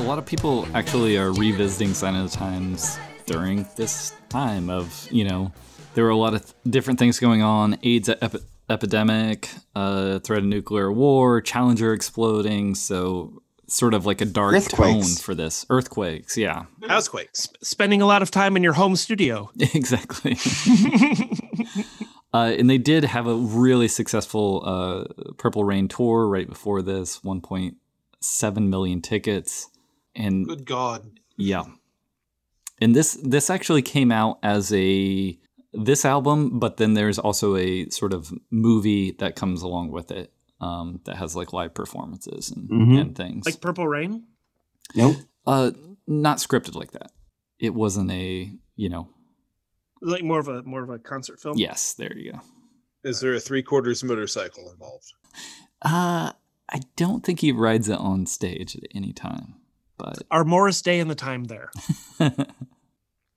lot 0.08 0.17
of 0.17 0.26
people 0.26 0.65
actually 0.74 1.17
are 1.17 1.34
revisiting 1.34 1.93
Sign 1.93 2.15
of 2.15 2.32
the 2.32 2.38
Times 2.38 2.98
during 3.26 3.67
this 3.76 4.13
time 4.30 4.70
of, 4.70 5.06
you 5.12 5.26
know, 5.26 5.52
there 5.96 6.06
were 6.06 6.12
a 6.12 6.15
lot 6.15 6.34
of 6.34 6.43
th- 6.46 6.56
different 6.70 6.98
things 6.98 7.20
going 7.20 7.41
on 7.41 7.78
AIDS 7.84 8.08
epi- 8.08 8.39
epidemic, 8.70 9.50
uh, 9.76 10.20
threat 10.20 10.39
of 10.39 10.46
nuclear 10.46 10.93
war, 10.93 11.41
Challenger 11.41 11.91
exploding. 11.91 12.74
So 12.74 13.41
sort 13.67 13.93
of 13.93 14.06
like 14.06 14.22
a 14.22 14.26
dark 14.26 14.63
tone 14.63 15.04
for 15.04 15.36
this. 15.36 15.65
Earthquakes, 15.70 16.38
yeah, 16.38 16.67
Housequakes. 16.88 17.50
Spending 17.62 18.02
a 18.02 18.06
lot 18.06 18.22
of 18.22 18.32
time 18.32 18.56
in 18.56 18.63
your 18.63 18.74
home 18.74 18.96
studio. 18.96 19.52
exactly. 19.60 20.38
uh, 22.34 22.56
and 22.58 22.70
they 22.70 22.78
did 22.78 23.04
have 23.04 23.28
a 23.28 23.36
really 23.36 23.89
successful 23.89 24.63
uh, 24.65 25.34
Purple 25.34 25.65
Rain 25.65 25.89
tour 25.89 26.30
right 26.30 26.48
before 26.48 26.82
this, 26.82 27.20
1.7 27.20 28.70
million 28.70 29.02
tickets, 29.02 29.70
and 30.18 30.46
Good 30.48 30.66
God. 30.66 31.20
yeah. 31.38 31.64
And 32.82 32.96
this 32.96 33.14
this 33.24 33.50
actually 33.50 33.82
came 33.82 34.12
out 34.12 34.38
as 34.44 34.72
a 34.74 35.38
this 35.74 36.06
album, 36.06 36.60
but 36.60 36.78
then 36.78 36.94
there's 36.94 37.18
also 37.20 37.56
a 37.56 37.90
sort 37.90 38.14
of 38.14 38.32
movie 38.52 39.12
that 39.20 39.36
comes 39.36 39.62
along 39.62 39.92
with 39.92 40.12
it 40.12 40.32
um, 40.62 41.00
that 41.06 41.16
has 41.18 41.36
like 41.36 41.54
live 41.54 41.74
performances 41.74 42.52
and, 42.52 42.70
Mhm. 42.70 43.02
and 43.02 43.16
things. 43.16 43.46
Like 43.46 43.62
Purple 43.62 43.88
Rain? 43.88 44.24
Nope. 44.96 45.18
uh, 45.46 45.72
not 46.08 46.38
scripted 46.38 46.76
like 46.76 46.92
that. 46.92 47.12
It 47.60 47.74
wasn't 47.74 48.12
a 48.12 48.52
you 48.76 48.90
know. 48.90 49.10
Like 50.02 50.24
more 50.24 50.40
of 50.40 50.48
a 50.48 50.62
more 50.64 50.84
of 50.84 50.90
a 50.92 51.00
concert 51.00 51.40
film? 51.40 51.58
Yes, 51.58 51.94
there 51.94 52.16
you 52.16 52.34
go. 52.34 52.40
Is 53.04 53.20
there 53.22 53.34
a 53.34 53.40
three 53.40 53.64
quarters 53.64 54.04
motorcycle 54.04 54.70
involved? 54.72 55.14
Uh, 55.82 56.32
I 56.70 56.82
don't 56.96 57.24
think 57.26 57.40
he 57.40 57.52
rides 57.52 57.90
it 57.90 57.98
on 57.98 58.26
stage 58.28 58.76
at 58.76 58.84
any 58.94 59.14
time, 59.14 59.56
but 59.98 60.24
Are 60.32 60.44
Morris 60.44 60.82
Day 60.82 61.00
and 61.00 61.10
the 61.10 61.16
time 61.16 61.46
there? 61.46 61.72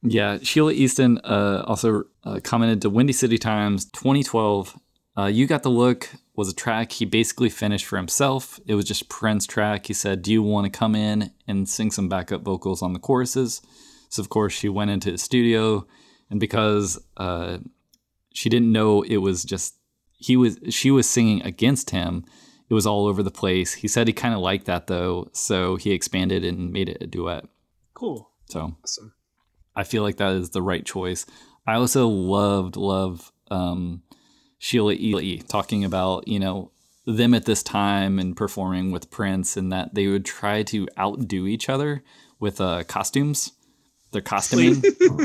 Yeah, 0.03 0.38
Sheila 0.42 0.73
Easton 0.73 1.18
uh, 1.25 1.64
also 1.66 2.05
uh, 2.25 2.40
commented 2.42 2.83
to 2.83 2.90
Windy 2.90 3.12
City 3.12 3.37
Times 3.37 3.85
2012. 3.87 4.79
Uh, 5.18 5.27
you 5.27 5.46
Got 5.46 5.62
the 5.62 5.70
Look 5.70 6.09
was 6.35 6.49
a 6.49 6.55
track 6.55 6.92
he 6.92 7.05
basically 7.05 7.51
finished 7.51 7.85
for 7.85 7.99
himself. 7.99 8.59
It 8.66 8.75
was 8.75 8.87
just 8.87 9.11
Prince 9.11 9.46
track. 9.46 9.87
He 9.87 9.92
said, 9.92 10.23
Do 10.23 10.33
you 10.33 10.42
want 10.42 10.73
to 10.73 10.79
come 10.79 10.94
in 10.94 11.33
and 11.46 11.68
sing 11.68 11.90
some 11.90 12.09
backup 12.09 12.42
vocals 12.42 12.81
on 12.81 12.94
the 12.94 12.99
choruses? 12.99 13.61
So, 14.09 14.23
of 14.23 14.31
course, 14.31 14.55
she 14.55 14.68
went 14.68 14.90
into 14.90 15.11
his 15.11 15.23
studio, 15.23 15.87
and 16.31 16.40
because 16.40 16.99
uh, 17.18 17.59
she 18.33 18.49
didn't 18.49 18.73
know 18.73 19.03
it 19.03 19.18
was 19.18 19.44
just 19.44 19.77
he 20.16 20.37
was 20.37 20.59
she 20.70 20.90
was 20.90 21.09
singing 21.09 21.42
against 21.42 21.90
him 21.90 22.25
it 22.70 22.74
was 22.74 22.87
all 22.87 23.06
over 23.06 23.22
the 23.22 23.30
place 23.30 23.74
he 23.74 23.88
said 23.88 24.06
he 24.06 24.12
kind 24.12 24.33
of 24.33 24.40
liked 24.40 24.64
that 24.66 24.87
though 24.87 25.28
so 25.33 25.76
he 25.76 25.90
expanded 25.90 26.44
and 26.44 26.72
made 26.72 26.88
it 26.88 26.98
a 27.02 27.06
duet 27.06 27.44
Cool. 27.94 28.30
so 28.46 28.76
Awesome. 28.83 29.12
I 29.76 29.85
feel 29.85 30.02
like 30.02 30.16
that 30.16 30.33
is 30.33 30.50
the 30.50 30.62
right 30.62 30.85
choice. 30.85 31.26
I 31.66 31.74
also 31.74 32.09
loved, 32.09 32.76
love 32.76 33.30
um, 33.50 34.02
Sheila 34.59 34.94
E. 34.94 35.38
talking 35.46 35.85
about, 35.85 36.26
you 36.26 36.38
know, 36.40 36.72
them 37.06 37.35
at 37.35 37.44
this 37.44 37.62
time 37.62 38.18
and 38.18 38.37
performing 38.37 38.90
with 38.90 39.11
Prince 39.11 39.56
and 39.56 39.70
that 39.72 39.94
they 39.94 40.06
would 40.09 40.24
try 40.24 40.62
to 40.64 40.88
outdo 40.98 41.46
each 41.46 41.68
other 41.68 42.02
with 42.40 42.61
uh, 42.61 42.83
costumes, 42.85 43.52
their 44.12 44.22
costuming. 44.22 44.83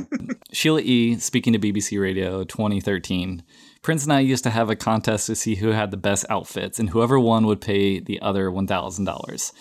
Sheila 0.54 0.82
E., 0.82 1.18
speaking 1.18 1.54
to 1.54 1.60
BBC 1.60 2.00
Radio 2.00 2.44
2013, 2.44 3.42
Prince 3.86 4.04
and 4.04 4.14
I 4.14 4.22
used 4.22 4.44
to 4.46 4.50
have 4.50 4.72
a 4.72 4.76
contest 4.76 5.28
to 5.28 5.36
see 5.36 5.54
who 5.54 5.68
had 5.68 5.92
the 5.92 5.96
best 5.96 6.26
outfits, 6.28 6.80
and 6.80 6.90
whoever 6.90 7.20
won 7.20 7.46
would 7.46 7.62
pay 7.62 8.00
the 8.00 8.20
other 8.20 8.50
$1,000. 8.50 9.52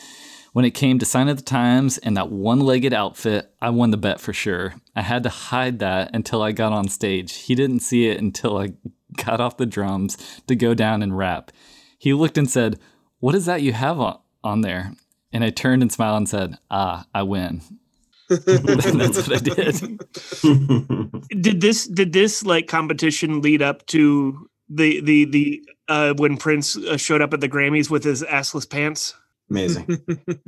When 0.54 0.64
it 0.64 0.70
came 0.70 0.98
to 0.98 1.04
Sign 1.04 1.28
of 1.28 1.36
the 1.36 1.42
Times 1.42 1.98
and 1.98 2.16
that 2.16 2.30
one 2.30 2.60
legged 2.60 2.94
outfit, 2.94 3.52
I 3.60 3.68
won 3.68 3.90
the 3.90 3.98
bet 3.98 4.22
for 4.22 4.32
sure. 4.32 4.76
I 4.96 5.02
had 5.02 5.24
to 5.24 5.28
hide 5.28 5.78
that 5.80 6.16
until 6.16 6.40
I 6.40 6.52
got 6.52 6.72
on 6.72 6.88
stage. 6.88 7.34
He 7.34 7.54
didn't 7.54 7.80
see 7.80 8.08
it 8.08 8.18
until 8.18 8.56
I 8.56 8.72
got 9.22 9.42
off 9.42 9.58
the 9.58 9.66
drums 9.66 10.16
to 10.46 10.56
go 10.56 10.72
down 10.72 11.02
and 11.02 11.18
rap. 11.18 11.52
He 11.98 12.14
looked 12.14 12.38
and 12.38 12.50
said, 12.50 12.78
What 13.18 13.34
is 13.34 13.44
that 13.44 13.60
you 13.60 13.74
have 13.74 14.00
on, 14.00 14.20
on 14.42 14.62
there? 14.62 14.94
And 15.34 15.44
I 15.44 15.50
turned 15.50 15.82
and 15.82 15.92
smiled 15.92 16.16
and 16.16 16.28
said, 16.30 16.56
Ah, 16.70 17.04
I 17.14 17.24
win. 17.24 17.60
That's 18.28 19.28
what 19.28 19.32
I 19.32 19.38
did. 19.38 20.00
Did 21.42 21.60
this 21.60 21.86
did 21.86 22.12
this 22.12 22.44
like 22.44 22.68
competition 22.68 23.40
lead 23.42 23.60
up 23.62 23.84
to 23.86 24.48
the 24.68 25.00
the 25.00 25.24
the 25.26 25.62
uh 25.88 26.14
when 26.16 26.36
Prince 26.36 26.76
uh, 26.76 26.96
showed 26.96 27.20
up 27.22 27.34
at 27.34 27.40
the 27.40 27.48
Grammys 27.48 27.90
with 27.90 28.04
his 28.04 28.22
assless 28.22 28.68
pants? 28.68 29.14
Amazing. 29.50 29.98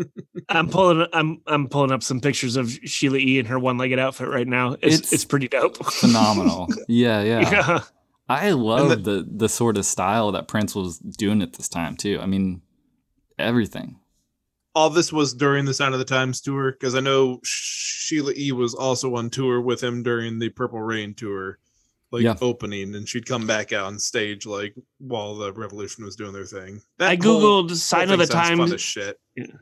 I'm 0.48 0.68
pulling 0.70 1.06
I'm 1.12 1.42
I'm 1.46 1.68
pulling 1.68 1.92
up 1.92 2.02
some 2.02 2.20
pictures 2.20 2.56
of 2.56 2.70
Sheila 2.70 3.18
E 3.18 3.38
in 3.38 3.44
her 3.46 3.58
one-legged 3.58 3.98
outfit 3.98 4.28
right 4.28 4.46
now. 4.48 4.72
It's 4.80 4.94
It's- 4.96 5.12
it's, 5.12 5.24
pretty 5.26 5.48
dope. 5.48 5.76
Phenomenal. 5.84 6.68
Yeah, 6.88 7.22
yeah. 7.22 7.50
yeah. 7.50 7.80
I 8.28 8.50
love 8.52 9.04
the, 9.04 9.24
the 9.30 9.48
sort 9.48 9.76
of 9.76 9.84
style 9.84 10.32
that 10.32 10.48
Prince 10.48 10.74
was 10.74 10.98
doing 10.98 11.42
at 11.42 11.52
this 11.52 11.68
time 11.68 11.94
too. 11.96 12.18
I 12.20 12.26
mean, 12.26 12.62
everything. 13.38 14.00
All 14.76 14.90
this 14.90 15.10
was 15.12 15.32
during 15.32 15.64
the 15.64 15.72
Sign 15.74 15.92
of 15.94 15.98
the 15.98 16.04
Times 16.04 16.40
tour 16.42 16.70
because 16.72 16.94
I 16.94 17.00
know 17.00 17.40
Sheila 17.44 18.32
E 18.36 18.52
was 18.52 18.74
also 18.74 19.14
on 19.16 19.30
tour 19.30 19.60
with 19.62 19.82
him 19.82 20.02
during 20.02 20.38
the 20.38 20.50
Purple 20.50 20.80
Rain 20.82 21.14
tour, 21.14 21.58
like 22.10 22.22
Yeah. 22.24 22.34
opening, 22.42 22.94
and 22.94 23.08
she'd 23.08 23.24
come 23.26 23.46
back 23.46 23.72
out 23.72 23.86
on 23.86 23.98
stage 23.98 24.44
like 24.44 24.74
while 24.98 25.34
the 25.34 25.50
Revolution 25.54 26.04
was 26.04 26.14
doing 26.14 26.34
their 26.34 26.44
thing. 26.44 26.82
That 26.98 27.08
I 27.08 27.16
googled 27.16 27.68
whole 27.68 27.68
sign 27.70 28.08
thing 28.08 28.20
of 28.20 28.26
the 28.28 28.32
times. 28.32 28.80
shit. 28.82 29.18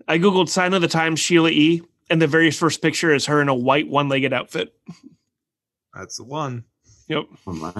I 0.08 0.18
googled 0.18 0.48
sign 0.48 0.74
of 0.74 0.82
the 0.82 0.88
times 0.88 1.20
Sheila 1.20 1.50
E, 1.50 1.80
and 2.10 2.20
the 2.20 2.26
very 2.26 2.50
first 2.50 2.82
picture 2.82 3.14
is 3.14 3.26
her 3.26 3.40
in 3.40 3.48
a 3.48 3.54
white 3.54 3.88
one-legged 3.88 4.32
outfit. 4.32 4.74
That's 5.94 6.16
the 6.16 6.24
one. 6.24 6.64
Yep. 7.08 7.26
Oh 7.46 7.52
my. 7.52 7.72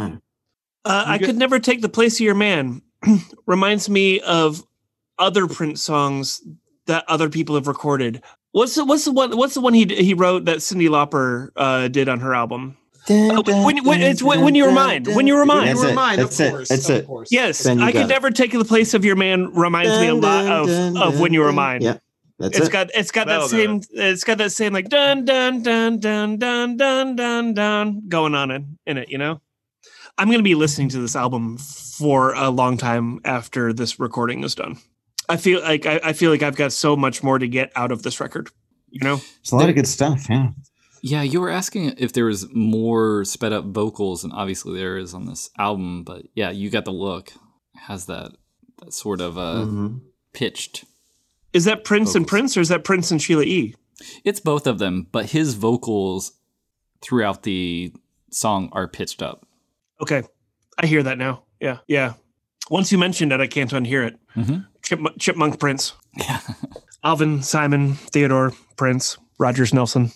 Uh, 0.85 1.05
I 1.07 1.19
get- 1.19 1.27
could 1.27 1.37
never 1.37 1.59
take 1.59 1.81
the 1.83 1.89
place 1.89 2.15
of 2.15 2.21
your 2.21 2.35
man. 2.37 2.81
Reminds 3.47 3.89
me 3.91 4.21
of 4.21 4.63
other 5.19 5.47
Prince 5.49 5.83
songs 5.83 6.41
that 6.87 7.05
other 7.09 7.29
people 7.29 7.55
have 7.55 7.67
recorded. 7.67 8.23
What's 8.53 8.75
the 8.75 8.85
what's 8.85 9.05
the 9.05 9.13
one 9.13 9.37
what's 9.37 9.55
the 9.55 9.61
one 9.61 9.75
he 9.75 9.85
he 9.87 10.15
wrote 10.15 10.45
that 10.45 10.59
Cyndi 10.59 10.89
Lauper 10.89 11.49
uh, 11.57 11.89
did 11.89 12.09
on 12.09 12.21
her 12.21 12.35
album? 12.35 12.77
Uh, 13.09 13.43
when- 13.45 13.85
when- 13.85 14.01
it's 14.01 14.23
when- 14.23 14.41
when 14.43 14.55
you 14.55 14.65
were 14.65 14.73
mine, 14.73 15.05
when 15.05 15.27
you 15.27 15.35
were 15.35 15.45
mine. 15.45 15.67
That's 15.67 15.81
You 15.81 15.87
were 15.89 15.93
it. 15.93 15.95
mine, 15.95 16.21
of 16.21 16.41
it. 16.41 16.51
course. 16.51 16.69
That's 16.71 16.89
of 16.89 16.97
it. 16.97 17.07
course. 17.07 17.29
Yes, 17.31 17.67
I 17.67 17.93
could 17.93 18.09
never 18.09 18.31
take 18.31 18.53
the 18.53 18.65
place 18.65 18.95
of 18.95 19.05
your 19.05 19.17
man. 19.17 19.53
Reminds 19.53 19.91
me 20.01 20.07
a 20.09 20.15
lot 20.15 20.47
of 20.47 20.69
of 20.97 21.21
when 21.21 21.33
you 21.35 21.41
were 21.41 21.53
mine. 21.53 21.83
Yeah, 21.83 21.99
that's 22.39 22.57
It's 22.59 22.69
it. 22.69 22.73
got 22.73 22.91
it's 22.95 23.11
got 23.11 23.27
That'll 23.27 23.49
that 23.49 23.51
same 23.51 23.81
it's 23.91 24.25
got 24.25 24.39
that 24.39 24.53
same 24.53 24.73
like 24.73 24.89
dun 24.89 25.25
dun 25.27 25.63
dun 25.63 25.99
dun 25.99 26.39
dun 26.39 26.77
dun 26.79 27.17
dun 27.17 27.55
dun 27.55 28.03
going 28.09 28.35
on 28.35 28.51
in, 28.51 28.79
in 28.87 28.97
it, 28.99 29.11
you 29.11 29.19
know? 29.19 29.41
I'm 30.17 30.31
gonna 30.31 30.43
be 30.43 30.55
listening 30.55 30.89
to 30.91 30.99
this 31.01 31.15
album 31.17 31.59
for 31.59 32.33
a 32.35 32.49
long 32.49 32.77
time 32.79 33.21
after 33.25 33.73
this 33.75 33.99
recording 34.01 34.45
is 34.45 34.55
done. 34.55 34.79
I 35.29 35.37
feel 35.37 35.61
like 35.63 35.87
I, 35.87 36.01
I 36.05 36.13
feel 36.13 36.31
like 36.31 36.43
I've 36.43 36.57
got 36.57 36.73
so 36.73 36.97
much 36.97 37.23
more 37.23 37.39
to 37.39 37.49
get 37.49 37.73
out 37.77 37.93
of 37.93 38.03
this 38.03 38.21
record. 38.21 38.51
You 38.91 39.01
know? 39.05 39.21
It's 39.41 39.51
a 39.53 39.57
lot 39.57 39.69
of 39.69 39.75
good 39.75 39.89
stuff. 39.89 40.27
Yeah. 40.31 40.51
Yeah, 41.03 41.23
you 41.23 41.41
were 41.41 41.51
asking 41.51 41.95
if 41.99 42.13
there 42.15 42.25
was 42.27 42.47
more 42.55 43.25
sped 43.27 43.53
up 43.53 43.65
vocals, 43.67 44.25
and 44.25 44.33
obviously 44.33 44.79
there 44.79 44.97
is 44.97 45.13
on 45.13 45.27
this 45.27 45.51
album. 45.59 46.03
But 46.05 46.23
yeah, 46.35 46.51
you 46.51 46.71
got 46.71 46.85
the 46.87 46.93
look. 46.93 47.29
It 47.75 47.81
has 47.81 48.07
that 48.07 48.33
that 48.81 48.93
sort 48.93 49.21
of 49.21 49.37
uh, 49.39 49.65
Mhm. 49.67 50.01
pitched. 50.33 50.85
Is 51.53 51.65
that 51.67 51.85
Prince 51.85 52.15
and 52.15 52.27
Prince 52.27 52.57
or 52.57 52.61
is 52.61 52.69
that 52.69 52.85
Prince 52.85 53.11
and 53.11 53.21
Sheila 53.23 53.45
E? 53.45 53.75
It's 54.25 54.41
both 54.41 54.67
of 54.67 54.79
them, 54.79 55.07
but 55.13 55.27
his 55.31 55.55
vocals 55.55 56.33
throughout 57.01 57.43
the 57.45 57.93
song 58.31 58.69
are 58.73 58.89
pitched 58.89 59.23
up. 59.23 59.47
Okay. 60.01 60.23
I 60.79 60.87
hear 60.87 61.03
that 61.05 61.19
now. 61.19 61.45
Yeah. 61.61 61.79
Yeah. 61.87 62.15
Once 62.71 62.91
you 62.91 62.99
mentioned 62.99 63.33
it, 63.33 63.41
I 63.41 63.47
can't 63.47 63.71
unhear 63.71 64.05
it. 64.07 64.19
Mhm. 64.35 64.67
Chipmunk, 64.85 65.19
Chipmunk 65.19 65.59
Prince. 65.59 65.95
Yeah. 66.17 66.41
Alvin, 67.05 67.43
Simon, 67.43 67.95
Theodore, 67.95 68.53
Prince, 68.77 69.19
Rogers 69.39 69.75
Nelson. 69.75 70.13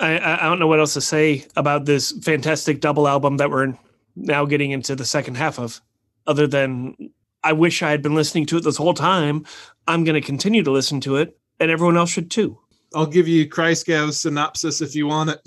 I, 0.00 0.18
I 0.18 0.40
I 0.40 0.48
don't 0.48 0.58
know 0.58 0.66
what 0.66 0.80
else 0.80 0.94
to 0.94 1.00
say 1.00 1.46
about 1.56 1.84
this 1.84 2.12
fantastic 2.22 2.80
double 2.80 3.06
album 3.06 3.36
that 3.36 3.50
we're 3.50 3.74
now 4.16 4.44
getting 4.44 4.70
into 4.70 4.96
the 4.96 5.04
second 5.04 5.36
half 5.36 5.58
of, 5.58 5.80
other 6.26 6.46
than 6.46 6.96
I 7.44 7.52
wish 7.52 7.82
I 7.82 7.90
had 7.90 8.02
been 8.02 8.14
listening 8.14 8.46
to 8.46 8.56
it 8.56 8.64
this 8.64 8.76
whole 8.76 8.94
time. 8.94 9.46
I'm 9.86 10.04
going 10.04 10.20
to 10.20 10.26
continue 10.26 10.62
to 10.62 10.70
listen 10.70 11.00
to 11.02 11.16
it, 11.16 11.38
and 11.60 11.70
everyone 11.70 11.96
else 11.96 12.10
should 12.10 12.30
too. 12.30 12.58
I'll 12.94 13.06
give 13.06 13.28
you 13.28 13.48
Christgau's 13.48 14.20
synopsis 14.20 14.80
if 14.80 14.94
you 14.94 15.06
want 15.06 15.30
it. 15.30 15.40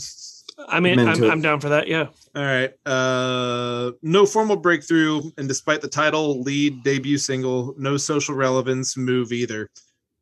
I 0.68 0.80
mean, 0.80 1.00
I'm 1.00 1.08
I'm, 1.08 1.14
into 1.16 1.28
it. 1.28 1.32
I'm 1.32 1.42
down 1.42 1.60
for 1.60 1.70
that. 1.70 1.88
Yeah. 1.88 2.08
All 2.36 2.44
right. 2.44 2.72
Uh, 2.86 3.92
no 4.02 4.26
formal 4.26 4.56
breakthrough, 4.56 5.22
and 5.38 5.48
despite 5.48 5.82
the 5.82 5.88
title, 5.88 6.42
lead, 6.42 6.84
debut 6.84 7.18
single, 7.18 7.74
no 7.78 7.98
social 7.98 8.36
relevance 8.36 8.98
move 8.98 9.32
either. 9.32 9.70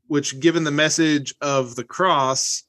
Which, 0.08 0.40
given 0.40 0.64
the 0.64 0.72
message 0.72 1.36
of 1.42 1.76
the 1.76 1.84
cross, 1.84 2.64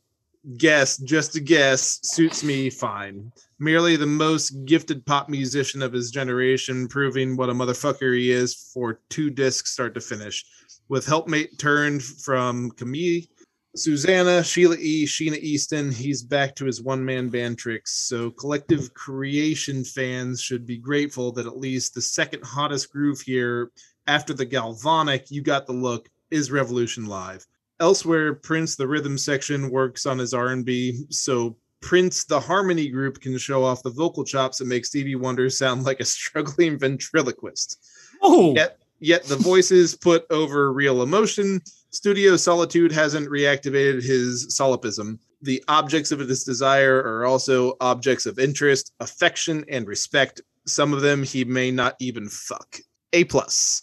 guess, 0.57 0.97
just 0.99 1.37
a 1.37 1.41
guess, 1.41 2.01
suits 2.03 2.43
me 2.43 2.71
fine. 2.71 3.33
Merely 3.59 3.97
the 3.97 4.07
most 4.07 4.65
gifted 4.65 5.05
pop 5.05 5.29
musician 5.29 5.83
of 5.83 5.93
his 5.93 6.11
generation, 6.11 6.89
proving 6.89 7.37
what 7.37 7.51
a 7.51 7.53
motherfucker 7.53 8.17
he 8.17 8.33
is 8.33 8.55
for 8.73 9.01
two 9.09 9.31
discs 9.31 9.73
start 9.73 9.95
to 9.95 10.01
finish. 10.01 10.45
With 10.89 11.07
helpmate 11.07 11.59
turned 11.59 12.03
from 12.03 12.71
Camille 12.73 13.23
Susannah, 13.79 14.43
Sheila 14.43 14.77
E., 14.79 15.07
Sheena 15.07 15.39
Easton, 15.39 15.93
he's 15.93 16.23
back 16.23 16.55
to 16.57 16.65
his 16.65 16.83
one 16.83 17.05
man 17.05 17.29
band 17.29 17.59
tricks. 17.59 18.09
So, 18.09 18.31
collective 18.31 18.93
creation 18.95 19.85
fans 19.85 20.41
should 20.41 20.67
be 20.67 20.77
grateful 20.77 21.33
that 21.33 21.47
at 21.47 21.57
least 21.57 21.95
the 21.95 22.03
second 22.03 22.45
hottest 22.45 22.91
groove 22.93 23.21
here 23.21 23.71
after 24.07 24.35
the 24.35 24.45
Galvanic, 24.45 25.31
You 25.31 25.43
Got 25.43 25.67
the 25.67 25.73
Look, 25.73 26.09
is 26.31 26.51
Revolution 26.51 27.07
Live. 27.07 27.47
Elsewhere, 27.81 28.35
Prince, 28.35 28.75
the 28.75 28.89
rhythm 28.89 29.17
section, 29.17 29.71
works 29.71 30.07
on 30.07 30.19
his 30.19 30.35
R&B, 30.35 31.05
so 31.11 31.57
Prince, 31.81 32.25
the 32.25 32.41
harmony 32.41 32.89
group, 32.89 33.21
can 33.21 33.39
show 33.39 33.65
off 33.65 33.83
the 33.83 33.91
vocal 33.91 34.25
chops 34.25 34.61
and 34.61 34.69
make 34.69 34.85
Stevie 34.85 35.15
Wonder 35.15 35.49
sound 35.51 35.85
like 35.85 36.01
a 36.01 36.05
struggling 36.05 36.79
ventriloquist. 36.79 37.79
Oh, 38.23 38.55
Yet, 38.55 38.79
yet 38.99 39.25
the 39.25 39.37
voices 39.37 39.95
put 39.95 40.27
over 40.31 40.73
real 40.73 41.03
emotion. 41.03 41.61
Studio 41.91 42.37
Solitude 42.37 42.93
hasn't 42.93 43.29
reactivated 43.29 44.03
his 44.03 44.55
solipsism. 44.55 45.19
The 45.43 45.63
objects 45.69 46.11
of 46.13 46.19
his 46.21 46.45
desire 46.45 46.99
are 46.99 47.25
also 47.25 47.77
objects 47.81 48.27
of 48.27 48.39
interest, 48.39 48.93
affection, 49.01 49.65
and 49.69 49.87
respect. 49.87 50.41
Some 50.67 50.93
of 50.93 51.01
them 51.01 51.23
he 51.23 51.45
may 51.45 51.71
not 51.71 51.97
even 52.01 52.29
fuck. 52.29 52.79
A 53.13 53.25
plus. 53.25 53.83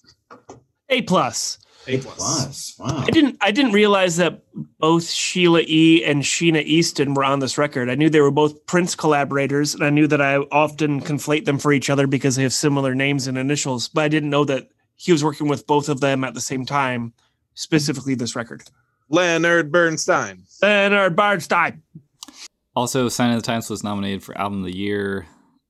A 0.90 1.02
plus. 1.02 1.58
A 1.88 2.00
Plus, 2.00 2.76
wow. 2.80 3.04
I 3.06 3.12
didn't 3.12 3.38
I 3.42 3.52
didn't 3.52 3.74
realize 3.74 4.18
that 4.18 4.42
both 4.80 5.08
Sheila 5.08 5.62
E. 5.68 6.04
and 6.04 6.24
Sheena 6.24 6.64
Easton 6.64 7.14
were 7.14 7.24
on 7.24 7.40
this 7.40 7.60
record. 7.60 7.90
I 7.92 7.96
knew 7.96 8.10
they 8.10 8.22
were 8.22 8.32
both 8.32 8.66
Prince 8.66 8.96
collaborators, 8.96 9.76
and 9.76 9.84
I 9.84 9.92
knew 9.92 10.08
that 10.08 10.22
I 10.22 10.38
often 10.38 11.00
conflate 11.00 11.46
them 11.46 11.60
for 11.60 11.72
each 11.72 11.92
other 11.92 12.08
because 12.08 12.36
they 12.36 12.44
have 12.44 12.54
similar 12.54 12.96
names 12.96 13.28
and 13.28 13.38
initials, 13.38 13.88
but 13.88 14.04
I 14.04 14.08
didn't 14.08 14.32
know 14.32 14.46
that 14.46 14.70
he 14.96 15.12
was 15.12 15.24
working 15.24 15.48
with 15.48 15.68
both 15.68 15.88
of 15.88 16.00
them 16.00 16.24
at 16.24 16.34
the 16.34 16.42
same 16.42 16.66
time, 16.66 17.14
specifically 17.56 18.14
this 18.16 18.36
record. 18.36 18.64
Leonard 19.10 19.72
Bernstein. 19.72 20.44
Leonard 20.62 21.16
Bernstein. 21.16 21.82
Also, 22.76 23.08
Sign 23.10 23.32
of 23.32 23.38
the 23.42 23.46
Times 23.46 23.70
was 23.70 23.84
nominated 23.84 24.24
for 24.24 24.38
Album 24.38 24.60
of 24.60 24.66
the 24.66 24.76
Year, 24.78 25.26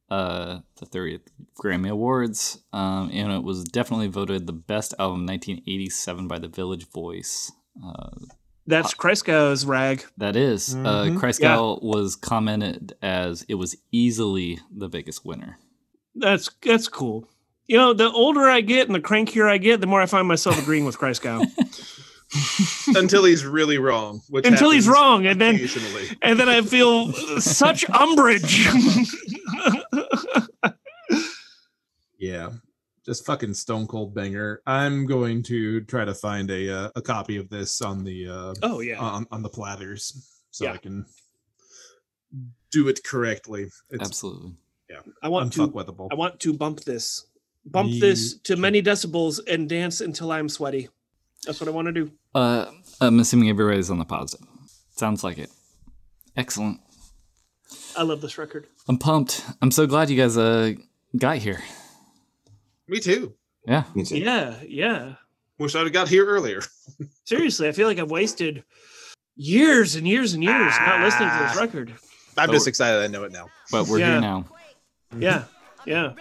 uh, 0.10 0.60
the 0.78 0.86
30th 0.86 1.22
Grammy 1.62 1.90
Awards, 1.90 2.64
um, 2.74 3.10
and 3.14 3.32
it 3.32 3.44
was 3.44 3.64
definitely 3.64 4.08
voted 4.08 4.48
the 4.48 4.54
best 4.54 4.94
album 5.00 5.22
in 5.22 5.26
1987 5.28 6.28
by 6.28 6.40
the 6.40 6.48
Village 6.48 6.88
Voice. 6.90 7.52
Uh, 7.86 8.10
That's 8.66 8.94
Christgau's 8.96 9.66
rag. 9.66 10.04
that 10.18 10.36
is, 10.36 10.74
Mhm. 10.74 10.86
uh, 10.88 11.20
Kreisgau 11.20 11.84
was 11.84 12.16
commented 12.16 12.94
as 13.02 13.44
it 13.48 13.56
was 13.56 13.76
easily 13.92 14.60
the 14.76 14.88
biggest 14.90 15.24
winner. 15.26 15.60
That's 16.16 16.50
that's 16.64 16.88
cool. 16.88 17.28
You 17.68 17.78
know, 17.78 17.94
the 17.94 18.12
older 18.12 18.42
I 18.42 18.62
get 18.62 18.88
and 18.88 18.96
the 18.96 19.00
crankier 19.00 19.50
I 19.50 19.58
get, 19.58 19.82
the 19.82 19.88
more 19.88 20.02
I 20.02 20.06
find 20.06 20.28
myself 20.28 20.62
agreeing 20.62 20.86
with 20.86 20.98
Christgau. 20.98 21.46
Until 22.96 23.24
he's 23.24 23.46
really 23.46 23.78
wrong. 23.78 24.22
Which 24.30 24.46
Until 24.46 24.72
he's 24.72 24.88
wrong, 24.88 25.26
and 25.26 25.40
then 25.40 25.60
and 26.22 26.40
then 26.40 26.50
I 26.50 26.62
feel 26.62 27.12
such 27.40 27.90
umbrage. 27.90 28.68
Yeah. 32.18 32.52
Just 33.06 33.26
fucking 33.26 33.54
stone 33.54 33.86
cold 33.86 34.16
banger. 34.16 34.62
I'm 34.66 35.06
going 35.06 35.44
to 35.44 35.82
try 35.82 36.06
to 36.06 36.16
find 36.16 36.50
a 36.50 36.86
uh, 36.86 36.90
a 36.96 37.02
copy 37.02 37.38
of 37.38 37.50
this 37.50 37.82
on 37.82 38.04
the 38.04 38.28
uh 38.28 38.54
oh 38.64 38.80
yeah. 38.80 38.98
on, 38.98 39.28
on 39.32 39.44
the 39.44 39.50
platters 39.50 40.28
so 40.50 40.66
Yeah. 40.66 40.74
I 40.74 40.78
can 40.78 41.06
do 42.72 42.88
it 42.88 43.04
correctly. 43.04 43.70
It's 43.92 44.02
Absolutely. 44.02 44.54
Yeah, 44.90 45.02
I 45.22 45.30
want 45.30 45.54
to. 45.54 45.64
I 46.12 46.16
want 46.16 46.40
to 46.40 46.54
bump 46.54 46.82
this. 46.82 47.26
Bump 47.66 47.90
Me 47.90 48.00
this 48.00 48.36
to 48.44 48.56
many 48.56 48.82
decibels 48.82 49.40
and 49.48 49.68
dance 49.68 50.02
until 50.02 50.32
I'm 50.32 50.50
sweaty. 50.50 50.90
That's 51.46 51.60
what 51.60 51.68
I 51.68 51.72
want 51.72 51.88
to 51.88 51.92
do. 51.92 52.12
Uh, 52.34 52.66
I'm 53.02 53.20
assuming 53.20 53.50
everybody's 53.50 53.90
on 53.90 54.00
the 54.00 54.06
positive. 54.06 54.48
Sounds 54.96 55.24
like 55.24 55.38
it. 55.38 55.50
Excellent. 56.38 56.80
I 57.98 58.04
love 58.04 58.22
this 58.22 58.38
record. 58.38 58.68
I'm 58.88 58.98
pumped. 58.98 59.44
I'm 59.62 59.72
so 59.72 59.88
glad 59.88 60.10
you 60.10 60.18
guys 60.18 60.38
uh 60.38 60.74
got 61.18 61.38
here. 61.38 61.64
Me 62.88 63.00
too. 63.00 63.34
Yeah. 63.68 63.84
Me 63.96 64.04
too. 64.04 64.18
Yeah, 64.20 64.56
yeah. 64.68 65.16
Wish 65.58 65.76
I'd 65.76 65.84
have 65.86 65.94
got 65.94 66.08
here 66.10 66.26
earlier. 66.26 66.62
Seriously, 67.26 67.68
I 67.68 67.72
feel 67.72 67.88
like 67.88 67.98
I've 68.00 68.12
wasted 68.12 68.64
years 69.36 69.96
and 69.96 70.08
years 70.08 70.34
and 70.34 70.44
years 70.44 70.74
not 70.80 71.02
listening 71.02 71.30
to 71.30 71.38
this 71.44 71.58
Ah. 71.58 71.62
record. 71.62 71.94
I'm 72.38 72.50
Oh. 72.50 72.54
just 72.54 72.68
excited 72.68 73.02
I 73.02 73.08
know 73.08 73.24
it 73.24 73.32
now. 73.32 73.50
But 73.72 73.88
we're 73.88 74.00
Yeah. 74.00 74.12
here 74.12 74.22
now. 74.22 74.46
Yeah, 75.18 75.44
yeah. 75.86 76.14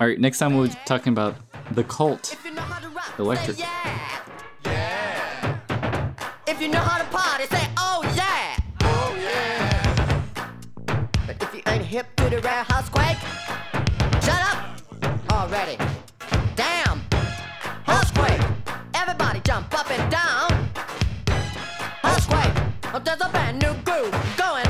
All 0.00 0.08
right, 0.08 0.18
next 0.18 0.40
time 0.40 0.56
we'll 0.56 0.66
be 0.66 0.74
talking 0.86 1.12
about 1.12 1.36
the 1.70 1.84
cult. 1.84 2.32
If 2.32 2.44
you 2.44 2.50
know 2.50 2.62
how 2.62 2.80
to 2.80 2.88
rock, 2.88 3.16
Electric. 3.16 3.56
say 3.56 3.62
yeah. 3.62 4.20
Yeah. 4.64 6.24
If 6.48 6.60
you 6.60 6.66
know 6.68 6.80
how 6.80 6.98
to 6.98 7.04
party, 7.10 7.44
say 7.46 7.64
oh 7.76 8.02
yeah. 8.16 8.56
Oh 8.80 9.16
yeah. 9.20 11.08
But 11.28 11.40
if 11.40 11.54
you 11.54 11.62
ain't 11.68 11.84
hip 11.84 12.06
to 12.16 12.28
the 12.28 12.40
rare 12.40 12.64
house 12.64 12.88
quake, 12.88 13.18
shut 14.20 14.42
up 14.50 14.80
already. 15.30 15.76
Damn. 16.56 17.00
House 17.84 18.10
quake. 18.10 18.42
Everybody 18.94 19.40
jump 19.44 19.72
up 19.78 19.88
and 19.92 20.10
down. 20.10 20.70
House 22.02 22.26
quake. 22.26 22.52
Oh, 22.92 22.98
there's 22.98 23.20
a 23.20 23.28
brand 23.28 23.62
new 23.62 23.74
groove 23.84 24.10
going 24.36 24.63